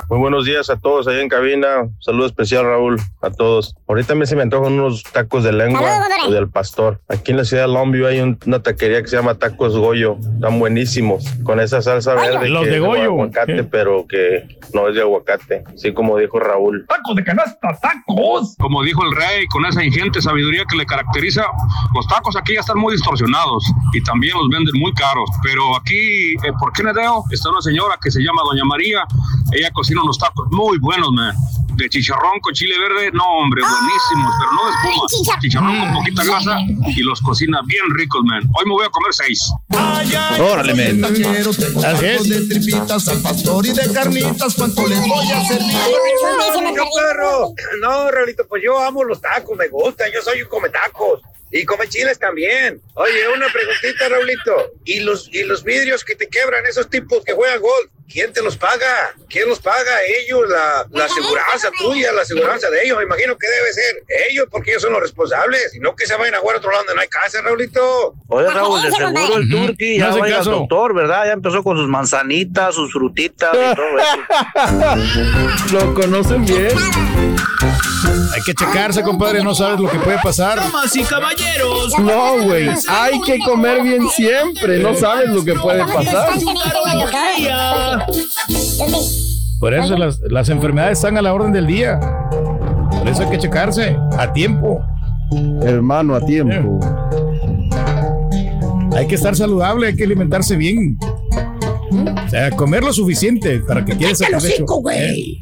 Muy 0.09 0.19
buenos 0.19 0.45
días 0.45 0.69
a 0.69 0.77
todos 0.77 1.07
ahí 1.07 1.19
en 1.19 1.27
cabina. 1.27 1.67
Saludo 1.99 2.27
especial, 2.27 2.63
Raúl, 2.65 2.97
a 3.21 3.29
todos. 3.29 3.75
Ahorita 3.87 4.15
me 4.15 4.25
se 4.25 4.35
me 4.35 4.43
antojan 4.43 4.73
unos 4.73 5.03
tacos 5.03 5.43
de 5.43 5.51
lengua 5.51 5.81
o 6.27 6.31
del 6.31 6.49
pastor. 6.49 7.01
Aquí 7.09 7.31
en 7.31 7.37
la 7.37 7.43
ciudad 7.45 7.63
de 7.67 7.73
Longview 7.73 8.07
hay 8.07 8.19
un- 8.21 8.39
una 8.45 8.61
taquería 8.61 9.01
que 9.01 9.07
se 9.07 9.17
llama 9.17 9.35
Tacos 9.35 9.75
Goyo. 9.75 10.17
Están 10.35 10.59
buenísimos. 10.59 11.25
Con 11.43 11.59
esa 11.59 11.81
salsa 11.81 12.13
verde 12.13 12.47
Los 12.49 12.63
que 12.63 12.69
de 12.69 12.75
es 12.77 12.81
Goyo. 12.81 13.03
aguacate, 13.03 13.63
pero 13.65 14.05
que 14.07 14.47
no 14.73 14.87
es 14.87 14.95
de 14.95 15.01
aguacate. 15.01 15.63
Así 15.73 15.93
como 15.93 16.17
dijo 16.17 16.39
Raúl. 16.39 16.85
Tacos 16.87 17.15
de 17.15 17.23
canasta, 17.23 17.77
tacos. 17.81 18.55
Como 18.59 18.81
dijo 18.83 19.03
el 19.03 19.13
rey, 19.15 19.45
con 19.47 19.65
esa 19.65 19.83
ingente 19.83 20.21
sabiduría 20.21 20.63
que 20.69 20.77
le 20.77 20.85
caracteriza, 20.85 21.45
los 21.93 22.07
tacos 22.07 22.35
aquí 22.37 22.53
ya 22.53 22.61
están 22.61 22.77
muy 22.77 22.93
distorsionados 22.93 23.63
y 23.93 24.01
también 24.03 24.35
los 24.37 24.47
venden 24.49 24.73
muy 24.79 24.93
caros. 24.93 25.29
Pero 25.43 25.75
aquí, 25.75 26.33
eh, 26.33 26.53
por 26.59 26.71
Kennedale, 26.73 27.07
está 27.31 27.49
una 27.49 27.61
señora 27.61 27.97
que 28.01 28.09
se 28.11 28.21
llama 28.21 28.41
Doña 28.49 28.63
María. 28.65 29.03
Ella 29.51 29.71
cocina 29.71 30.01
unos 30.03 30.17
tacos 30.17 30.47
muy 30.51 30.77
buenos, 30.79 31.11
man. 31.11 31.35
De 31.75 31.87
chicharrón 31.89 32.39
con 32.41 32.53
chile 32.53 32.73
verde, 32.79 33.11
no, 33.13 33.23
hombre, 33.23 33.61
buenísimos, 33.61 34.33
pero 34.39 34.51
no 34.51 34.65
de 34.65 34.71
espuma. 34.71 35.39
Chicharrón 35.39 35.79
con 35.79 35.93
poquita 35.93 36.23
grasa 36.23 36.57
y 36.87 37.01
los 37.03 37.21
cocina 37.21 37.61
bien 37.65 37.83
ricos, 37.91 38.23
man. 38.23 38.41
Hoy 38.57 38.65
me 38.65 38.73
voy 38.73 38.85
a 38.85 38.89
comer 38.89 39.13
seis. 39.13 39.51
Órale, 40.39 40.73
men. 40.73 41.05
Así 41.05 42.05
es. 42.05 42.29
de 42.29 42.47
tripitas 42.47 43.07
al 43.07 43.21
pastor 43.21 43.65
y 43.65 43.73
de 43.73 43.93
carnitas, 43.93 44.55
¿cuánto 44.55 44.87
les 44.87 44.99
voy 45.07 45.31
a 45.31 45.45
servir? 45.45 45.77
¡Yo, 46.75 46.83
perro! 46.95 47.53
No, 47.81 48.11
Raulito, 48.11 48.45
pues 48.47 48.63
yo 48.63 48.79
amo 48.79 49.03
los 49.03 49.21
tacos, 49.21 49.57
me 49.57 49.67
gustan, 49.67 50.11
yo 50.13 50.21
soy 50.21 50.41
un 50.41 50.49
come 50.49 50.69
tacos. 50.69 51.21
Y 51.51 51.63
come 51.63 51.87
chiles 51.87 52.19
también. 52.19 52.81
Oye, 52.95 53.27
una 53.33 53.47
preguntita, 53.51 54.09
Raulito. 54.09 54.73
¿Y 54.83 54.99
los, 54.99 55.29
¿Y 55.33 55.43
los 55.43 55.63
vidrios 55.63 56.03
que 56.03 56.15
te 56.15 56.27
quebran, 56.27 56.65
esos 56.65 56.89
tipos 56.89 57.23
que 57.23 57.33
juegan 57.33 57.61
golf? 57.61 57.91
¿Quién 58.09 58.31
te 58.31 58.41
los 58.41 58.55
paga? 58.55 59.13
¿Quién 59.29 59.49
los 59.49 59.59
paga? 59.59 59.91
Ellos, 60.21 60.47
la, 60.47 60.85
la 60.91 61.05
aseguranza 61.05 61.69
tuya, 61.77 62.13
la 62.13 62.21
aseguranza 62.21 62.69
de 62.69 62.85
ellos. 62.85 62.97
Me 62.99 63.03
imagino 63.03 63.37
que 63.37 63.47
debe 63.47 63.73
ser 63.73 64.03
ellos, 64.29 64.47
porque 64.49 64.71
ellos 64.71 64.83
son 64.83 64.93
los 64.93 65.01
responsables. 65.01 65.75
Y 65.75 65.79
no 65.79 65.93
que 65.93 66.05
se 66.05 66.15
vayan 66.15 66.35
a 66.35 66.39
jugar 66.39 66.55
a 66.55 66.59
otro 66.59 66.71
lado 66.71 66.83
donde 66.83 66.95
no 66.95 67.01
hay 67.01 67.09
casa, 67.09 67.41
Raulito. 67.41 68.15
Oye, 68.29 68.49
Raúl, 68.49 68.81
de 68.81 68.91
seguro 68.91 69.37
el 69.37 69.49
Turqui 69.49 69.97
ya 69.97 70.09
No 70.09 70.19
va 70.19 70.25
al 70.25 70.43
doctor, 70.43 70.93
¿verdad? 70.95 71.25
Ya 71.25 71.33
empezó 71.33 71.61
con 71.63 71.75
sus 71.77 71.89
manzanitas, 71.89 72.75
sus 72.75 72.93
frutitas 72.93 73.53
y 73.53 73.75
todo 73.75 73.85
eso. 73.99 75.73
Lo 75.73 75.93
conocen 75.93 76.45
bien. 76.45 76.71
Hay 78.33 78.41
que 78.43 78.53
checarse, 78.53 79.01
compadre, 79.01 79.43
no 79.43 79.55
sabes 79.55 79.79
lo 79.79 79.89
que 79.89 79.97
puede 79.99 80.19
pasar. 80.19 80.57
Damas 80.57 80.95
y 80.95 81.03
caballeros. 81.03 81.97
No, 81.99 82.43
güey. 82.43 82.69
Hay 82.87 83.19
que 83.21 83.39
comer 83.39 83.81
bien 83.81 84.07
siempre. 84.09 84.79
No 84.79 84.95
sabes 84.95 85.29
lo 85.29 85.43
que 85.43 85.53
puede 85.53 85.83
pasar. 85.85 86.29
Por 89.59 89.73
eso 89.73 89.97
las, 89.97 90.19
las 90.29 90.49
enfermedades 90.49 90.99
están 90.99 91.17
a 91.17 91.21
la 91.21 91.33
orden 91.33 91.51
del 91.51 91.65
día. 91.67 91.99
Por 92.91 93.07
eso 93.07 93.23
hay 93.23 93.29
que 93.29 93.37
checarse 93.37 93.97
a 94.17 94.31
tiempo. 94.33 94.81
Hermano, 95.61 96.15
a 96.15 96.21
tiempo. 96.21 96.79
Hay 98.95 99.07
que 99.07 99.15
estar 99.15 99.35
saludable, 99.35 99.87
hay 99.87 99.95
que 99.95 100.03
alimentarse 100.03 100.55
bien. 100.55 100.97
O 102.25 102.29
sea, 102.29 102.51
comer 102.51 102.83
lo 102.83 102.93
suficiente 102.93 103.59
para 103.61 103.83
que 103.85 103.97
¡Cállate 103.97 104.25
el 104.25 104.35
hocico, 104.35 104.81
güey! 104.81 105.39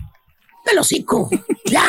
¡El 0.71 0.79
hocico! 0.79 1.29
¡Ya! 1.65 1.83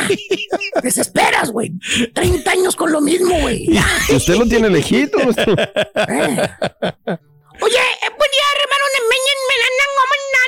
¡Desesperas, 0.82 1.50
güey! 1.50 1.72
30 2.12 2.50
años 2.50 2.76
con 2.76 2.92
lo 2.92 3.00
mismo, 3.00 3.34
güey. 3.40 3.68
Usted 4.14 4.36
lo 4.36 4.46
tiene 4.46 4.68
lejito. 4.70 5.18
maestro. 5.18 5.54
Oye, 7.62 7.78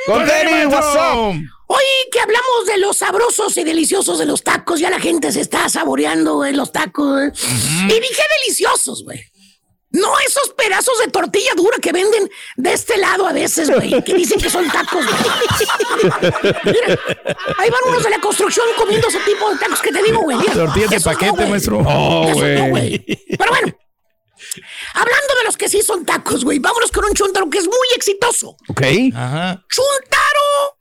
Con 0.09 0.23
what's 0.71 0.95
up? 0.95 1.35
Hoy 1.67 1.83
que 2.11 2.19
hablamos 2.19 2.65
de 2.65 2.79
los 2.79 2.97
sabrosos 2.97 3.55
y 3.57 3.63
deliciosos 3.63 4.17
de 4.17 4.25
los 4.25 4.43
tacos, 4.43 4.79
ya 4.79 4.89
la 4.89 4.99
gente 4.99 5.31
se 5.31 5.41
está 5.41 5.69
saboreando, 5.69 6.35
güey, 6.35 6.53
los 6.53 6.71
tacos. 6.71 7.05
güey. 7.05 7.31
Y 7.85 7.99
dije 7.99 8.23
deliciosos, 8.43 9.03
güey. 9.03 9.19
No 9.91 10.11
esos 10.19 10.49
pedazos 10.55 10.97
de 10.99 11.11
tortilla 11.11 11.51
dura 11.55 11.77
que 11.81 11.91
venden 11.91 12.29
de 12.57 12.73
este 12.73 12.97
lado 12.97 13.27
a 13.27 13.33
veces, 13.33 13.69
güey, 13.69 14.03
que 14.03 14.13
dicen 14.15 14.39
que 14.39 14.49
son 14.49 14.67
tacos, 14.69 15.05
güey. 15.05 15.17
Mira, 16.65 16.99
ahí 17.57 17.69
van 17.69 17.81
unos 17.87 18.03
de 18.03 18.09
la 18.09 18.19
construcción 18.19 18.65
comiendo 18.77 19.07
ese 19.07 19.19
tipo 19.19 19.51
de 19.51 19.59
tacos 19.59 19.81
que 19.81 19.91
te 19.91 20.01
digo, 20.01 20.21
güey. 20.21 20.37
Tortillas 20.39 20.89
de 20.89 20.97
no, 20.97 21.03
paquete, 21.03 21.31
güey. 21.31 21.49
maestro. 21.49 21.79
Oh, 21.85 22.23
Esos 22.29 22.59
no, 22.59 22.69
güey. 22.69 22.99
Pero 23.37 23.51
bueno, 23.51 23.77
hablando 24.93 25.35
de 25.39 25.43
los 25.45 25.57
que 25.57 25.69
sí 25.69 25.81
son 25.81 26.05
tacos, 26.05 26.43
güey, 26.43 26.59
vámonos 26.59 26.91
con 26.91 27.05
un 27.05 27.13
chuntaro 27.13 27.49
que 27.49 27.57
es 27.59 27.65
muy 27.65 27.87
exitoso. 27.95 28.55
Ok. 28.67 28.81
Ajá. 29.15 29.63
Chuntaro 29.69 30.77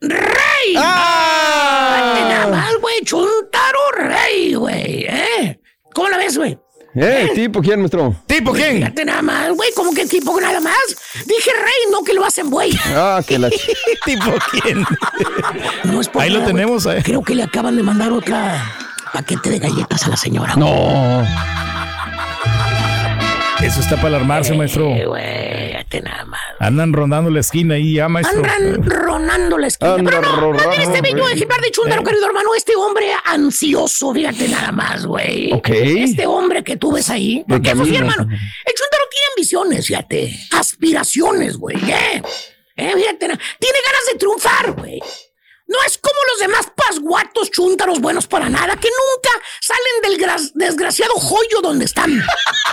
Rey. 0.00 0.74
¡Ah! 0.76 2.14
Nada 2.28 2.46
más, 2.48 2.76
güey. 2.80 3.00
Chuntaro 3.04 3.90
Rey, 3.96 4.54
güey. 4.54 5.04
¿eh? 5.08 5.60
¿Cómo 5.94 6.08
la 6.08 6.18
ves, 6.18 6.36
güey? 6.36 6.58
Eh, 6.98 7.30
¿tipo 7.34 7.60
quién, 7.60 7.80
maestro? 7.80 8.14
¿Tipo 8.26 8.52
quién? 8.52 8.76
Fíjate 8.78 9.04
nada 9.04 9.20
más, 9.20 9.50
güey. 9.52 9.70
¿Cómo 9.74 9.92
que 9.92 10.06
tipo 10.06 10.40
nada 10.40 10.60
más? 10.60 10.74
Dije 11.26 11.50
rey, 11.52 11.90
no 11.92 12.02
que 12.02 12.14
lo 12.14 12.24
hacen, 12.24 12.48
güey. 12.50 12.70
Ah, 12.86 13.20
que 13.26 13.38
la... 13.38 13.50
¿Tipo 14.04 14.32
quién? 14.50 14.82
No 15.84 16.00
es 16.00 16.08
por 16.08 16.22
Ahí 16.22 16.30
lo 16.30 16.40
güey. 16.40 16.52
tenemos, 16.52 16.86
eh. 16.86 17.02
Creo 17.04 17.22
que 17.22 17.34
le 17.34 17.42
acaban 17.42 17.76
de 17.76 17.82
mandar 17.82 18.12
otra 18.12 18.64
paquete 19.12 19.50
de 19.50 19.58
galletas 19.58 20.06
a 20.06 20.08
la 20.08 20.16
señora. 20.16 20.56
No. 20.56 21.22
Eso 23.62 23.80
está 23.80 23.96
para 23.96 24.08
alarmarse, 24.08 24.54
maestro. 24.54 24.90
Eh, 24.90 25.06
güey, 25.06 25.68
fíjate 25.68 26.02
nada 26.02 26.24
más. 26.26 26.40
Andan 26.60 26.92
rondando 26.92 27.30
la 27.30 27.40
esquina 27.40 27.74
ahí 27.74 27.94
ya, 27.94 28.08
maestro. 28.08 28.38
Andan 28.44 28.84
ronando 28.84 29.58
la 29.58 29.66
esquina. 29.66 29.94
Anda 29.94 30.10
Pero 30.10 30.22
no, 30.22 30.36
ronando, 30.40 30.64
no, 30.64 30.72
este 30.82 31.00
bello 31.00 31.22
güey. 31.22 31.34
ejemplar 31.34 31.60
de 31.60 31.70
Chuntaro, 31.70 32.04
querido 32.04 32.26
hermano, 32.26 32.54
este 32.54 32.76
hombre 32.76 33.06
ansioso, 33.24 34.12
fíjate 34.12 34.48
nada 34.48 34.72
más, 34.72 35.06
güey. 35.06 35.52
Ok. 35.52 35.68
Este 35.70 36.26
hombre 36.26 36.62
que 36.62 36.76
tú 36.76 36.92
ves 36.92 37.08
ahí. 37.10 37.44
Porque 37.48 37.70
eso 37.70 37.84
sí, 37.84 37.96
hermano. 37.96 38.22
El 38.22 38.74
Chuntaro 38.74 39.04
tiene 39.10 39.26
ambiciones, 39.34 39.86
fíjate. 39.86 40.38
Aspiraciones, 40.52 41.56
güey. 41.56 41.76
¿eh? 41.76 42.22
Eh, 42.76 42.92
fíjate, 42.94 43.18
tiene 43.18 43.78
ganas 43.86 44.06
de 44.12 44.18
triunfar, 44.18 44.72
güey. 44.72 45.00
No 45.68 45.78
es 45.84 45.98
como 45.98 46.14
los 46.30 46.38
demás 46.38 46.68
pasguatos 46.76 47.50
chúntaros 47.50 48.00
buenos 48.00 48.28
para 48.28 48.48
nada, 48.48 48.76
que 48.76 48.88
nunca 48.88 49.30
salen 49.60 50.00
del 50.02 50.52
desgraciado 50.54 51.14
joyo 51.14 51.60
donde 51.60 51.86
están. 51.86 52.24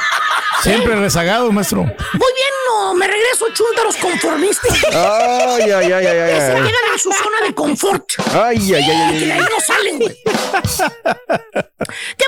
Siempre 0.61 0.95
rezagado, 0.95 1.51
maestro. 1.51 1.81
Muy 1.81 1.93
bien, 1.93 2.53
no, 2.67 2.93
me 2.93 3.07
regreso 3.07 3.47
chúntaros 3.51 3.97
conformistas. 3.97 4.77
Ay, 4.93 5.71
ay, 5.71 5.91
ay, 5.91 5.91
ay, 5.91 6.05
ay, 6.05 6.33
Que 6.33 6.41
se 6.41 6.53
quedan 6.53 6.93
en 6.93 6.99
su 6.99 7.11
zona 7.11 7.41
de 7.45 7.53
confort. 7.55 8.05
Ay, 8.31 8.73
ay, 8.73 8.83
ay, 8.83 8.91
ay, 8.91 9.19
Que 9.19 9.25
de 9.25 9.33
ahí 9.33 9.41
no 9.41 9.59
salen, 9.59 9.99
güey. 9.99 10.15
que 10.23 10.33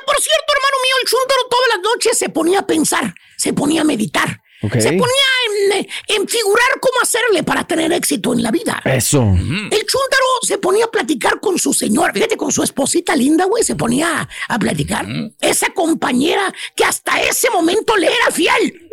por 0.01 0.19
cierto, 0.19 0.53
hermano 0.53 0.77
mío, 0.83 0.95
el 1.01 1.07
chúntaro 1.07 1.41
todas 1.49 1.67
las 1.69 1.79
noches 1.81 2.17
se 2.17 2.29
ponía 2.29 2.59
a 2.59 2.67
pensar, 2.67 3.13
se 3.37 3.53
ponía 3.53 3.81
a 3.81 3.83
meditar. 3.83 4.41
Se 4.61 4.89
ponía 4.93 5.29
en, 5.73 5.87
en 6.07 6.27
figurar 6.27 6.79
cómo 6.79 6.95
hacerle 7.01 7.43
para 7.43 7.65
tener 7.65 7.91
éxito 7.91 8.33
en 8.33 8.41
la 8.41 8.51
vida. 8.51 8.81
Eso. 8.85 9.21
El 9.21 9.85
chúntaro 9.85 10.25
se 10.41 10.57
ponía 10.57 10.85
a 10.85 10.91
platicar 10.91 11.39
con 11.39 11.59
su 11.59 11.73
señor, 11.73 12.11
fíjate, 12.13 12.37
con 12.37 12.51
su 12.51 12.63
esposita 12.63 13.15
linda, 13.15 13.45
güey, 13.45 13.63
se 13.63 13.75
ponía 13.75 14.27
a 14.47 14.59
platicar. 14.59 15.05
Esa 15.39 15.67
compañera 15.69 16.53
que 16.75 16.85
hasta 16.85 17.21
ese 17.21 17.49
momento 17.49 17.95
le 17.97 18.07
era 18.07 18.31
fiel. 18.31 18.89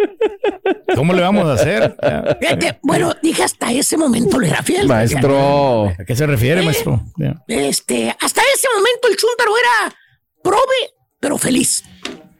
¿Cómo 0.95 1.13
le 1.13 1.23
vamos 1.23 1.47
a 1.47 1.55
hacer? 1.55 1.97
Fíjate, 2.41 2.79
bueno, 2.83 3.15
dije 3.23 3.43
hasta 3.43 3.73
ese 3.73 3.97
momento 3.97 4.39
le 4.39 4.49
era 4.49 4.63
fiel. 4.63 4.87
Maestro. 4.87 5.89
¿A 5.89 6.05
qué 6.07 6.17
se 6.17 6.27
refiere, 6.27 6.63
maestro? 6.63 7.01
Ya. 7.17 7.43
Este, 7.49 8.15
hasta 8.21 8.43
ese 8.55 8.69
momento 8.77 9.09
el 9.09 9.17
chúntaro 9.17 9.53
era 9.57 9.97
prove, 10.43 10.95
pero 11.21 11.39
feliz. 11.39 11.85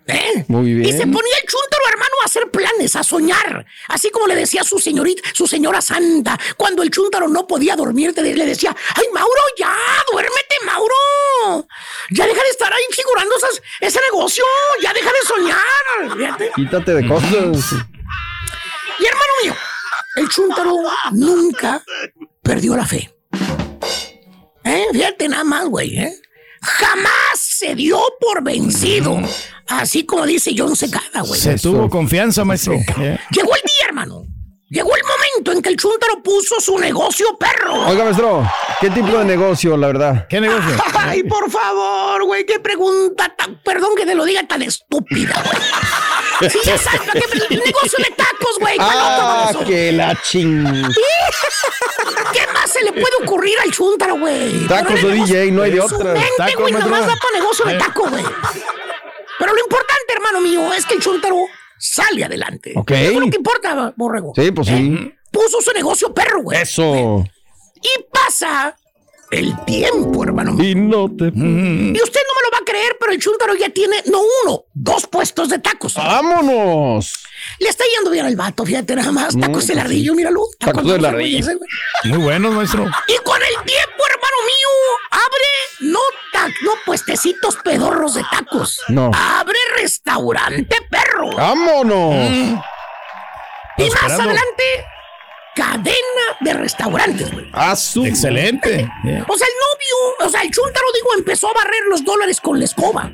¿Eh? 0.07 0.45
Muy 0.49 0.75
bien. 0.75 0.89
Y 0.89 0.93
se 0.93 1.07
ponía 1.07 1.37
el 1.43 1.49
chúntaro, 1.49 1.83
hermano, 1.91 2.13
a 2.23 2.25
hacer 2.25 2.51
planes, 2.51 2.97
a 2.97 3.05
soñar. 3.05 3.65
Así 3.89 4.11
como 4.11 4.27
le 4.27 4.35
decía 4.35 4.65
su 4.65 4.79
señorita, 4.79 5.23
su 5.33 5.47
señora 5.47 5.81
santa, 5.81 6.39
cuando 6.57 6.83
el 6.83 6.91
chúntaro 6.91 7.29
no 7.29 7.47
podía 7.47 7.77
dormir, 7.77 8.13
le 8.17 8.47
decía, 8.47 8.75
ay, 8.97 9.05
Mauro, 9.15 9.41
ya, 9.59 9.75
duérmete, 10.11 10.55
Mauro. 10.67 11.67
Ya 12.11 12.27
deja 12.27 12.43
de 12.43 12.49
estar 12.51 12.73
ahí 12.73 12.83
figurando 12.91 13.37
esas- 13.37 13.63
ese 13.81 14.01
negocio, 14.11 14.45
ya 14.83 14.93
deja 14.93 15.11
de 15.11 15.27
soñar. 15.27 16.17
Fíjate. 16.19 16.51
Quítate 16.57 16.95
de 16.95 17.07
cosas. 17.09 17.31
Y 18.99 19.07
hermano 19.07 19.33
mío, 19.45 19.57
el 20.17 20.29
chúntaro 20.29 20.77
nunca 21.13 21.83
perdió 22.43 22.77
la 22.77 22.87
fe. 22.87 23.11
¿Eh? 24.65 24.87
Fíjate 24.93 25.29
nada 25.29 25.45
más, 25.45 25.67
güey, 25.67 25.97
¿eh? 25.99 26.13
Jamás 26.63 27.39
se 27.39 27.75
dio 27.75 28.01
por 28.21 28.43
vencido. 28.43 29.21
Así 29.67 30.07
como 30.07 30.25
dice 30.27 30.55
John 30.57 30.77
Secada, 30.77 31.23
güey. 31.23 31.41
Se 31.41 31.59
tuvo 31.59 31.89
confianza, 31.91 32.45
maestro. 32.45 32.75
Ya. 32.97 33.21
Llegó 33.31 33.55
el 33.55 33.63
día, 33.63 33.87
hermano. 33.89 34.23
Llegó 34.69 34.95
el 34.97 35.03
momento 35.03 35.53
en 35.53 35.61
que 35.61 35.69
el 35.69 35.77
chúntaro 35.77 36.23
puso 36.23 36.59
su 36.59 36.79
negocio 36.79 37.27
perro. 37.39 37.89
Oiga, 37.89 38.05
maestro, 38.05 38.51
¿qué 38.81 38.89
tipo 38.89 39.19
de 39.19 39.25
negocio, 39.27 39.77
la 39.77 39.89
verdad? 39.89 40.27
¿Qué 40.31 40.41
negocio? 40.41 40.83
Ay, 40.95 41.25
por 41.25 41.51
favor, 41.51 42.25
güey, 42.25 42.47
qué 42.47 42.59
pregunta 42.59 43.35
tan, 43.37 43.61
perdón 43.63 43.91
que 43.97 44.07
te 44.07 44.15
lo 44.15 44.25
diga 44.25 44.47
tan 44.47 44.63
estúpida, 44.63 45.35
güey. 45.45 45.63
Sabes, 46.51 46.83
¿para 47.07 47.13
qué? 47.21 47.21
El 47.51 47.59
negocio 47.61 47.99
de 47.99 48.11
tacos, 48.17 48.59
güey. 48.61 48.77
¿cuál 48.77 48.89
Ah, 48.93 49.53
que 49.67 49.93
la 49.93 50.21
ching. 50.23 50.65
¿Qué 52.33 52.47
más 52.53 52.71
se 52.71 52.83
le 52.83 52.93
puede 52.93 53.17
ocurrir 53.23 53.55
al 53.63 53.71
chúntaro, 53.73 54.19
güey? 54.19 54.67
Tacos 54.67 55.03
o 55.05 55.09
DJ, 55.09 55.51
no 55.53 55.63
hay 55.63 55.73
de 55.73 55.79
Su 55.89 55.95
otra. 55.97 56.13
mente, 56.15 56.29
Tacos, 56.37 56.55
güey, 56.71 56.73
nomás 56.73 57.07
da 57.07 57.15
para 57.17 57.39
negocio 57.39 57.65
de 57.67 57.73
Eh. 57.75 57.79
taco, 57.79 58.09
güey. 58.09 58.25
Pero 59.39 59.55
lo 59.55 59.61
importante, 59.61 60.13
hermano 60.15 60.41
mío, 60.41 60.73
es 60.73 60.87
que 60.87 60.95
el 60.95 61.01
chúntaro 61.03 61.37
sale 61.79 62.25
adelante. 62.25 62.73
Ok. 62.77 62.91
Es 62.93 63.13
lo 63.15 63.29
que 63.31 63.37
importa, 63.37 63.93
borrego. 63.97 64.33
Sí, 64.37 64.51
pues 64.53 64.69
sí. 64.69 65.15
Puso 65.31 65.61
su 65.61 65.73
negocio 65.73 66.13
perro, 66.15 66.43
güey. 66.43 66.61
Eso. 66.63 67.25
Y 67.83 68.03
pasa 68.13 68.77
el 69.33 69.53
tiempo, 69.65 70.25
hermano 70.25 70.53
mío. 70.53 70.69
Y 70.71 70.75
no 70.75 71.09
te. 71.09 71.25
Y 71.25 71.29
usted 71.29 72.21
no 72.21 72.35
me 72.35 72.43
lo 72.45 72.51
va 72.53 72.59
a 72.61 72.65
creer, 72.65 72.97
pero 73.01 73.13
el 73.13 73.19
chúntaro 73.19 73.55
ya 73.55 73.69
tiene, 73.71 73.97
no 74.07 74.21
uno, 74.45 74.65
dos 74.75 75.07
puestos 75.07 75.49
de 75.49 75.59
tacos. 75.59 75.95
¡Vámonos! 75.95 77.13
Le 77.59 77.69
está 77.69 77.85
yendo 77.97 78.11
bien 78.11 78.27
al 78.27 78.37
vato, 78.37 78.65
fíjate 78.65 78.95
nada 78.95 79.11
más. 79.11 79.35
Mm, 79.35 79.41
Tacos 79.41 79.67
de 79.67 79.75
pues 79.75 79.85
lardillo, 79.85 80.15
míralo. 80.15 80.43
Tacos 80.59 80.85
de 80.85 80.99
güey. 80.99 81.43
Muy 82.05 82.19
buenos, 82.19 82.55
maestro. 82.55 82.85
Y 83.09 83.17
con 83.25 83.41
el 83.43 83.65
tiempo, 83.65 84.05
hermano 84.09 84.37
mío, 84.47 84.69
abre 85.11 85.91
no, 85.93 85.99
ta- 86.33 86.49
no 86.65 86.73
puestecitos 86.87 87.57
pedorros 87.65 88.15
de 88.15 88.25
tacos. 88.31 88.79
No. 88.89 89.11
Abre 89.15 89.59
restaurante 89.77 90.77
perro. 90.91 91.31
¡Vámonos! 91.37 92.15
y 93.79 93.85
más 93.85 93.93
esperando. 93.95 94.23
adelante, 94.25 94.85
cadena 95.55 96.27
de 96.41 96.53
restaurantes, 96.55 97.33
güey. 97.33 97.49
Ah, 97.53 97.77
su- 97.77 98.05
Excelente. 98.07 98.89
O 99.29 99.37
sea, 99.39 99.47
el 99.47 99.55
novio, 99.61 100.27
o 100.27 100.29
sea, 100.29 100.43
el 100.43 100.51
chúntaro, 100.51 100.87
digo, 100.95 101.09
empezó 101.19 101.49
a 101.49 101.53
barrer 101.55 101.83
los 101.91 102.05
dólares 102.05 102.41
con 102.41 102.59
la 102.59 102.65
escoba. 102.65 103.13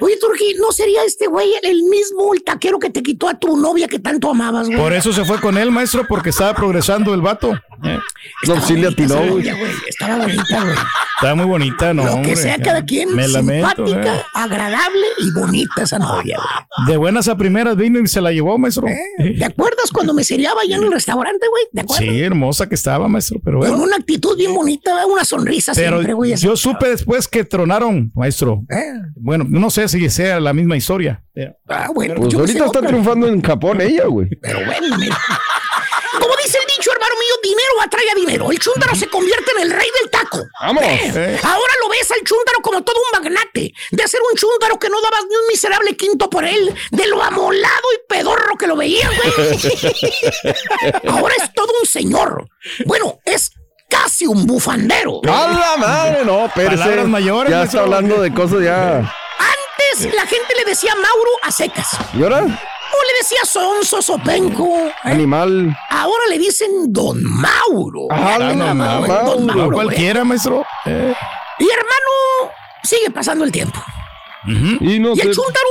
Oye, 0.00 0.16
Turki, 0.20 0.54
¿no 0.60 0.72
sería 0.72 1.04
este 1.04 1.28
güey 1.28 1.54
el 1.62 1.84
mismo, 1.84 2.34
el 2.34 2.42
taquero 2.42 2.78
que 2.80 2.90
te 2.90 3.02
quitó 3.02 3.28
a 3.28 3.38
tu 3.38 3.56
novia 3.56 3.86
que 3.86 4.00
tanto 4.00 4.28
amabas, 4.28 4.66
güey? 4.66 4.78
Por 4.78 4.92
eso 4.92 5.12
se 5.12 5.24
fue 5.24 5.40
con 5.40 5.56
él, 5.56 5.70
maestro, 5.70 6.04
porque 6.08 6.30
estaba 6.30 6.52
progresando 6.52 7.14
el 7.14 7.20
vato. 7.20 7.52
Eh, 7.84 7.98
No, 8.48 8.60
sí 8.60 8.74
le 8.76 8.88
atinó, 8.88 9.16
güey. 9.30 9.48
Estaba 9.88 10.16
bonita, 10.18 10.62
güey. 10.64 10.76
Estaba 11.16 11.34
muy 11.36 11.44
bonita, 11.46 11.94
no, 11.94 12.04
Lo 12.04 12.14
hombre. 12.14 12.30
que 12.30 12.36
sea 12.36 12.58
cada 12.58 12.84
quien, 12.84 13.14
Me 13.14 13.28
lamento. 13.28 13.86
simpática, 13.86 14.16
eh. 14.16 14.22
agradable 14.34 15.06
y 15.18 15.30
bonita 15.32 15.82
esa 15.82 15.98
novia, 15.98 16.36
güey. 16.38 16.86
De 16.88 16.96
buenas 16.96 17.28
a 17.28 17.36
primeras 17.36 17.76
vino 17.76 18.00
y 18.00 18.06
se 18.08 18.20
la 18.20 18.32
llevó, 18.32 18.58
maestro. 18.58 18.86
¿Te 19.38 19.44
acuerdas 19.44 19.90
cuando 19.92 20.12
me 20.14 20.24
seriaba 20.24 20.60
allá 20.62 20.76
en 20.76 20.84
el 20.84 20.92
restaurante, 20.92 21.46
güey? 21.48 21.62
¿Te 21.72 21.80
acuerdas? 21.82 22.08
Sí, 22.08 22.20
hermosa 22.22 22.68
que 22.68 22.74
estaba, 22.74 23.06
maestro, 23.08 23.38
pero 23.44 23.60
Con 23.60 23.68
bueno. 23.70 23.84
una 23.84 23.96
actitud 23.96 24.36
bien 24.36 24.54
bonita, 24.54 25.06
una 25.06 25.24
sonrisa 25.24 25.72
Pero 25.74 25.96
siempre, 25.98 26.14
güey. 26.14 26.34
yo 26.36 26.56
supe 26.56 26.88
después 26.88 27.28
que 27.28 27.44
tronaron, 27.44 28.10
maestro. 28.14 28.62
Eh. 28.70 28.94
Bueno, 29.14 29.44
no 29.48 29.70
sé 29.70 29.88
si 29.88 30.08
sea 30.10 30.40
la 30.40 30.52
misma 30.52 30.76
historia. 30.76 31.22
Ah, 31.68 31.88
bueno, 31.94 32.14
Pues 32.16 32.32
yo 32.32 32.40
ahorita 32.40 32.64
está 32.66 32.78
otra. 32.78 32.88
triunfando 32.88 33.26
en 33.28 33.40
Japón 33.42 33.80
ella, 33.80 34.04
güey. 34.06 34.28
Pero 34.40 34.58
bueno, 34.66 34.96
mira. 34.98 35.16
Como 36.20 36.34
dice 36.42 36.58
el 36.58 36.66
dicho, 36.76 36.90
hermano 36.92 37.14
mío, 37.14 37.34
dinero 37.42 37.72
atrae 37.82 38.10
a 38.10 38.14
dinero. 38.14 38.50
El 38.50 38.58
chúntaro 38.58 38.94
se 38.94 39.08
convierte 39.08 39.50
en 39.56 39.62
el 39.62 39.70
rey 39.70 39.88
del 40.00 40.10
taco. 40.10 40.38
Vámonos. 40.60 40.88
Eh, 40.90 41.40
Ahora 41.42 41.72
lo 41.82 41.88
ves 41.88 42.10
al 42.10 42.20
chúntaro 42.24 42.58
como 42.62 42.82
todo 42.82 42.96
un 42.96 43.20
magnate. 43.22 43.72
De 43.90 44.08
ser 44.08 44.20
un 44.30 44.36
chúntaro 44.36 44.78
que 44.78 44.88
no 44.88 45.00
dabas 45.00 45.24
ni 45.28 45.36
un 45.36 45.46
miserable 45.48 45.96
quinto 45.96 46.28
por 46.30 46.44
él. 46.44 46.74
De 46.90 47.06
lo 47.06 47.22
amolado 47.22 47.84
y 47.94 48.06
pedorro 48.08 48.56
que 48.56 48.66
lo 48.66 48.76
veías, 48.76 49.10
güey. 49.16 49.32
Ahora 51.08 51.34
es 51.42 51.52
todo 51.54 51.72
un 51.80 51.86
señor. 51.86 52.48
Bueno, 52.86 53.18
es 53.24 53.50
casi 53.88 54.26
un 54.26 54.46
bufandero. 54.46 55.20
¡A 55.24 55.48
la 55.48 55.76
madre! 55.76 56.24
No, 56.24 56.46
espérese. 56.46 56.76
Palabras 56.82 57.06
mayores, 57.08 57.50
Ya 57.50 57.62
está 57.64 57.80
hablando 57.80 58.20
de 58.20 58.32
cosas 58.32 58.62
ya. 58.62 58.98
Antes 59.38 60.14
la 60.14 60.26
gente 60.26 60.54
le 60.56 60.64
decía 60.64 60.94
Mauro 60.94 61.30
a 61.42 61.50
secas. 61.52 61.88
¿Y 62.14 62.22
ahora? 62.22 62.46
Le 63.02 63.18
decía 63.18 63.38
Sonso, 63.44 64.00
Sopenco. 64.02 64.90
Animal. 65.02 65.76
Ahora 65.90 66.24
le 66.30 66.38
dicen 66.38 66.68
Don 66.92 67.22
Mauro. 67.22 68.08
Ah, 68.10 68.38
nada 68.54 68.74
más, 68.74 68.98
güey, 68.98 69.10
Mauro. 69.10 69.30
Don 69.30 69.46
No 69.46 69.54
Mauro, 69.54 69.76
cualquiera, 69.76 70.24
maestro. 70.24 70.64
Eh, 70.86 71.14
Y 71.58 71.64
hermano, 71.70 72.52
sigue 72.82 73.10
pasando 73.10 73.44
el 73.44 73.52
tiempo. 73.52 73.82
Y 74.46 74.98
no 74.98 75.14
Y 75.14 75.20
el 75.20 75.34
chúntaro 75.34 75.68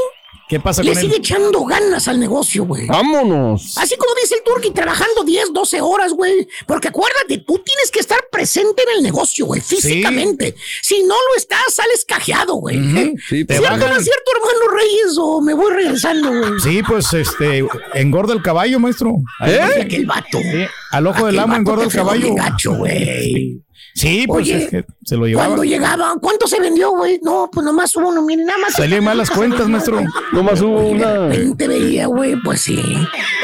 ¿Qué 0.49 0.59
pasa 0.59 0.83
le 0.83 0.91
con 0.93 1.01
sigue 1.01 1.15
él? 1.15 1.19
echando 1.19 1.63
ganas 1.65 2.07
al 2.07 2.19
negocio, 2.19 2.65
güey. 2.65 2.85
Vámonos. 2.87 3.77
Así 3.77 3.95
como 3.97 4.13
dice 4.21 4.35
el 4.35 4.43
Turki, 4.43 4.71
trabajando 4.71 5.23
10, 5.23 5.53
12 5.53 5.81
horas, 5.81 6.13
güey. 6.13 6.47
Porque 6.67 6.89
acuérdate, 6.89 7.39
tú 7.39 7.59
tienes 7.65 7.89
que 7.91 7.99
estar 7.99 8.19
presente 8.31 8.83
en 8.83 8.97
el 8.97 9.03
negocio, 9.03 9.45
güey, 9.45 9.61
físicamente. 9.61 10.55
Si 10.81 11.01
no 11.03 11.15
lo 11.15 11.35
estás, 11.37 11.73
sales 11.73 12.05
cajeado, 12.05 12.55
güey. 12.55 12.77
¿Eh? 12.77 13.13
Sí, 13.27 13.45
Te 13.45 13.57
¿Cierto 13.57 13.85
o 13.85 13.89
no 13.89 13.95
es 13.95 14.03
cierto, 14.03 14.31
hermano 14.35 14.77
Reyes? 14.77 15.17
O 15.17 15.41
me 15.41 15.53
voy 15.53 15.71
regresando, 15.73 16.29
güey. 16.29 16.59
Sí, 16.59 16.81
pues 16.83 17.13
este, 17.13 17.65
engorda 17.93 18.33
el 18.33 18.41
caballo, 18.41 18.79
maestro. 18.79 19.15
¿Eh? 19.45 19.81
aquel 19.81 20.05
vato. 20.05 20.37
Sí, 20.39 20.65
al 20.91 21.07
ojo 21.07 21.25
del 21.25 21.39
amo 21.39 21.55
engorda 21.55 21.85
el 21.85 21.91
caballo. 21.91 22.33
gacho, 22.35 22.75
güey. 22.75 23.61
Sí, 23.95 24.25
pues 24.27 24.47
Oye, 24.47 24.63
es 24.63 24.69
que 24.71 24.85
se 25.05 25.15
lo 25.15 25.27
llevaba. 25.27 25.47
Cuando 25.49 25.63
llegaba, 25.63 26.13
¿cuánto 26.19 26.47
se 26.47 26.59
vendió, 26.59 26.91
güey? 26.91 27.19
No, 27.21 27.47
pues 27.51 27.63
nomás 27.63 27.95
hubo 27.95 28.09
uno, 28.09 28.23
miren, 28.23 28.47
nada 28.47 28.57
más. 28.59 28.73
Salían 28.73 29.03
mal 29.03 29.17
las 29.17 29.29
cuentas, 29.29 29.67
maestro. 29.69 30.01
Nomás 30.31 30.59
hubo 30.61 30.79
una. 30.89 31.29
Te 31.55 31.67
veía, 31.67 32.07
güey, 32.07 32.35
pues 32.43 32.61
sí. 32.61 32.81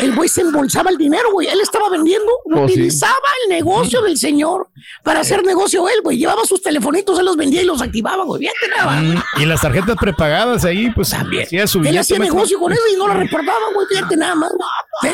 El 0.01 0.15
güey 0.15 0.27
se 0.27 0.41
embolsaba 0.41 0.89
el 0.89 0.97
dinero, 0.97 1.31
güey. 1.31 1.47
Él 1.47 1.61
estaba 1.61 1.89
vendiendo, 1.89 2.25
Oh, 2.45 2.67
sí. 2.67 2.73
utilizaba 2.73 3.13
el 3.43 3.49
negocio 3.55 4.01
del 4.01 4.17
señor 4.17 4.69
para 5.03 5.19
hacer 5.19 5.43
negocio 5.45 5.87
él, 5.87 6.01
güey. 6.03 6.17
Llevaba 6.17 6.43
sus 6.45 6.61
telefonitos, 6.63 7.19
él 7.19 7.25
los 7.25 7.37
vendía 7.37 7.61
y 7.61 7.65
los 7.65 7.81
activaba, 7.81 8.23
güey. 8.25 8.41
Fíjate 8.41 8.67
nada. 8.75 9.01
Mm, 9.01 9.41
Y 9.41 9.45
las 9.45 9.61
tarjetas 9.61 9.95
prepagadas 9.97 10.65
ahí, 10.65 10.89
pues 10.91 11.11
También. 11.11 11.43
hacía 11.43 11.67
su 11.67 11.79
Él 11.79 11.95
hacía 11.97 12.17
maestro. 12.17 12.35
negocio 12.37 12.59
con 12.59 12.73
eso 12.73 12.81
y 12.91 12.97
no 12.97 13.07
lo 13.07 13.13
reportaba, 13.13 13.59
güey. 13.75 13.85
Fíjate 13.87 14.17
nada 14.17 14.33
más, 14.35 14.49
güey. 14.49 14.61
¿Eh? 15.03 15.13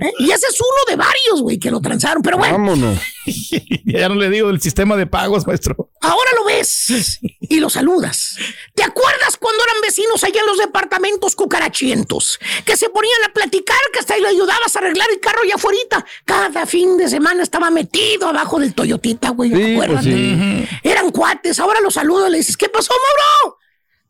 ¿Eh? 0.00 0.12
Y 0.18 0.30
ese 0.30 0.46
es 0.48 0.60
uno 0.60 0.90
de 0.90 0.96
varios, 0.96 1.42
güey, 1.42 1.58
que 1.58 1.70
lo 1.70 1.80
transaron. 1.80 2.22
Pero 2.22 2.38
bueno, 2.38 2.54
Vámonos. 2.54 2.98
ya 3.84 4.08
no 4.08 4.14
le 4.16 4.30
digo 4.30 4.48
del 4.48 4.60
sistema 4.60 4.96
de 4.96 5.06
pagos, 5.06 5.46
maestro. 5.46 5.90
ahora 6.00 6.30
lo 6.36 6.44
ves 6.44 7.18
y 7.40 7.60
lo 7.60 7.70
saludas. 7.70 8.36
¿Te 8.74 8.82
acuerdas 8.82 9.36
cuando 9.38 9.62
eran 9.64 9.80
vecinos 9.82 10.24
allá 10.24 10.40
en 10.40 10.46
los 10.46 10.58
departamentos 10.58 11.36
cucarachientos, 11.36 12.38
que 12.64 12.76
se 12.76 12.88
ponían 12.88 13.24
a 13.28 13.32
platicar, 13.32 13.76
que 13.92 13.98
hasta 14.00 14.14
ahí 14.14 14.20
le 14.20 14.28
ayudabas 14.28 14.74
a 14.74 14.78
arreglar 14.78 15.08
el 15.10 15.20
carro 15.20 15.40
ya 15.46 15.54
afuera. 15.56 15.76
Cada 16.24 16.64
fin 16.66 16.96
de 16.96 17.08
semana 17.08 17.42
estaba 17.42 17.70
metido 17.70 18.28
abajo 18.28 18.58
del 18.58 18.72
Toyotita, 18.74 19.30
güey. 19.30 19.50
Sí, 19.50 19.56
pues 19.56 19.72
acuérdate. 19.74 20.04
sí. 20.04 20.68
Eran 20.82 21.10
cuates, 21.10 21.58
ahora 21.58 21.80
los 21.80 21.94
saludo 21.94 22.28
y 22.28 22.30
le 22.30 22.38
dices, 22.38 22.56
¿qué 22.56 22.68
pasó, 22.68 22.92
Mauro? 22.92 23.58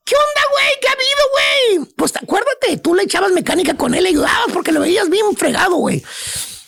¿Qué 0.07 0.15
onda, 0.15 0.41
güey? 0.53 0.67
¿Qué 0.81 0.89
ha 0.89 0.93
habido, 0.93 1.81
güey? 1.83 1.95
Pues 1.97 2.15
acuérdate, 2.15 2.77
tú 2.79 2.95
le 2.95 3.03
echabas 3.03 3.33
mecánica 3.33 3.77
con 3.77 3.93
él, 3.93 4.05
le 4.05 4.11
ayudabas 4.11 4.53
porque 4.53 4.71
lo 4.71 4.81
veías 4.81 5.11
bien 5.11 5.37
fregado, 5.37 5.75
güey. 5.75 6.01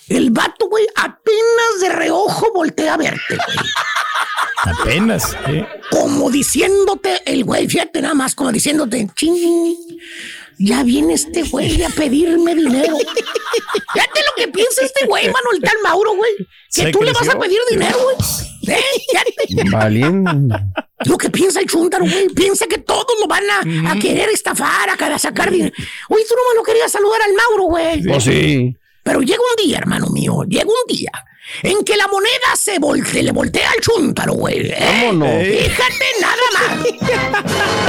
El 0.08 0.30
vato, 0.30 0.68
güey, 0.68 0.84
apenas 0.96 1.80
de 1.80 1.88
reojo 1.90 2.52
voltea 2.52 2.94
a 2.94 2.96
verte, 2.96 3.36
güey. 3.36 3.58
Apenas. 4.80 5.36
¿sí? 5.46 5.64
Como 5.88 6.30
diciéndote, 6.30 7.22
el 7.26 7.44
güey, 7.44 7.68
fíjate 7.68 8.02
nada 8.02 8.14
más, 8.14 8.34
como 8.34 8.50
diciéndote, 8.50 9.08
ching, 9.14 9.76
ya 10.58 10.82
viene 10.82 11.14
este 11.14 11.42
güey 11.42 11.82
a 11.82 11.88
pedirme 11.90 12.54
dinero. 12.54 12.96
Fíjate 13.92 14.20
lo 14.20 14.32
que 14.36 14.48
piensa 14.48 14.84
este 14.84 15.06
güey, 15.06 15.26
mano, 15.26 15.50
el 15.54 15.60
tal 15.62 15.76
Mauro, 15.82 16.14
güey. 16.16 16.36
Que 16.36 16.82
Se 16.82 16.90
tú 16.90 17.02
le 17.02 17.12
vas 17.12 17.28
a 17.28 17.38
pedir 17.38 17.58
dinero, 17.70 17.98
güey. 18.02 18.16
Eh. 18.68 19.64
Valiendo. 19.70 20.32
Lo 21.06 21.16
que 21.16 21.30
piensa 21.30 21.60
el 21.60 21.66
chúntaro, 21.66 22.04
güey. 22.04 22.28
Piensa 22.30 22.66
que 22.66 22.78
todos 22.78 23.06
lo 23.20 23.26
van 23.26 23.44
a, 23.50 23.92
a 23.92 23.98
querer 23.98 24.28
estafar, 24.30 24.90
a 24.90 25.18
sacar 25.18 25.50
dinero. 25.50 25.72
Oye, 26.08 26.24
tú 26.28 26.34
nomás 26.34 26.56
lo 26.56 26.62
querías 26.64 26.90
saludar 26.90 27.20
al 27.22 27.34
Mauro, 27.34 27.64
güey. 27.64 28.02
Pues 28.02 28.24
sí. 28.24 28.76
Pero 29.08 29.22
llega 29.22 29.38
un 29.40 29.64
día, 29.66 29.78
hermano 29.78 30.08
mío, 30.08 30.44
llega 30.46 30.66
un 30.66 30.94
día 30.94 31.10
en 31.62 31.82
que 31.82 31.96
la 31.96 32.06
moneda 32.08 32.54
se 32.56 32.78
voltea, 32.78 33.22
le 33.22 33.32
voltea 33.32 33.70
al 33.70 33.80
chúntaro, 33.80 34.34
güey. 34.34 34.66
¿eh? 34.66 34.76
Vámonos. 34.78 35.46
Fíjate 35.46 36.04
nada 36.20 36.36
más. 36.52 36.88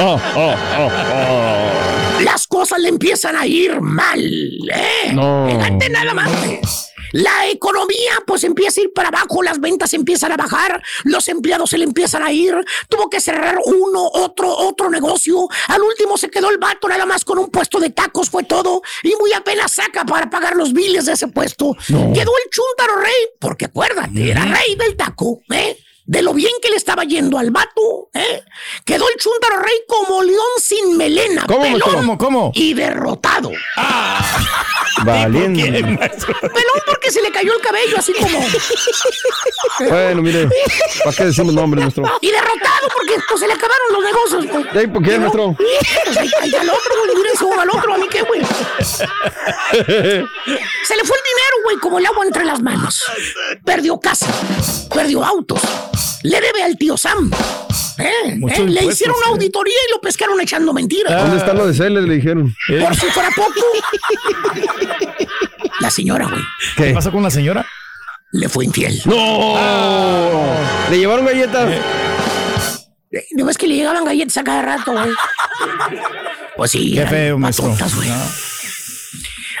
Oh, 0.02 0.18
oh, 0.34 0.54
oh, 0.78 0.88
oh. 0.88 2.20
Las 2.22 2.46
cosas 2.46 2.78
le 2.78 2.88
empiezan 2.88 3.36
a 3.36 3.46
ir 3.46 3.82
mal, 3.82 4.18
¿eh? 4.18 5.12
No. 5.12 5.46
Fíjate 5.46 5.90
nada 5.90 6.14
más. 6.14 6.89
La 7.12 7.48
economía 7.48 8.22
pues 8.26 8.44
empieza 8.44 8.80
a 8.80 8.84
ir 8.84 8.92
para 8.92 9.08
abajo, 9.08 9.42
las 9.42 9.60
ventas 9.60 9.92
empiezan 9.94 10.32
a 10.32 10.36
bajar, 10.36 10.82
los 11.04 11.28
empleados 11.28 11.70
se 11.70 11.78
le 11.78 11.84
empiezan 11.84 12.22
a 12.22 12.32
ir, 12.32 12.54
tuvo 12.88 13.10
que 13.10 13.20
cerrar 13.20 13.58
uno, 13.64 14.08
otro, 14.12 14.48
otro 14.48 14.90
negocio, 14.90 15.48
al 15.68 15.82
último 15.82 16.16
se 16.16 16.30
quedó 16.30 16.50
el 16.50 16.58
vato 16.58 16.88
nada 16.88 17.06
más 17.06 17.24
con 17.24 17.38
un 17.38 17.50
puesto 17.50 17.80
de 17.80 17.90
tacos, 17.90 18.30
fue 18.30 18.44
todo, 18.44 18.82
y 19.02 19.14
muy 19.16 19.32
apenas 19.32 19.72
saca 19.72 20.04
para 20.04 20.30
pagar 20.30 20.56
los 20.56 20.72
biles 20.72 21.06
de 21.06 21.12
ese 21.12 21.28
puesto. 21.28 21.76
No. 21.88 22.12
Quedó 22.12 22.32
el 22.44 22.50
chúntaro 22.50 23.00
rey, 23.00 23.28
porque 23.38 23.66
acuérdate, 23.66 24.30
era 24.30 24.44
rey 24.44 24.76
del 24.76 24.96
taco, 24.96 25.40
¿eh? 25.50 25.76
De 26.10 26.22
lo 26.22 26.34
bien 26.34 26.50
que 26.60 26.68
le 26.70 26.74
estaba 26.74 27.04
yendo 27.04 27.38
al 27.38 27.52
vato, 27.52 28.10
¿eh? 28.12 28.42
Quedó 28.84 29.08
el 29.08 29.14
chúntaro 29.16 29.58
rey 29.58 29.76
como 29.86 30.24
león 30.24 30.44
sin 30.60 30.96
melena, 30.96 31.44
¿Cómo, 31.46 31.62
pelón? 31.62 31.80
¿Cómo, 31.82 32.18
cómo? 32.18 32.52
y 32.52 32.74
derrotado. 32.74 33.52
Valiendo. 35.04 35.62
Pelón 35.62 36.80
porque 36.84 37.12
se 37.12 37.22
le 37.22 37.30
cayó 37.30 37.54
el 37.54 37.60
cabello, 37.60 37.96
así 37.96 38.12
como. 38.12 38.40
Bueno, 39.88 40.22
mire, 40.22 40.48
¿para 41.04 41.16
qué 41.16 41.26
decimos 41.26 41.54
nombres, 41.54 41.84
maestro? 41.84 42.04
Y 42.20 42.32
derrotado 42.32 42.88
porque 42.92 43.14
pues, 43.28 43.40
se 43.40 43.46
le 43.46 43.52
acabaron 43.52 43.92
los 43.92 44.04
negocios, 44.04 44.46
güey. 44.48 44.64
¿Y 44.74 44.78
ahí 44.78 44.86
por 44.88 45.02
qué, 45.04 45.16
maestro? 45.16 45.54
Pues 45.56 46.16
ahí, 46.16 46.30
ahí 46.40 46.54
al 46.56 46.70
otro, 46.70 46.92
güey, 47.04 47.16
mire, 47.16 47.30
al 47.60 47.70
otro, 47.70 47.94
a 47.94 47.98
mí 47.98 48.08
qué, 48.10 48.22
güey. 48.22 48.40
Se 49.72 50.96
le 50.96 51.04
fue 51.04 51.16
el 51.16 51.22
dinero, 51.22 51.56
güey, 51.64 51.76
como 51.78 51.98
el 52.00 52.06
agua 52.06 52.24
entre 52.26 52.44
las 52.44 52.60
manos. 52.60 53.04
Perdió 53.64 54.00
casa, 54.00 54.26
perdió 54.92 55.24
autos, 55.24 55.60
le 56.22 56.40
debe 56.40 56.62
al 56.62 56.76
tío 56.76 56.96
Sam. 56.96 57.30
¿Eh? 57.98 58.10
¿Eh? 58.26 58.64
Le 58.66 58.84
hicieron 58.84 59.16
una 59.16 59.26
eh. 59.26 59.32
auditoría 59.32 59.74
y 59.88 59.92
lo 59.92 60.00
pescaron 60.00 60.40
echando 60.40 60.72
mentiras. 60.72 61.22
¿Dónde 61.22 61.38
están 61.38 61.56
los 61.56 61.68
de 61.68 61.74
Celes? 61.74 62.04
Le 62.04 62.14
dijeron. 62.14 62.54
Por 62.68 62.96
si 62.96 63.06
fuera 63.06 63.28
poco. 63.34 63.60
La 65.80 65.90
señora, 65.90 66.26
güey. 66.26 66.42
¿Qué 66.76 66.92
pasa 66.94 67.10
con 67.10 67.22
la 67.22 67.30
señora? 67.30 67.66
Le 68.32 68.48
fue 68.48 68.64
infiel. 68.64 69.00
¡No! 69.06 69.56
¿Le 70.90 70.98
llevaron 70.98 71.26
galletas? 71.26 71.72
Eh, 73.10 73.26
¿No 73.32 73.44
ves 73.44 73.58
que 73.58 73.66
le 73.66 73.74
llegaban 73.74 74.04
galletas 74.04 74.36
a 74.36 74.44
cada 74.44 74.62
rato, 74.62 74.92
güey? 74.92 75.10
Pues 76.56 76.70
sí. 76.70 76.92
Qué 76.94 77.06
feo, 77.06 77.38
maestro. 77.38 77.70
patotas, 77.70 77.96
güey. 77.96 78.08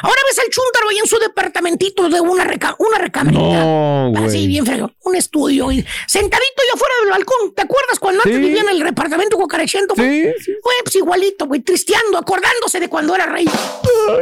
Ahora 0.02 0.20
ves 0.28 0.38
al 0.38 0.46
chúntaro 0.50 0.88
ahí 0.88 0.98
en 0.98 1.06
su 1.06 1.18
departamentito 1.18 2.08
de 2.08 2.20
una, 2.20 2.44
reca 2.44 2.74
una 2.78 2.98
recamerita. 2.98 3.42
No, 3.64 4.10
güey. 4.12 4.24
Así, 4.24 4.46
bien 4.46 4.64
fregón. 4.66 4.94
Un 5.04 5.16
estudio. 5.16 5.70
Y 5.72 5.84
sentadito 6.06 6.62
y 6.70 6.76
afuera 6.76 6.94
del 7.02 7.10
balcón. 7.10 7.54
¿Te 7.54 7.62
acuerdas 7.62 7.98
cuando 7.98 8.22
antes 8.22 8.36
Sí. 8.36 8.42
vivía 8.42 8.60
en 8.62 8.68
el 8.70 8.82
departamento 8.84 9.36
cucarachento? 9.36 9.94
Sí, 9.96 10.24
sí. 10.44 10.52
Güey, 10.62 10.76
pues 10.84 10.94
igualito, 10.96 11.46
güey. 11.46 11.60
Tristeando, 11.60 12.18
acordándose 12.18 12.80
de 12.80 12.88
cuando 12.88 13.14
era 13.14 13.26
rey. 13.26 13.44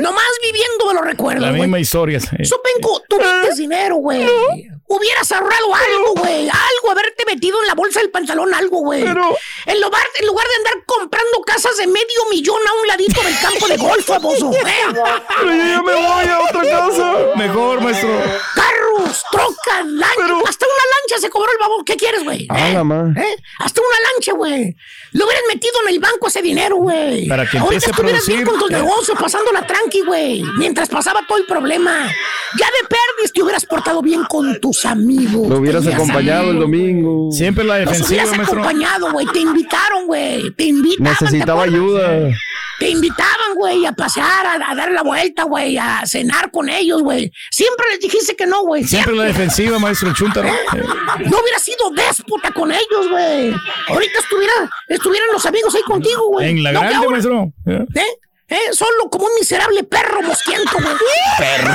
Nomás 0.01 0.25
viviendo 0.43 0.89
de 0.89 0.95
los 0.95 1.05
recuerdos, 1.05 1.43
La 1.43 1.51
güey. 1.51 1.63
misma 1.63 1.79
historia. 1.81 2.21
sí. 2.21 2.29
Supenco, 2.45 3.03
tuviste 3.09 3.55
dinero, 3.61 3.97
güey. 3.97 4.27
Hubieras 4.91 5.31
ahorrado 5.33 5.75
algo, 5.75 6.15
güey. 6.17 6.49
Algo, 6.49 6.91
haberte 6.91 7.25
metido 7.27 7.61
en 7.61 7.67
la 7.69 7.75
bolsa 7.75 8.01
del 8.01 8.11
pantalón, 8.11 8.53
algo, 8.55 8.79
güey. 8.79 9.03
En 9.03 9.81
lugar, 9.81 10.07
en 10.15 10.27
lugar 10.27 10.47
de 10.49 10.55
andar 10.57 10.85
comprando 10.87 11.43
casas 11.47 11.77
de 11.77 11.87
medio 11.87 12.25
millón 12.31 12.61
a 12.67 12.73
un 12.81 12.87
ladito 12.87 13.23
del 13.23 13.39
campo 13.39 13.69
de 13.69 13.77
golf, 13.77 14.07
famoso. 14.07 14.51
Pero 14.51 15.53
yo 15.55 15.63
ya 15.65 15.83
me 15.83 15.93
voy 15.95 16.27
a 16.27 16.41
otra 16.41 16.63
casa. 16.63 17.15
Mejor, 17.37 17.81
maestro. 17.83 18.09
Carros, 19.09 19.25
trocas, 19.31 19.87
lanchas. 19.87 20.49
Hasta 20.49 20.67
una 20.67 20.85
lancha 20.93 21.21
se 21.21 21.31
cobró 21.31 21.51
el 21.53 21.59
babón. 21.59 21.85
¿Qué 21.85 21.97
quieres, 21.97 22.25
güey? 22.25 22.47
Ah, 22.51 22.83
ma. 22.85 23.13
¿Eh? 23.17 23.37
Hasta 23.61 23.81
una 23.81 24.11
lancha, 24.13 24.33
güey. 24.35 24.77
Lo 25.13 25.25
hubieras 25.25 25.43
metido 25.49 25.73
en 25.87 25.95
el 25.95 26.01
banco 26.01 26.29
ese 26.29 26.43
dinero, 26.43 26.77
güey. 26.77 27.27
Para 27.29 27.49
que 27.49 27.59
Ahorita 27.59 27.75
empiece 27.75 27.87
a 27.87 27.91
estuvieras 27.91 28.27
bien 28.27 28.45
producir. 28.45 28.61
con 28.61 28.71
tus 28.71 28.71
negocios, 28.85 29.19
pasándola 29.21 29.67
tranqui, 29.67 30.01
güey. 30.03 30.43
Mientras 30.59 30.89
pasaba 30.89 31.21
todo 31.27 31.39
el 31.39 31.47
problema. 31.47 32.07
Ya 32.59 32.67
de 32.67 32.89
perdis 32.89 33.33
te 33.33 33.43
hubieras 33.43 33.65
portado 33.67 34.03
bien 34.03 34.25
con 34.25 34.61
tus 34.61 34.85
amigos. 34.85 35.49
Lo 35.49 35.59
hubieras 35.59 35.83
Tenías 35.83 35.99
acompañado 36.01 36.51
el 36.51 36.59
domingo. 36.61 37.31
Siempre 37.33 37.65
la 37.65 37.79
Los 37.79 37.91
defensiva, 37.91 38.23
hubieras 38.23 38.37
maestro. 38.37 38.61
acompañado, 38.63 39.13
güey. 39.13 39.27
Te 39.27 39.39
invitaron, 39.41 40.07
güey. 40.07 40.51
Te 40.53 40.65
invitaban. 40.65 41.17
¿te 41.17 41.25
Necesitaba 41.25 41.63
ayuda. 41.65 42.31
Te 42.79 42.91
invitaban, 42.91 43.55
güey, 43.57 43.85
a 43.87 43.93
pasear, 43.93 44.47
a, 44.47 44.71
a 44.71 44.75
dar 44.75 44.93
la 44.93 45.03
vuelta, 45.03 45.43
güey, 45.43 45.77
a 45.77 46.03
cenar 46.07 46.51
con 46.53 46.69
ellos, 46.69 47.03
güey. 47.03 47.33
Siempre 47.51 47.87
les 47.91 48.01
dijiste 48.01 48.37
que 48.37 48.47
no, 48.47 48.63
güey. 48.63 48.85
Siempre 48.85 49.17
la 49.17 49.25
defensiva, 49.25 49.79
maestro 49.81 50.15
Chuntaro. 50.15 50.49
No 50.49 51.39
hubiera 51.41 51.59
sido 51.59 51.91
déspota 51.91 52.53
con 52.53 52.71
ellos, 52.71 53.09
güey. 53.11 53.53
Ahorita 53.89 54.19
estuviera, 54.21 54.53
estuvieran 54.89 55.29
los 55.33 55.45
amigos 55.45 55.75
ahí 55.75 55.83
contigo, 55.83 56.29
güey. 56.29 56.51
En 56.51 56.63
la 56.63 56.71
No 56.73 56.81
grande, 56.81 56.97
ahora, 56.97 57.11
maestro. 57.11 57.53
¿Eh? 57.67 57.87
¿Eh? 58.51 58.73
Solo 58.73 59.11
como 59.11 59.25
un 59.27 59.33
miserable 59.39 59.83
perro 59.85 60.23
mosquiento, 60.23 60.71
güey. 60.81 60.95
Perro. 61.37 61.75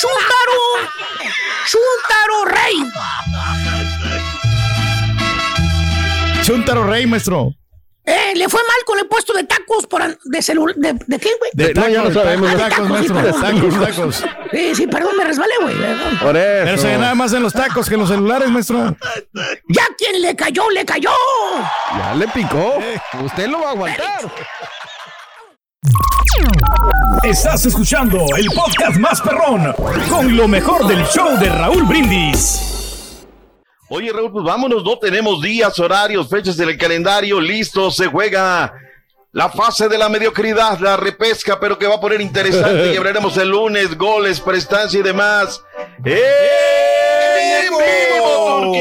¡Chúntaro! 0.00 0.58
¡Chúntaro 1.66 2.44
rey! 2.46 2.82
Chuntaro 6.42 6.84
Rey, 6.84 7.06
maestro. 7.06 7.54
Eh, 8.12 8.32
le 8.34 8.48
fue 8.48 8.60
mal 8.60 8.76
con 8.86 8.98
el 8.98 9.06
puesto 9.06 9.32
de 9.32 9.44
tacos 9.44 9.86
por 9.86 10.02
de 10.24 10.42
celular. 10.42 10.74
¿De, 10.76 10.94
de 11.06 11.18
qué, 11.18 11.30
güey? 11.38 11.50
De 11.54 11.74
no, 11.74 11.88
ya 11.88 12.02
lo 12.02 12.12
sabemos. 12.12 12.48
Ah, 12.50 12.54
de 12.54 12.58
Tacos, 12.58 12.86
sí, 12.86 12.92
maestro. 12.92 13.14
perdón. 13.16 13.40
Tacos, 13.40 13.80
tacos. 13.96 14.24
Sí, 14.50 14.74
sí, 14.74 14.86
perdón, 14.86 15.16
me 15.16 15.24
resbalé, 15.24 15.54
güey. 15.62 15.74
Por 16.20 16.32
Pero 16.32 16.70
eso. 16.72 16.82
se 16.82 16.90
ganaba 16.90 17.14
más 17.14 17.32
en 17.32 17.42
los 17.42 17.52
tacos 17.52 17.88
que 17.88 17.94
en 17.94 18.00
los 18.00 18.08
celulares, 18.08 18.48
maestro. 18.50 18.96
Ya 19.68 19.82
quien 19.96 20.20
le 20.22 20.34
cayó, 20.34 20.68
le 20.70 20.84
cayó. 20.84 21.10
Ya 21.96 22.14
le 22.14 22.26
picó. 22.28 22.78
Usted 23.24 23.46
lo 23.48 23.60
va 23.60 23.68
a 23.68 23.70
aguantar. 23.72 24.20
Estás 27.22 27.66
escuchando 27.66 28.18
el 28.36 28.46
podcast 28.54 28.96
más 28.98 29.20
perrón 29.20 29.72
con 30.08 30.36
lo 30.36 30.48
mejor 30.48 30.86
del 30.86 31.04
show 31.06 31.38
de 31.38 31.48
Raúl 31.48 31.84
Brindis. 31.84 32.79
Oye, 33.92 34.12
Raúl, 34.12 34.30
pues 34.30 34.44
vámonos, 34.44 34.84
no 34.84 35.00
tenemos 35.00 35.42
días, 35.42 35.76
horarios, 35.80 36.28
fechas 36.28 36.60
en 36.60 36.68
el 36.68 36.78
calendario, 36.78 37.40
listo, 37.40 37.90
se 37.90 38.06
juega 38.06 38.72
la 39.32 39.48
fase 39.48 39.88
de 39.88 39.96
la 39.96 40.08
mediocridad, 40.08 40.78
la 40.80 40.96
repesca, 40.96 41.60
pero 41.60 41.78
que 41.78 41.86
va 41.86 41.96
a 41.96 42.00
poner 42.00 42.20
interesante 42.20 42.92
y 42.94 42.96
hablaremos 42.96 43.36
el 43.36 43.48
lunes, 43.48 43.96
goles, 43.96 44.40
prestancia 44.40 44.98
y 45.00 45.02
demás. 45.02 45.62
¡En 46.04 47.70
vivo! 47.70 48.72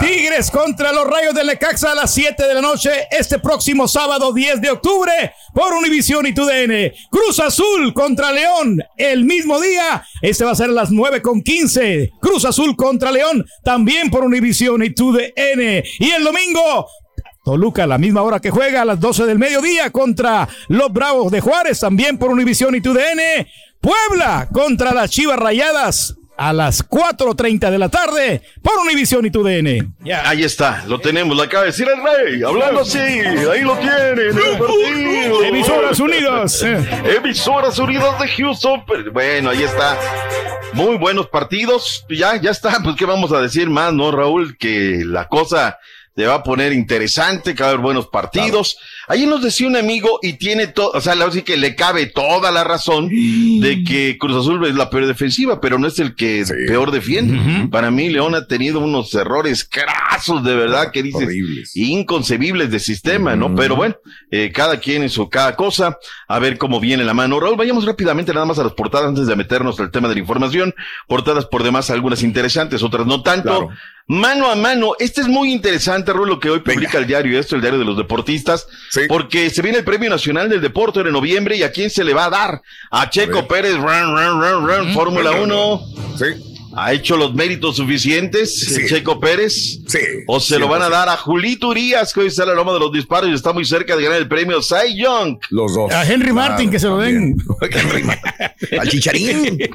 Tigres 0.00 0.50
contra 0.50 0.92
los 0.92 1.06
Rayos 1.06 1.34
de 1.34 1.44
Necaxa 1.44 1.92
a 1.92 1.94
las 1.94 2.12
7 2.12 2.46
de 2.46 2.54
la 2.54 2.60
noche 2.60 2.90
este 3.10 3.38
próximo 3.38 3.86
sábado 3.86 4.32
10 4.32 4.60
de 4.60 4.70
octubre 4.70 5.32
por 5.54 5.72
Univisión 5.72 6.26
y 6.26 6.34
TUDN. 6.34 6.92
Cruz 7.10 7.38
Azul 7.38 7.94
contra 7.94 8.32
León 8.32 8.82
el 8.96 9.24
mismo 9.24 9.60
día. 9.60 10.04
Este 10.20 10.44
va 10.44 10.50
a 10.50 10.56
ser 10.56 10.70
a 10.70 10.72
las 10.72 10.90
9 10.90 11.22
con 11.22 11.42
15. 11.42 12.10
Cruz 12.20 12.44
Azul 12.44 12.74
contra 12.76 13.12
León 13.12 13.46
también 13.62 14.10
por 14.10 14.24
Univisión 14.24 14.82
y 14.82 14.90
TUDN. 14.90 15.84
Y 16.00 16.10
el 16.10 16.24
domingo 16.24 16.88
Toluca 17.44 17.84
a 17.84 17.86
la 17.86 17.98
misma 17.98 18.22
hora 18.22 18.40
que 18.40 18.50
juega 18.50 18.82
a 18.82 18.84
las 18.86 18.98
12 18.98 19.26
del 19.26 19.38
mediodía 19.38 19.90
contra 19.90 20.48
los 20.68 20.92
Bravos 20.92 21.30
de 21.30 21.40
Juárez, 21.40 21.78
también 21.78 22.16
por 22.16 22.30
Univisión 22.30 22.74
y 22.74 22.80
TUDN. 22.80 23.46
Puebla 23.80 24.48
contra 24.50 24.94
las 24.94 25.10
Chivas 25.10 25.38
Rayadas 25.38 26.16
a 26.36 26.52
las 26.52 26.88
4.30 26.88 27.70
de 27.70 27.78
la 27.78 27.88
tarde 27.88 28.42
por 28.62 28.78
Univision 28.78 29.26
y 29.26 29.30
TUDN. 29.30 29.94
Ya. 30.00 30.28
Ahí 30.28 30.42
está, 30.42 30.84
lo 30.88 30.98
tenemos, 30.98 31.36
lo 31.36 31.42
acaba 31.42 31.64
de 31.64 31.70
decir 31.70 31.86
el 31.86 32.02
rey, 32.02 32.42
hablando 32.42 32.80
así, 32.80 32.98
ahí 32.98 33.60
lo 33.60 33.76
tienen, 33.76 34.18
el 34.18 34.58
partido. 34.58 35.42
Emisoras 35.44 36.00
Unidas. 36.00 36.62
Emisoras 36.62 37.78
Unidas 37.78 38.18
de 38.18 38.28
Houston. 38.28 38.84
Bueno, 39.12 39.50
ahí 39.50 39.62
está. 39.62 39.98
Muy 40.72 40.96
buenos 40.96 41.28
partidos. 41.28 42.04
Ya, 42.08 42.40
ya 42.40 42.50
está. 42.50 42.80
Pues, 42.82 42.96
¿qué 42.96 43.04
vamos 43.04 43.32
a 43.32 43.40
decir 43.40 43.70
más, 43.70 43.92
no, 43.92 44.10
Raúl? 44.10 44.56
Que 44.58 45.02
la 45.04 45.28
cosa 45.28 45.78
se 46.16 46.26
va 46.26 46.34
a 46.34 46.42
poner 46.44 46.72
interesante, 46.72 47.54
que 47.54 47.62
va 47.62 47.70
a 47.70 47.72
haber 47.72 47.82
buenos 47.82 48.06
partidos. 48.06 48.76
Ahí 49.08 49.26
nos 49.26 49.42
decía 49.42 49.66
un 49.66 49.76
amigo 49.76 50.20
y 50.22 50.34
tiene 50.34 50.68
todo, 50.68 50.92
o 50.94 51.00
sea, 51.00 51.14
sí 51.32 51.42
que 51.42 51.56
le 51.56 51.74
cabe 51.74 52.06
toda 52.06 52.52
la 52.52 52.62
razón 52.62 53.08
de 53.08 53.82
que 53.86 54.16
Cruz 54.18 54.36
Azul 54.36 54.64
es 54.66 54.76
la 54.76 54.90
peor 54.90 55.06
defensiva, 55.06 55.60
pero 55.60 55.78
no 55.78 55.88
es 55.88 55.98
el 55.98 56.14
que 56.14 56.44
peor 56.68 56.92
defiende. 56.92 57.68
Para 57.68 57.90
mí, 57.90 58.08
León 58.10 58.34
ha 58.34 58.46
tenido 58.46 58.78
unos 58.78 59.12
errores 59.14 59.68
crasos, 59.68 60.44
de 60.44 60.54
verdad, 60.54 60.92
que 60.92 61.02
dices, 61.02 61.28
inconcebibles 61.74 62.70
de 62.70 62.78
sistema, 62.78 63.34
¿no? 63.34 63.54
Pero 63.54 63.74
bueno, 63.74 63.96
eh, 64.30 64.52
cada 64.54 64.78
quien 64.78 65.02
en 65.02 65.10
su 65.10 65.28
cada 65.28 65.56
cosa, 65.56 65.98
a 66.28 66.38
ver 66.38 66.58
cómo 66.58 66.78
viene 66.78 67.04
la 67.04 67.14
mano. 67.14 67.40
Raúl, 67.40 67.56
vayamos 67.56 67.84
rápidamente 67.84 68.32
nada 68.32 68.46
más 68.46 68.58
a 68.58 68.64
las 68.64 68.72
portadas 68.74 69.08
antes 69.08 69.26
de 69.26 69.34
meternos 69.34 69.80
al 69.80 69.90
tema 69.90 70.08
de 70.08 70.14
la 70.14 70.20
información. 70.20 70.74
Portadas 71.08 71.46
por 71.46 71.64
demás, 71.64 71.90
algunas 71.90 72.22
interesantes, 72.22 72.82
otras 72.82 73.06
no 73.06 73.22
tanto. 73.22 73.70
Mano 74.06 74.50
a 74.50 74.54
mano, 74.54 74.92
este 74.98 75.22
es 75.22 75.28
muy 75.28 75.50
interesante, 75.50 76.12
Raúl, 76.12 76.28
lo 76.28 76.38
que 76.38 76.50
hoy 76.50 76.60
publica 76.60 76.98
el 76.98 77.06
diario, 77.06 77.38
esto, 77.38 77.56
el 77.56 77.62
diario 77.62 77.78
de 77.78 77.86
los 77.86 77.96
deportistas, 77.96 78.66
porque 79.08 79.48
se 79.48 79.62
viene 79.62 79.78
el 79.78 79.84
Premio 79.84 80.10
Nacional 80.10 80.50
del 80.50 80.60
Deporte 80.60 81.00
en 81.00 81.10
noviembre 81.10 81.56
y 81.56 81.62
a 81.62 81.72
quién 81.72 81.88
se 81.88 82.04
le 82.04 82.12
va 82.12 82.26
a 82.26 82.30
dar? 82.30 82.62
A 82.90 83.08
Checo 83.08 83.48
Pérez, 83.48 83.76
run, 83.76 84.14
run, 84.14 84.42
run, 84.42 84.68
run, 84.68 84.92
Fórmula 84.92 85.30
1. 85.32 85.86
Sí. 86.18 86.53
¿Ha 86.76 86.92
hecho 86.92 87.16
los 87.16 87.34
méritos 87.34 87.76
suficientes 87.76 88.58
Sí. 88.58 88.86
Checo 88.88 89.20
Pérez? 89.20 89.80
Sí. 89.86 89.98
¿O 90.26 90.40
se 90.40 90.58
lo 90.58 90.68
van 90.68 90.82
a 90.82 90.88
dar 90.88 91.08
a 91.08 91.16
Julito 91.16 91.68
Urias, 91.68 92.12
que 92.12 92.20
hoy 92.20 92.26
está 92.28 92.42
en 92.42 92.50
la 92.50 92.54
loma 92.54 92.72
de 92.72 92.80
los 92.80 92.92
disparos 92.92 93.30
y 93.30 93.34
está 93.34 93.52
muy 93.52 93.64
cerca 93.64 93.96
de 93.96 94.02
ganar 94.02 94.18
el 94.18 94.28
premio 94.28 94.60
Cy 94.62 94.96
Young? 94.96 95.38
Los 95.50 95.74
dos. 95.74 95.92
A 95.92 96.04
Henry 96.10 96.32
Martin, 96.32 96.70
que 96.70 96.78
se 96.78 96.86
lo 96.86 96.98
den. 96.98 97.36
Al 98.78 98.88
chicharín. 98.88 99.58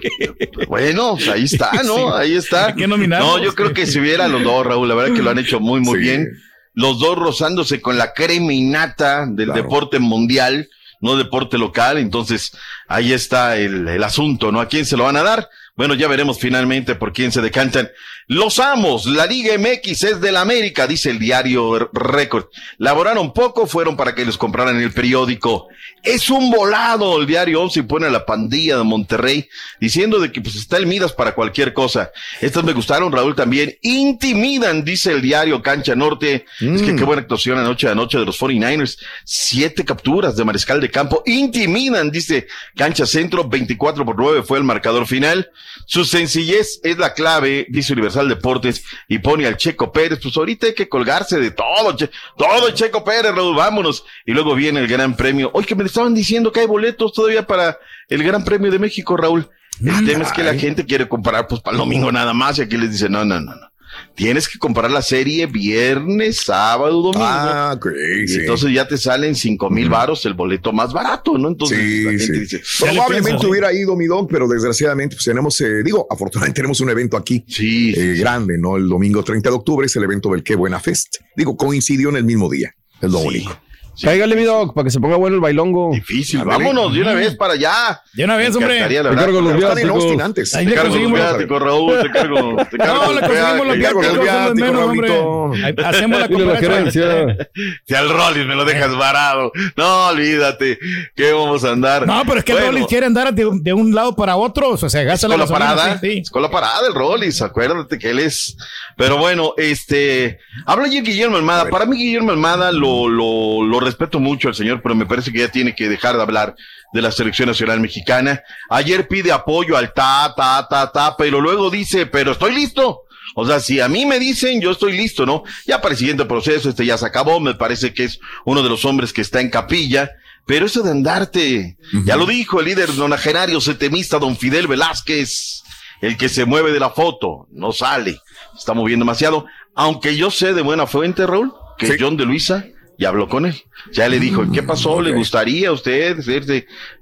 Bueno, 0.67 1.15
pues 1.15 1.27
ahí 1.29 1.43
está, 1.45 1.71
¿no? 1.83 2.13
Ahí 2.13 2.35
está. 2.35 2.73
Nominarlos. 2.73 3.37
No, 3.37 3.43
yo 3.43 3.55
creo 3.55 3.73
que 3.73 3.85
si 3.85 3.99
hubiera 3.99 4.27
los 4.27 4.43
dos, 4.43 4.65
Raúl, 4.65 4.87
la 4.87 4.95
verdad 4.95 5.15
que 5.15 5.21
lo 5.21 5.29
han 5.29 5.39
hecho 5.39 5.59
muy, 5.59 5.79
muy 5.79 5.99
bien. 5.99 6.27
Los 6.73 6.99
dos 6.99 7.17
rozándose 7.17 7.81
con 7.81 7.97
la 7.97 8.13
crema 8.13 8.53
innata 8.53 9.25
del 9.27 9.51
deporte 9.53 9.99
mundial, 9.99 10.69
no 11.01 11.17
deporte 11.17 11.57
local. 11.57 11.97
Entonces, 11.97 12.51
ahí 12.87 13.13
está 13.13 13.57
el, 13.57 13.87
el 13.87 14.03
asunto, 14.03 14.51
¿no? 14.51 14.61
¿A 14.61 14.67
quién 14.67 14.85
se 14.85 14.95
lo 14.97 15.05
van 15.05 15.17
a 15.17 15.23
dar? 15.23 15.49
Bueno, 15.79 15.93
ya 15.93 16.09
veremos 16.09 16.37
finalmente 16.37 16.95
por 16.95 17.13
quién 17.13 17.31
se 17.31 17.39
decantan. 17.39 17.89
Los 18.27 18.59
amos, 18.59 19.05
la 19.05 19.25
Liga 19.25 19.57
MX 19.57 20.03
es 20.03 20.19
de 20.19 20.33
la 20.33 20.41
América, 20.41 20.85
dice 20.85 21.09
el 21.09 21.19
diario 21.19 21.89
Récord. 21.93 22.47
Laboraron 22.77 23.31
poco, 23.31 23.65
fueron 23.65 23.95
para 23.95 24.13
que 24.13 24.25
les 24.25 24.37
compraran 24.37 24.75
el 24.81 24.91
periódico. 24.91 25.69
Es 26.03 26.29
un 26.29 26.51
volado 26.51 27.19
el 27.19 27.25
diario 27.25 27.61
11 27.61 27.79
y 27.79 27.83
pone 27.83 28.07
a 28.07 28.09
la 28.09 28.25
pandilla 28.25 28.77
de 28.77 28.83
Monterrey 28.83 29.47
diciendo 29.79 30.19
de 30.19 30.33
que 30.33 30.41
pues 30.41 30.55
está 30.55 30.75
el 30.75 30.85
Midas 30.85 31.13
para 31.13 31.33
cualquier 31.33 31.73
cosa. 31.73 32.11
Estas 32.41 32.65
me 32.65 32.73
gustaron, 32.73 33.11
Raúl, 33.11 33.33
también. 33.33 33.77
Intimidan, 33.81 34.83
dice 34.83 35.13
el 35.13 35.21
diario 35.21 35.61
Cancha 35.61 35.95
Norte. 35.95 36.45
Es 36.59 36.81
que 36.81 36.97
qué 36.97 37.05
buena 37.05 37.21
actuación 37.21 37.57
anoche 37.57 37.87
anoche 37.87 38.19
de 38.19 38.25
los 38.25 38.37
49ers. 38.37 38.99
Siete 39.23 39.85
capturas 39.85 40.35
de 40.35 40.43
mariscal 40.43 40.81
de 40.81 40.91
campo. 40.91 41.23
Intimidan, 41.25 42.11
dice 42.11 42.47
Cancha 42.75 43.05
Centro. 43.05 43.47
24 43.47 44.05
por 44.05 44.17
9 44.17 44.43
fue 44.43 44.57
el 44.57 44.65
marcador 44.65 45.07
final. 45.07 45.49
Su 45.85 46.05
sencillez 46.05 46.79
es 46.83 46.97
la 46.97 47.13
clave, 47.13 47.65
dice 47.69 47.93
Universal 47.93 48.29
Deportes, 48.29 48.83
y 49.07 49.19
pone 49.19 49.45
al 49.47 49.57
Checo 49.57 49.91
Pérez. 49.91 50.19
Pues 50.21 50.35
ahorita 50.37 50.67
hay 50.67 50.73
que 50.73 50.87
colgarse 50.89 51.39
de 51.39 51.51
todo, 51.51 51.95
che- 51.95 52.09
todo 52.37 52.71
Checo 52.71 53.03
Pérez, 53.03 53.33
Raúl, 53.33 53.55
vámonos. 53.55 54.03
Y 54.25 54.31
luego 54.33 54.55
viene 54.55 54.79
el 54.79 54.87
Gran 54.87 55.15
Premio. 55.15 55.49
Oye, 55.53 55.65
que 55.67 55.75
me 55.75 55.83
estaban 55.85 56.13
diciendo 56.13 56.51
que 56.51 56.61
hay 56.61 56.67
boletos 56.67 57.13
todavía 57.13 57.45
para 57.47 57.77
el 58.07 58.23
Gran 58.23 58.43
Premio 58.43 58.71
de 58.71 58.79
México, 58.79 59.15
Raúl. 59.17 59.49
El 59.81 60.05
tema 60.05 60.23
es 60.25 60.31
que 60.33 60.43
la 60.43 60.53
gente 60.55 60.85
quiere 60.85 61.07
comprar 61.07 61.47
pues 61.47 61.61
para 61.61 61.73
el 61.75 61.79
domingo 61.79 62.11
nada 62.11 62.33
más 62.33 62.57
y 62.57 62.63
aquí 62.63 62.75
les 62.75 62.91
dice, 62.91 63.07
no, 63.07 63.23
no, 63.23 63.39
no, 63.39 63.55
no. 63.55 63.68
Tienes 64.15 64.47
que 64.47 64.59
comprar 64.59 64.91
la 64.91 65.01
serie 65.01 65.45
viernes, 65.45 66.41
sábado, 66.45 67.01
domingo. 67.01 67.25
Ah, 67.25 67.73
ok, 67.75 67.87
y 68.23 68.27
sí. 68.27 68.39
entonces 68.41 68.73
ya 68.73 68.87
te 68.87 68.97
salen 68.97 69.35
cinco 69.35 69.69
mil 69.69 69.89
varos 69.89 70.25
el 70.25 70.33
boleto 70.33 70.73
más 70.73 70.91
barato, 70.91 71.37
¿no? 71.37 71.47
Entonces 71.49 71.77
la 71.77 72.11
gente 72.11 72.25
sí. 72.25 72.39
dice, 72.39 72.61
Probablemente 72.79 73.47
hubiera 73.47 73.73
ido 73.73 73.95
mi 73.95 74.05
don, 74.05 74.27
pero 74.27 74.47
desgraciadamente 74.47 75.15
pues 75.15 75.25
tenemos, 75.25 75.59
eh, 75.61 75.83
digo, 75.83 76.07
afortunadamente 76.09 76.55
tenemos 76.57 76.79
un 76.81 76.89
evento 76.89 77.17
aquí 77.17 77.45
eh, 77.59 78.15
grande, 78.19 78.57
¿no? 78.57 78.77
El 78.77 78.87
domingo 78.89 79.23
30 79.23 79.49
de 79.49 79.55
octubre 79.55 79.85
es 79.85 79.95
el 79.95 80.03
evento 80.03 80.29
del 80.31 80.43
Qué 80.43 80.55
Buena 80.55 80.79
Fest. 80.79 81.17
Digo, 81.35 81.55
coincidió 81.55 82.09
en 82.09 82.17
el 82.17 82.23
mismo 82.23 82.49
día, 82.49 82.75
es 83.01 83.11
lo 83.11 83.19
único. 83.19 83.57
Cáigale, 84.01 84.35
mi 84.35 84.43
doc, 84.43 84.73
para 84.73 84.85
que 84.85 84.91
se 84.91 84.99
ponga 84.99 85.15
bueno 85.17 85.35
el 85.35 85.41
bailongo. 85.41 85.91
Difícil, 85.91 86.43
vámonos 86.43 86.93
de 86.93 87.01
una 87.01 87.13
vez 87.13 87.35
para 87.35 87.53
allá. 87.53 88.01
De 88.13 88.23
una 88.23 88.35
vez, 88.37 88.55
hombre. 88.55 88.81
Te 88.87 89.15
cargo 89.15 89.41
los 89.41 89.55
viáticos. 89.57 90.55
Ahí 90.55 90.65
Te 90.67 90.73
cargo 90.73 90.95
los 90.95 91.11
viáticos, 91.11 91.61
Raúl, 91.61 91.99
te 92.01 92.09
cargo, 92.11 92.57
te 92.71 92.77
cargo 92.77 93.05
No, 93.05 93.13
le 93.13 93.19
conseguimos 93.21 93.67
los 93.67 93.73
te 93.75 94.19
viáticos, 94.19 94.55
menos, 94.55 94.81
hombre. 94.83 95.83
Hacemos 95.85 96.19
la 96.29 96.57
gerencia. 96.57 97.37
Si 97.85 97.95
al 97.95 98.09
Rollis 98.09 98.45
me 98.45 98.55
lo 98.55 98.65
dejas 98.65 98.95
varado. 98.95 99.51
No, 99.75 100.07
olvídate. 100.07 100.79
¿Qué 101.15 101.31
vamos 101.33 101.63
a 101.63 101.71
andar? 101.71 102.05
No, 102.07 102.21
pero 102.25 102.39
es 102.39 102.45
que 102.45 102.51
el 102.53 102.59
Rollis 102.67 102.87
quiere 102.87 103.05
andar 103.05 103.33
de, 103.33 103.45
un- 103.45 103.61
de 103.63 103.73
un 103.73 103.93
lado 103.93 104.15
para 104.15 104.35
otro. 104.35 104.69
O 104.69 104.77
sea, 104.77 104.89
se 104.89 105.03
gasta 105.03 105.27
Es 105.27 105.29
la 105.29 105.37
con 105.37 105.39
la 105.39 105.45
gasolina, 105.59 105.75
parada, 105.75 105.99
sí, 105.99 106.11
sí. 106.11 106.19
es 106.19 106.29
con 106.29 106.41
la 106.41 106.49
parada 106.49 106.87
el 106.87 106.93
Rollis, 106.93 107.41
acuérdate 107.41 107.97
que 107.99 108.09
él 108.11 108.19
es. 108.19 108.55
Pero 108.95 109.17
bueno, 109.17 109.53
este, 109.57 110.39
habla 110.65 110.85
ayer 110.85 111.03
Guillermo 111.03 111.37
Almada. 111.37 111.69
Para 111.69 111.85
mí 111.85 111.97
Guillermo 111.97 112.31
Almada 112.31 112.71
lo, 112.71 113.07
lo, 113.07 113.63
lo 113.63 113.79
respeto 113.89 114.19
mucho 114.19 114.47
al 114.47 114.55
señor, 114.55 114.81
pero 114.81 114.95
me 114.95 115.05
parece 115.05 115.31
que 115.31 115.39
ya 115.39 115.49
tiene 115.49 115.75
que 115.75 115.89
dejar 115.89 116.15
de 116.15 116.21
hablar 116.21 116.55
de 116.93 117.01
la 117.01 117.11
selección 117.11 117.47
nacional 117.47 117.79
mexicana. 117.79 118.41
Ayer 118.69 119.07
pide 119.07 119.31
apoyo 119.31 119.77
al 119.77 119.93
ta, 119.93 120.33
ta, 120.35 120.67
ta, 120.69 120.91
ta, 120.91 121.15
pero 121.17 121.41
luego 121.41 121.69
dice, 121.69 122.05
pero 122.05 122.31
estoy 122.31 122.55
listo. 122.55 123.03
O 123.35 123.45
sea, 123.45 123.59
si 123.59 123.79
a 123.79 123.87
mí 123.87 124.05
me 124.05 124.19
dicen, 124.19 124.59
yo 124.61 124.71
estoy 124.71 124.97
listo, 124.97 125.25
¿no? 125.25 125.43
Ya 125.65 125.81
para 125.81 125.93
el 125.93 125.99
siguiente 125.99 126.25
proceso, 126.25 126.69
este 126.69 126.85
ya 126.85 126.97
se 126.97 127.05
acabó, 127.05 127.39
me 127.39 127.53
parece 127.53 127.93
que 127.93 128.05
es 128.05 128.19
uno 128.45 128.63
de 128.63 128.69
los 128.69 128.85
hombres 128.85 129.13
que 129.13 129.21
está 129.21 129.39
en 129.39 129.49
capilla. 129.49 130.11
Pero 130.45 130.65
eso 130.65 130.81
de 130.81 130.91
andarte, 130.91 131.77
ya 132.05 132.15
lo 132.15 132.25
dijo 132.25 132.59
el 132.59 132.65
líder 132.65 132.95
nonagenario 132.95 133.61
setemista 133.61 134.17
don 134.17 134.35
Fidel 134.35 134.67
Velázquez, 134.67 135.61
el 136.01 136.17
que 136.17 136.27
se 136.27 136.45
mueve 136.45 136.71
de 136.71 136.79
la 136.79 136.89
foto, 136.89 137.47
no 137.51 137.71
sale, 137.71 138.19
está 138.57 138.73
moviendo 138.73 139.03
demasiado, 139.03 139.45
aunque 139.75 140.17
yo 140.17 140.31
sé 140.31 140.55
de 140.55 140.63
buena 140.63 140.87
fuente, 140.87 141.27
Raúl, 141.27 141.53
que 141.77 141.97
John 141.99 142.17
de 142.17 142.25
Luisa 142.25 142.65
ya 142.99 143.09
habló 143.09 143.29
con 143.29 143.45
él, 143.45 143.55
ya 143.93 144.09
le 144.09 144.19
dijo, 144.19 144.45
¿qué 144.51 144.61
pasó? 144.61 145.01
¿Le 145.01 145.13
gustaría 145.13 145.69
a 145.69 145.71
usted? 145.71 146.17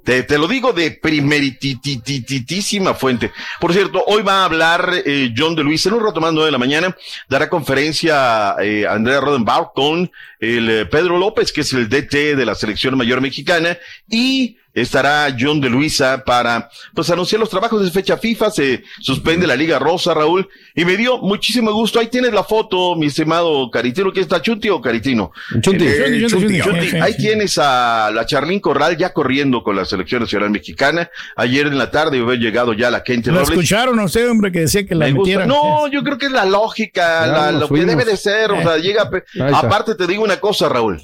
Te, 0.03 0.23
te 0.23 0.37
lo 0.37 0.47
digo 0.47 0.71
de 0.71 0.91
primeritititísima 0.91 2.93
fuente. 2.93 3.31
Por 3.59 3.73
cierto, 3.73 4.03
hoy 4.05 4.21
va 4.21 4.41
a 4.41 4.45
hablar 4.45 5.01
eh, 5.03 5.33
John 5.35 5.55
de 5.55 5.63
Luisa 5.63 5.89
en 5.89 5.95
un 5.95 6.05
rato 6.05 6.21
más 6.21 6.33
nueve 6.33 6.45
de 6.45 6.51
la 6.51 6.59
mañana, 6.59 6.95
dará 7.27 7.49
conferencia 7.49 8.55
eh, 8.61 8.85
Andrea 8.87 9.21
Rodenbach 9.21 9.73
con 9.73 10.11
el 10.39 10.69
eh, 10.69 10.85
Pedro 10.85 11.17
López, 11.17 11.51
que 11.51 11.61
es 11.61 11.73
el 11.73 11.89
DT 11.89 12.35
de 12.35 12.45
la 12.45 12.55
selección 12.55 12.97
mayor 12.97 13.21
mexicana, 13.21 13.77
y 14.09 14.57
estará 14.73 15.35
John 15.39 15.59
de 15.59 15.69
Luisa 15.71 16.23
para 16.23 16.69
pues 16.93 17.09
anunciar 17.09 17.39
los 17.39 17.49
trabajos 17.49 17.83
de 17.83 17.89
fecha 17.89 18.15
FIFA, 18.15 18.51
se 18.51 18.83
suspende 19.01 19.47
la 19.47 19.55
Liga 19.55 19.79
Rosa, 19.79 20.13
Raúl, 20.13 20.47
y 20.75 20.85
me 20.85 20.95
dio 20.95 21.17
muchísimo 21.17 21.71
gusto. 21.73 21.99
Ahí 21.99 22.07
tienes 22.09 22.31
la 22.31 22.43
foto, 22.43 22.95
mi 22.95 23.07
estimado 23.07 23.71
Caritino, 23.71 24.11
¿quién 24.11 24.21
está 24.21 24.39
Chunti 24.39 24.69
o 24.69 24.79
Caritino? 24.79 25.31
Chunti. 25.61 25.83
Eh, 25.87 26.27
Chunti, 26.27 26.27
Chunti, 26.27 26.61
Chunti. 26.61 26.81
Chunti. 26.91 26.97
Ahí 26.97 27.17
tienes 27.17 27.57
a 27.57 28.11
la 28.13 28.23
Charlín 28.27 28.59
Corral 28.59 28.95
ya 28.95 29.13
corriendo 29.13 29.63
con 29.63 29.75
la 29.75 29.83
selección 29.83 30.21
nacional 30.21 30.51
mexicana. 30.51 31.09
Ayer 31.35 31.65
en 31.65 31.79
la 31.79 31.89
tarde 31.89 32.19
había 32.19 32.35
llegado 32.39 32.73
ya 32.73 32.91
la 32.91 33.01
gente 33.03 33.31
Lo 33.31 33.41
escucharon 33.41 33.99
a 33.99 34.03
usted, 34.03 34.29
hombre, 34.29 34.51
que 34.51 34.59
decía 34.59 34.85
que 34.85 34.93
la 34.93 35.05
me 35.05 35.13
gusta. 35.13 35.39
metieran. 35.39 35.47
No, 35.47 35.87
yo 35.87 36.03
creo 36.03 36.19
que 36.19 36.27
es 36.27 36.31
la 36.31 36.45
lógica, 36.45 37.25
la- 37.25 37.51
lo 37.51 37.67
que 37.67 37.83
debe 37.83 38.05
de 38.05 38.15
ser. 38.15 38.51
O 38.51 38.61
sea, 38.61 38.77
llega. 38.77 39.09
Ahí 39.11 39.21
está. 39.33 39.57
Aparte, 39.57 39.95
te 39.95 40.05
digo 40.05 40.26
una 40.27 40.39
cosa, 40.39 40.69
Raúl. 40.69 41.01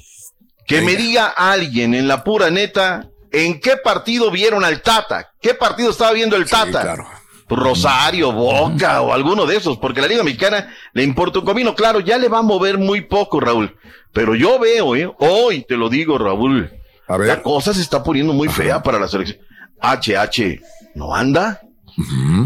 Que 0.66 0.80
me 0.80 0.96
diga 0.96 1.26
alguien 1.26 1.94
en 1.94 2.08
la 2.08 2.24
pura 2.24 2.50
neta 2.50 3.10
en 3.32 3.60
qué 3.60 3.76
partido 3.76 4.30
vieron 4.30 4.64
al 4.64 4.80
Tata. 4.82 5.32
¿Qué 5.40 5.54
partido 5.54 5.90
estaba 5.90 6.12
viendo 6.12 6.36
el 6.36 6.48
Tata? 6.48 6.96
Rosario, 7.48 8.32
Boca 8.32 9.02
o 9.02 9.12
alguno 9.12 9.44
de 9.46 9.56
esos, 9.56 9.76
porque 9.78 10.00
la 10.00 10.06
Liga 10.06 10.22
Mexicana 10.22 10.72
le 10.92 11.02
importa 11.02 11.40
un 11.40 11.44
comino. 11.44 11.74
Claro, 11.74 12.00
ya 12.00 12.16
le 12.16 12.28
va 12.28 12.38
a 12.38 12.42
mover 12.42 12.78
muy 12.78 13.02
poco, 13.02 13.40
Raúl. 13.40 13.76
Pero 14.12 14.34
yo 14.34 14.58
veo, 14.58 14.96
¿eh? 14.96 15.10
hoy 15.18 15.64
te 15.68 15.76
lo 15.76 15.88
digo, 15.88 16.16
Raúl. 16.18 16.70
La 17.08 17.42
cosa 17.42 17.74
se 17.74 17.82
está 17.82 18.02
poniendo 18.02 18.32
muy 18.32 18.48
fea 18.48 18.82
para 18.82 18.98
la 18.98 19.08
selección. 19.08 19.38
HH, 19.82 20.60
¿no 20.94 21.14
anda? 21.14 21.60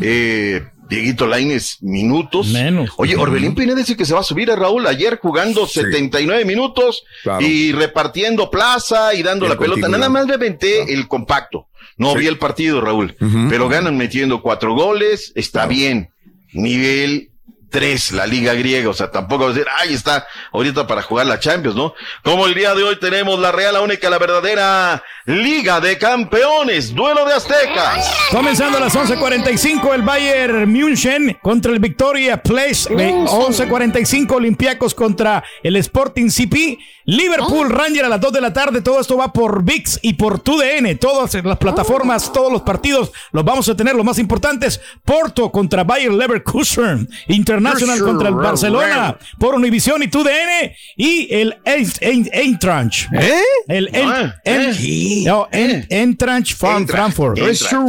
Eh, 0.02 0.66
Dieguito 0.88 1.26
Laines, 1.26 1.78
minutos. 1.82 2.48
Menos. 2.48 2.90
Oye, 2.96 3.16
Orbelín 3.16 3.54
Pineda 3.54 3.76
dice 3.76 3.96
que 3.96 4.04
se 4.04 4.14
va 4.14 4.20
a 4.20 4.24
subir 4.24 4.50
a 4.50 4.56
Raúl 4.56 4.86
ayer 4.86 5.18
jugando 5.20 5.66
79 5.66 6.44
minutos 6.44 7.02
Claro. 7.22 7.44
y 7.44 7.72
repartiendo 7.72 8.50
plaza 8.50 9.14
y 9.14 9.22
dando 9.22 9.46
la 9.46 9.52
el 9.52 9.58
pelota. 9.58 9.88
Nada 9.88 10.08
más 10.08 10.26
me 10.26 10.34
aventé 10.34 10.92
el 10.92 11.06
compacto. 11.08 11.66
No 11.96 12.14
vi 12.14 12.26
el 12.26 12.38
partido, 12.38 12.80
Raúl, 12.80 13.16
pero 13.50 13.68
ganan 13.68 13.96
metiendo 13.96 14.40
cuatro 14.40 14.74
goles, 14.74 15.32
está 15.34 15.66
bien. 15.66 16.10
Nivel 16.52 17.30
3, 17.70 18.12
la 18.12 18.26
liga 18.26 18.54
griega, 18.54 18.88
o 18.88 18.94
sea, 18.94 19.10
tampoco 19.10 19.44
va 19.44 19.50
a 19.50 19.52
decir, 19.52 19.66
ahí 19.78 19.94
está, 19.94 20.26
ahorita 20.52 20.86
para 20.86 21.02
jugar 21.02 21.26
la 21.26 21.38
Champions, 21.38 21.76
¿no? 21.76 21.94
Como 22.24 22.46
el 22.46 22.54
día 22.54 22.74
de 22.74 22.82
hoy 22.82 22.96
tenemos 22.98 23.38
la 23.38 23.52
Real, 23.52 23.74
la 23.74 23.80
única, 23.80 24.08
la 24.08 24.18
verdadera 24.18 25.02
Liga 25.26 25.78
de 25.80 25.98
Campeones, 25.98 26.94
duelo 26.94 27.26
de 27.26 27.34
Aztecas. 27.34 28.10
Comenzando 28.30 28.78
a 28.78 28.80
las 28.80 28.96
11.45 28.96 29.94
el 29.94 30.00
Bayern 30.00 30.72
München 30.72 31.38
contra 31.42 31.70
el 31.72 31.80
Victoria 31.80 32.42
Place, 32.42 32.90
eh, 32.90 33.12
11.45 33.12 34.32
Olympiacos 34.32 34.94
contra 34.94 35.44
el 35.62 35.76
Sporting 35.76 36.30
CP, 36.30 36.78
Liverpool 37.10 37.70
Ranger 37.70 38.04
a 38.04 38.08
las 38.10 38.20
2 38.20 38.32
de 38.34 38.40
la 38.42 38.52
tarde, 38.52 38.82
todo 38.82 39.00
esto 39.00 39.16
va 39.16 39.32
por 39.32 39.62
VIX 39.64 39.98
y 40.02 40.12
por 40.12 40.40
TUDN, 40.40 40.98
todas 40.98 41.32
las 41.42 41.56
plataformas, 41.56 42.30
todos 42.34 42.52
los 42.52 42.60
partidos 42.60 43.10
los 43.32 43.42
vamos 43.46 43.66
a 43.70 43.74
tener, 43.74 43.94
los 43.94 44.04
más 44.04 44.18
importantes, 44.18 44.78
Porto 45.06 45.50
contra 45.50 45.84
Bayern 45.84 46.18
Leverkusen, 46.18 47.08
Internacional 47.28 47.98
contra 48.00 48.28
el 48.28 48.34
Barcelona, 48.34 49.16
por 49.38 49.54
Univision 49.54 50.02
y 50.02 50.08
TUDN, 50.08 50.72
y 50.96 51.34
el 51.34 51.56
Eintracht. 51.64 53.06
¿Eh? 53.14 53.40
El 53.68 53.88
Ah, 53.94 54.34
eh. 54.44 55.86
Eintracht 55.90 56.52
Fran- 56.52 56.76
Eintracht, 56.76 57.14
Frankfurt. 57.14 57.38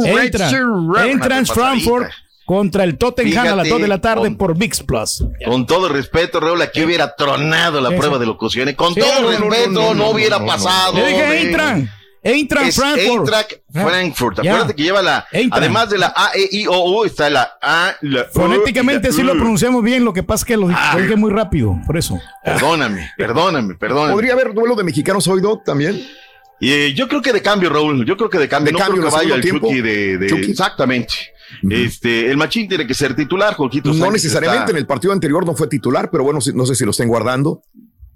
Eintracht. 0.06 1.52
Frankfurt 1.52 2.10
contra 2.50 2.82
el 2.82 2.98
Tottenham 2.98 3.38
a 3.38 3.44
las 3.44 3.54
Fíjate, 3.62 3.68
2 3.70 3.80
de 3.82 3.86
la 3.86 4.00
tarde 4.00 4.22
con- 4.24 4.36
por 4.36 4.58
VIX 4.58 4.82
Plus. 4.82 5.24
Con 5.46 5.66
todo 5.66 5.88
respeto, 5.88 6.40
Raúl, 6.40 6.60
aquí 6.60 6.82
hubiera 6.82 7.14
tronado 7.14 7.80
la 7.80 7.90
Sí, 7.90 7.94
prueba 7.94 8.18
de 8.18 8.26
locuciones. 8.26 8.74
Con 8.74 8.92
Sí, 8.92 8.98
todo 9.00 9.20
no, 9.20 9.38
no, 9.38 9.48
respeto, 9.50 9.70
no, 9.70 9.80
no, 9.82 9.94
no, 9.94 10.10
hubiera 10.10 10.40
no, 10.40 10.46
no, 10.46 10.46
no. 10.46 10.52
pasado. 10.52 10.94
Le 10.94 11.06
dije 11.06 11.22
hombre. 11.22 11.88
Eintracht. 12.22 12.72
Frankfurt. 12.72 12.98
Eintracht 12.98 13.52
Ah, 13.72 13.84
Frankfurt. 13.86 14.38
Acuérdate 14.40 14.74
que 14.74 14.82
lleva 14.82 15.00
la. 15.00 15.26
Eintracht. 15.30 15.62
Además 15.62 15.90
de 15.90 15.98
la 15.98 16.12
A, 16.16 16.32
E, 16.34 16.48
I, 16.50 16.66
O, 16.66 16.90
U, 17.00 17.04
está 17.04 17.30
la 17.30 17.52
A, 17.62 17.94
la 18.00 18.24
Fonéticamente 18.24 19.08
la 19.10 19.14
sí 19.14 19.22
lo 19.22 19.34
pronunciamos 19.34 19.84
bien, 19.84 20.04
lo 20.04 20.12
que 20.12 20.24
pasa 20.24 20.42
es 20.42 20.46
que 20.46 20.56
lo 20.56 20.68
Ah. 20.74 20.94
lo 20.96 21.02
dije 21.02 21.14
muy 21.14 21.30
rápido, 21.30 21.78
por 21.86 21.96
eso. 21.96 22.18
Perdóname, 22.44 23.10
perdóname, 23.16 23.74
perdóname. 23.76 24.12
¿Podría 24.12 24.32
haber 24.32 24.52
duelo 24.54 24.74
de 24.74 24.82
mexicanos 24.82 25.28
hoy, 25.28 25.40
Doc, 25.40 25.62
también? 25.64 26.04
Y, 26.58 26.72
eh, 26.72 26.94
yo 26.94 27.06
creo 27.06 27.22
que 27.22 27.32
de 27.32 27.40
cambio, 27.42 27.70
Raúl. 27.70 28.04
Yo 28.04 28.16
creo 28.16 28.28
que 28.28 28.38
de 28.38 28.48
cambio. 28.48 28.66
¿De 28.66 28.72
no 28.72 28.78
cambio 28.80 29.00
creo 29.02 29.10
que 29.10 29.16
en 29.16 29.22
el 29.22 29.28
vaya 29.30 29.36
el 29.36 29.42
segundo 29.44 29.68
Chucky 29.68 29.80
de- 29.80 30.26
Chucky. 30.28 30.50
Exactamente. 30.50 31.14
Este, 31.68 32.30
el 32.30 32.36
Machín 32.36 32.68
tiene 32.68 32.86
que 32.86 32.94
ser 32.94 33.14
titular, 33.14 33.54
Jorgito 33.54 33.92
No 33.92 34.10
necesariamente, 34.10 34.64
está- 34.64 34.70
en 34.72 34.76
el 34.78 34.86
partido 34.86 35.12
anterior 35.12 35.44
no 35.44 35.54
fue 35.54 35.66
titular, 35.66 36.10
pero 36.10 36.24
bueno, 36.24 36.38
no 36.54 36.66
sé 36.66 36.74
si 36.74 36.84
lo 36.84 36.90
estén 36.92 37.08
guardando. 37.08 37.62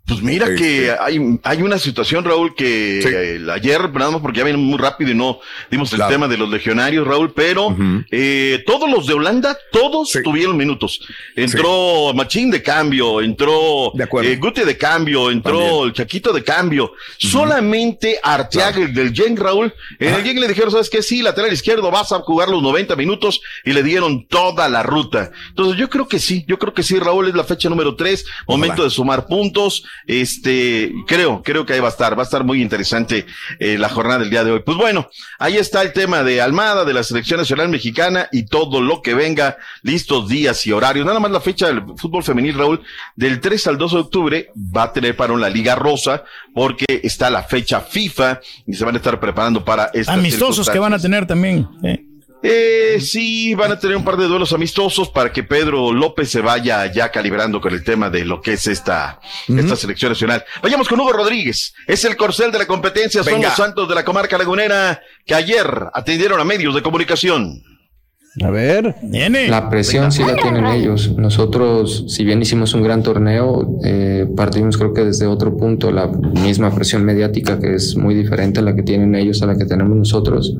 Pues 0.07 0.21
mira 0.21 0.47
Este. 0.49 0.57
que 0.57 0.91
hay, 1.01 1.19
hay 1.43 1.63
una 1.63 1.79
situación, 1.79 2.25
Raúl, 2.25 2.55
que 2.55 2.99
eh, 2.99 3.37
el 3.37 3.49
ayer, 3.49 3.91
nada 3.91 4.11
más 4.11 4.21
porque 4.21 4.39
ya 4.39 4.45
viene 4.45 4.59
muy 4.59 4.77
rápido 4.77 5.11
y 5.13 5.15
no 5.15 5.41
dimos 5.71 5.91
el 5.93 5.97
Claro. 5.97 6.13
tema 6.13 6.29
de 6.29 6.37
los 6.37 6.51
legionarios, 6.51 7.07
Raúl, 7.07 7.33
pero 7.33 7.75
eh, 8.11 8.63
todos 8.67 8.91
los 8.91 9.07
de 9.07 9.15
Holanda, 9.15 9.57
todos 9.73 10.13
tuvieron 10.23 10.59
minutos. 10.59 11.01
Entró 11.35 12.13
Machín 12.15 12.51
de 12.51 12.63
cambio, 12.63 13.23
entró 13.23 13.93
eh, 14.23 14.37
Guti 14.37 14.61
de 14.65 14.77
cambio, 14.77 15.31
entró 15.31 15.85
el 15.85 15.95
Chaquito 15.95 16.35
de 16.35 16.45
cambio. 16.45 16.93
Solamente 17.17 18.19
Arteaga, 18.23 18.83
el 18.83 18.93
del 18.93 19.15
Gen, 19.15 19.37
Raúl, 19.39 19.73
en 19.99 20.15
el 20.15 20.23
Gen 20.23 20.39
le 20.39 20.49
dijeron, 20.49 20.71
¿sabes 20.71 20.91
qué? 20.91 21.03
Sí, 21.03 21.23
lateral 21.23 21.51
izquierdo, 21.51 21.91
vas 21.91 22.13
a 22.13 22.21
jugar 22.21 22.51
los 22.51 22.63
90 22.63 22.95
minutos 22.97 23.41
y 23.65 23.73
le 23.73 23.83
dieron 23.83 24.27
toda 24.27 24.69
la 24.69 24.83
ruta. 24.83 25.31
Entonces 25.49 25.79
yo 25.79 25.89
creo 25.89 26.07
que 26.09 26.19
sí, 26.19 26.45
yo 26.47 26.59
creo 26.59 26.75
que 26.75 26.83
sí, 26.83 26.99
Raúl, 26.99 27.29
es 27.29 27.35
la 27.35 27.45
fecha 27.45 27.71
número 27.71 27.97
3, 27.97 28.25
momento 28.47 28.85
de 28.85 28.91
sumar 28.91 29.27
puntos. 29.27 29.85
Este, 30.07 30.93
creo, 31.07 31.43
creo 31.43 31.65
que 31.67 31.73
ahí 31.75 31.81
va 31.81 31.89
a 31.89 31.91
estar, 31.91 32.17
va 32.17 32.23
a 32.23 32.25
estar 32.25 32.45
muy 32.45 32.63
interesante 32.63 33.27
eh, 33.59 33.79
la 33.79 33.89
jornada 33.89 34.21
del 34.21 34.31
día 34.31 34.45
de 34.45 34.53
hoy. 34.53 34.61
Pues 34.65 34.77
bueno, 34.77 35.09
ahí 35.39 35.57
está 35.57 35.83
el 35.83 35.93
tema 35.93 36.23
de 36.23 36.41
Almada, 36.41 36.85
de 36.85 36.93
la 36.95 37.03
selección 37.03 37.41
nacional 37.41 37.69
mexicana 37.69 38.29
y 38.33 38.47
todo 38.47 38.81
lo 38.81 39.03
que 39.03 39.15
venga, 39.15 39.57
listos 39.83 40.29
días 40.29 40.67
y 40.67 40.73
horarios. 40.73 41.07
Nada 41.07 41.21
más 41.21 41.31
la 41.31 41.41
fecha 41.41 41.67
del 41.67 41.83
fútbol 41.97 42.23
femenil, 42.23 42.57
Raúl, 42.59 42.83
del 43.17 43.41
3 43.41 43.67
al 43.67 43.79
2 43.79 43.93
de 43.93 43.99
octubre 43.99 44.51
va 44.55 44.85
a 44.85 44.93
tener 44.93 45.17
para 45.17 45.35
la 45.37 45.49
Liga 45.51 45.75
Rosa, 45.75 46.25
porque 46.55 47.01
está 47.03 47.31
la 47.31 47.43
fecha 47.43 47.81
FIFA 47.81 48.41
y 48.67 48.75
se 48.75 48.85
van 48.85 48.95
a 48.95 48.99
estar 48.99 49.19
preparando 49.19 49.65
para 49.65 49.91
estas 49.95 50.17
Amistosos 50.17 50.71
que 50.71 50.79
van 50.79 50.93
a 50.95 50.99
tener 50.99 51.27
también. 51.27 51.69
eh. 51.83 52.05
Eh, 52.47 53.01
sí, 53.01 53.55
van 53.55 53.73
a 53.73 53.79
tener 53.79 53.97
un 53.97 54.05
par 54.05 54.19
de 54.19 54.27
duelos 54.27 54.53
amistosos 54.53 55.09
para 55.09 55.33
que 55.33 55.45
Pedro 55.45 55.95
López 55.95 56.29
se 56.29 56.43
vaya 56.43 56.85
ya 56.93 57.11
calibrando 57.11 57.59
con 57.59 57.73
el 57.73 57.83
tema 57.83 58.11
de 58.11 58.27
lo 58.27 58.43
que 58.43 58.53
es 58.53 58.67
esta, 58.67 59.19
esta 59.49 59.77
selección 59.77 60.13
nacional. 60.13 60.45
Vayamos 60.63 60.87
con 60.87 61.01
Hugo 61.01 61.15
Rodríguez. 61.15 61.73
Es 61.87 62.05
el 62.05 62.17
corcel 62.17 62.53
de 62.53 62.59
la 62.59 62.67
competencia. 62.67 63.25
Son 63.25 63.41
los 63.41 63.55
santos 63.55 63.89
de 63.89 63.95
la 63.95 64.05
comarca 64.05 64.37
lagunera 64.37 65.01
que 65.25 65.35
ayer 65.35 65.67
atendieron 65.95 66.39
a 66.39 66.45
medios 66.45 66.75
de 66.75 66.83
comunicación. 66.83 67.63
A 68.43 68.51
ver. 68.51 68.97
La 69.49 69.71
presión 69.71 70.11
sí 70.11 70.25
la 70.25 70.35
tienen 70.35 70.67
ellos. 70.67 71.17
Nosotros, 71.17 72.07
si 72.09 72.25
bien 72.25 72.43
hicimos 72.43 72.75
un 72.75 72.83
gran 72.83 73.03
torneo, 73.03 73.79
eh, 73.85 74.27
partimos 74.37 74.77
creo 74.77 74.93
que 74.93 75.05
desde 75.05 75.27
otro 75.27 75.57
punto, 75.57 75.93
la 75.93 76.09
misma 76.09 76.75
presión 76.75 77.05
mediática 77.05 77.61
que 77.61 77.75
es 77.75 77.97
muy 77.97 78.15
diferente 78.15 78.59
a 78.59 78.63
la 78.63 78.75
que 78.75 78.83
tienen 78.83 79.15
ellos, 79.15 79.41
a 79.43 79.47
la 79.47 79.57
que 79.57 79.67
tenemos 79.67 79.97
nosotros, 79.97 80.53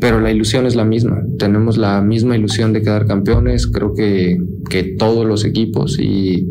pero 0.00 0.20
la 0.20 0.30
ilusión 0.30 0.66
es 0.66 0.74
la 0.74 0.84
misma. 0.84 1.22
Tenemos 1.38 1.78
la 1.78 2.00
misma 2.02 2.36
ilusión 2.36 2.72
de 2.72 2.82
quedar 2.82 3.06
campeones, 3.06 3.66
creo 3.66 3.94
que, 3.94 4.38
que 4.68 4.82
todos 4.98 5.26
los 5.26 5.44
equipos 5.44 5.98
y 5.98 6.46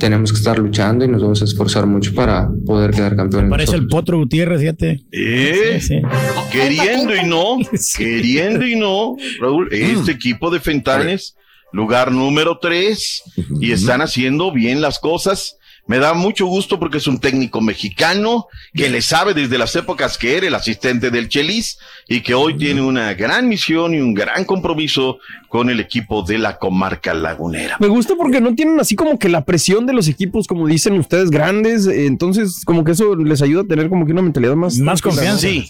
tenemos 0.00 0.32
que 0.32 0.38
estar 0.38 0.58
luchando 0.58 1.04
y 1.04 1.08
nos 1.08 1.22
vamos 1.22 1.42
a 1.42 1.44
esforzar 1.44 1.86
mucho 1.86 2.12
para 2.14 2.48
poder 2.66 2.90
quedar 2.90 3.14
campeones. 3.14 3.50
Parece 3.50 3.76
el 3.76 3.86
Potro 3.86 4.18
Gutiérrez, 4.18 4.60
fíjate. 4.60 5.04
¿Eh? 5.12 5.78
Sí, 5.78 5.88
sí. 5.88 6.02
Queriendo 6.50 7.14
y 7.14 7.24
no, 7.24 7.58
queriendo 7.96 8.66
y 8.66 8.74
no, 8.74 9.16
Raúl, 9.40 9.68
este 9.70 10.10
equipo 10.10 10.50
de 10.50 10.58
Fentanes, 10.58 11.36
lugar 11.72 12.10
número 12.10 12.58
tres, 12.60 13.22
y 13.60 13.70
están 13.70 14.00
haciendo 14.00 14.52
bien 14.52 14.80
las 14.80 14.98
cosas. 14.98 15.58
Me 15.86 15.98
da 15.98 16.14
mucho 16.14 16.46
gusto 16.46 16.78
porque 16.78 16.98
es 16.98 17.06
un 17.08 17.18
técnico 17.18 17.60
mexicano 17.60 18.46
que 18.72 18.88
le 18.88 19.02
sabe 19.02 19.34
desde 19.34 19.58
las 19.58 19.74
épocas 19.74 20.16
que 20.18 20.36
era 20.36 20.46
el 20.46 20.54
asistente 20.54 21.10
del 21.10 21.28
Chelis 21.28 21.78
y 22.06 22.20
que 22.20 22.34
hoy 22.34 22.56
tiene 22.56 22.80
una 22.80 23.12
gran 23.14 23.48
misión 23.48 23.94
y 23.94 23.98
un 24.00 24.14
gran 24.14 24.44
compromiso 24.44 25.18
con 25.48 25.68
el 25.68 25.80
equipo 25.80 26.22
de 26.22 26.38
la 26.38 26.58
comarca 26.58 27.12
lagunera. 27.12 27.76
Me 27.80 27.88
gusta 27.88 28.14
porque 28.16 28.40
no 28.40 28.54
tienen 28.54 28.78
así 28.78 28.94
como 28.94 29.18
que 29.18 29.28
la 29.28 29.44
presión 29.44 29.84
de 29.86 29.92
los 29.92 30.06
equipos, 30.06 30.46
como 30.46 30.66
dicen 30.68 30.92
ustedes, 30.98 31.30
grandes. 31.30 31.86
eh, 31.88 32.06
Entonces, 32.06 32.62
como 32.64 32.84
que 32.84 32.92
eso 32.92 33.16
les 33.16 33.42
ayuda 33.42 33.62
a 33.62 33.66
tener 33.66 33.88
como 33.88 34.06
que 34.06 34.12
una 34.12 34.22
mentalidad 34.22 34.54
más. 34.54 34.78
Más 34.78 35.02
confianza. 35.02 35.40
Sí. 35.48 35.66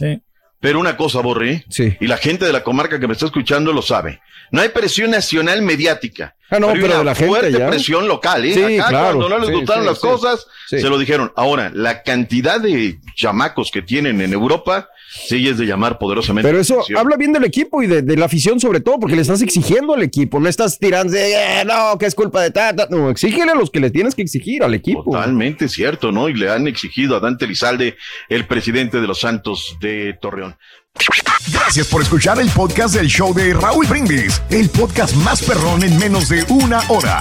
Pero 0.61 0.79
una 0.79 0.99
cosa, 0.99 1.21
Borre, 1.21 1.65
y 2.01 2.07
la 2.07 2.19
gente 2.19 2.45
de 2.45 2.53
la 2.53 2.63
comarca 2.63 3.01
que 3.01 3.07
me 3.07 3.15
está 3.15 3.25
escuchando 3.25 3.73
lo 3.73 3.81
sabe. 3.81 4.21
No 4.53 4.61
hay 4.61 4.69
presión 4.69 5.11
nacional 5.11 5.63
mediática. 5.63 6.35
Ah, 6.51 6.59
no, 6.59 6.69
pero 6.73 6.87
una 6.87 6.99
de 6.99 7.05
la 7.05 7.15
gente 7.15 7.29
fuerte 7.29 7.53
ya. 7.53 7.69
presión 7.69 8.09
local, 8.09 8.45
¿eh? 8.45 8.55
Sí, 8.55 8.79
Acá 8.79 8.89
claro. 8.89 9.17
cuando 9.19 9.29
no 9.29 9.39
les 9.39 9.49
Sí, 9.49 9.55
gustaron 9.55 9.85
sí, 9.85 9.89
las 9.91 9.99
cosas, 10.01 10.47
se 10.69 10.83
lo 10.89 10.99
dijeron. 10.99 11.33
Ahora, 11.37 11.71
la 11.75 12.03
cantidad 12.03 12.61
de 12.61 12.99
chamacos 13.15 13.71
que 13.71 13.83
tienen 13.83 14.21
en 14.21 14.33
Europa, 14.33 14.89
sí 15.13 15.49
es 15.49 15.59
de 15.59 15.67
llamar 15.67 15.99
poderosamente. 15.99 16.49
Pero 16.49 16.61
eso 16.61 16.83
habla 16.97 17.17
bien 17.17 17.33
del 17.33 17.45
equipo 17.45 17.83
y 17.83 17.87
de, 17.87 18.03
de 18.03 18.17
la 18.17 18.27
afición, 18.27 18.61
sobre 18.61 18.81
todo, 18.81 18.99
porque 19.01 19.17
le 19.17 19.23
estás 19.23 19.43
exigiendo 19.43 19.95
al 19.95 20.03
equipo. 20.03 20.39
No 20.41 20.49
estás 20.49 20.79
tirando 20.79 21.13
de, 21.13 21.33
"Eh, 21.61 21.65
no, 21.65 21.99
que 21.99 22.07
es 22.07 22.15
culpa 22.15 22.43
de 22.43 22.51
tata. 22.51 22.87
No, 22.91 23.11
exígele 23.11 23.53
a 23.53 23.55
los 23.55 23.71
que 23.71 23.81
le 23.81 23.91
tienes 23.91 24.15
que 24.15 24.23
exigir 24.23 24.63
al 24.63 24.75
equipo. 24.75 25.05
Totalmente 25.05 25.69
cierto, 25.69 26.13
¿no? 26.13 26.29
Y 26.29 26.35
le 26.35 26.51
han 26.51 26.67
exigido 26.69 27.17
a 27.17 27.21
Dante 27.21 27.47
Lizalde, 27.47 27.97
el 28.29 28.47
presidente 28.47 29.01
de 29.01 29.07
los 29.07 29.21
Santos 29.21 29.77
de 29.81 30.17
Torreón. 30.21 30.57
Gracias 31.53 31.87
por 31.87 32.03
escuchar 32.03 32.41
el 32.41 32.51
podcast 32.51 32.95
del 32.95 33.07
show 33.07 33.33
de 33.33 33.55
Raúl 33.55 33.87
Brindis, 33.87 34.43
el 34.51 34.69
podcast 34.69 35.15
más 35.17 35.43
perrón 35.43 35.83
en 35.83 35.97
menos 35.99 36.29
de 36.29 36.45
una 36.49 36.81
hora. 36.89 37.21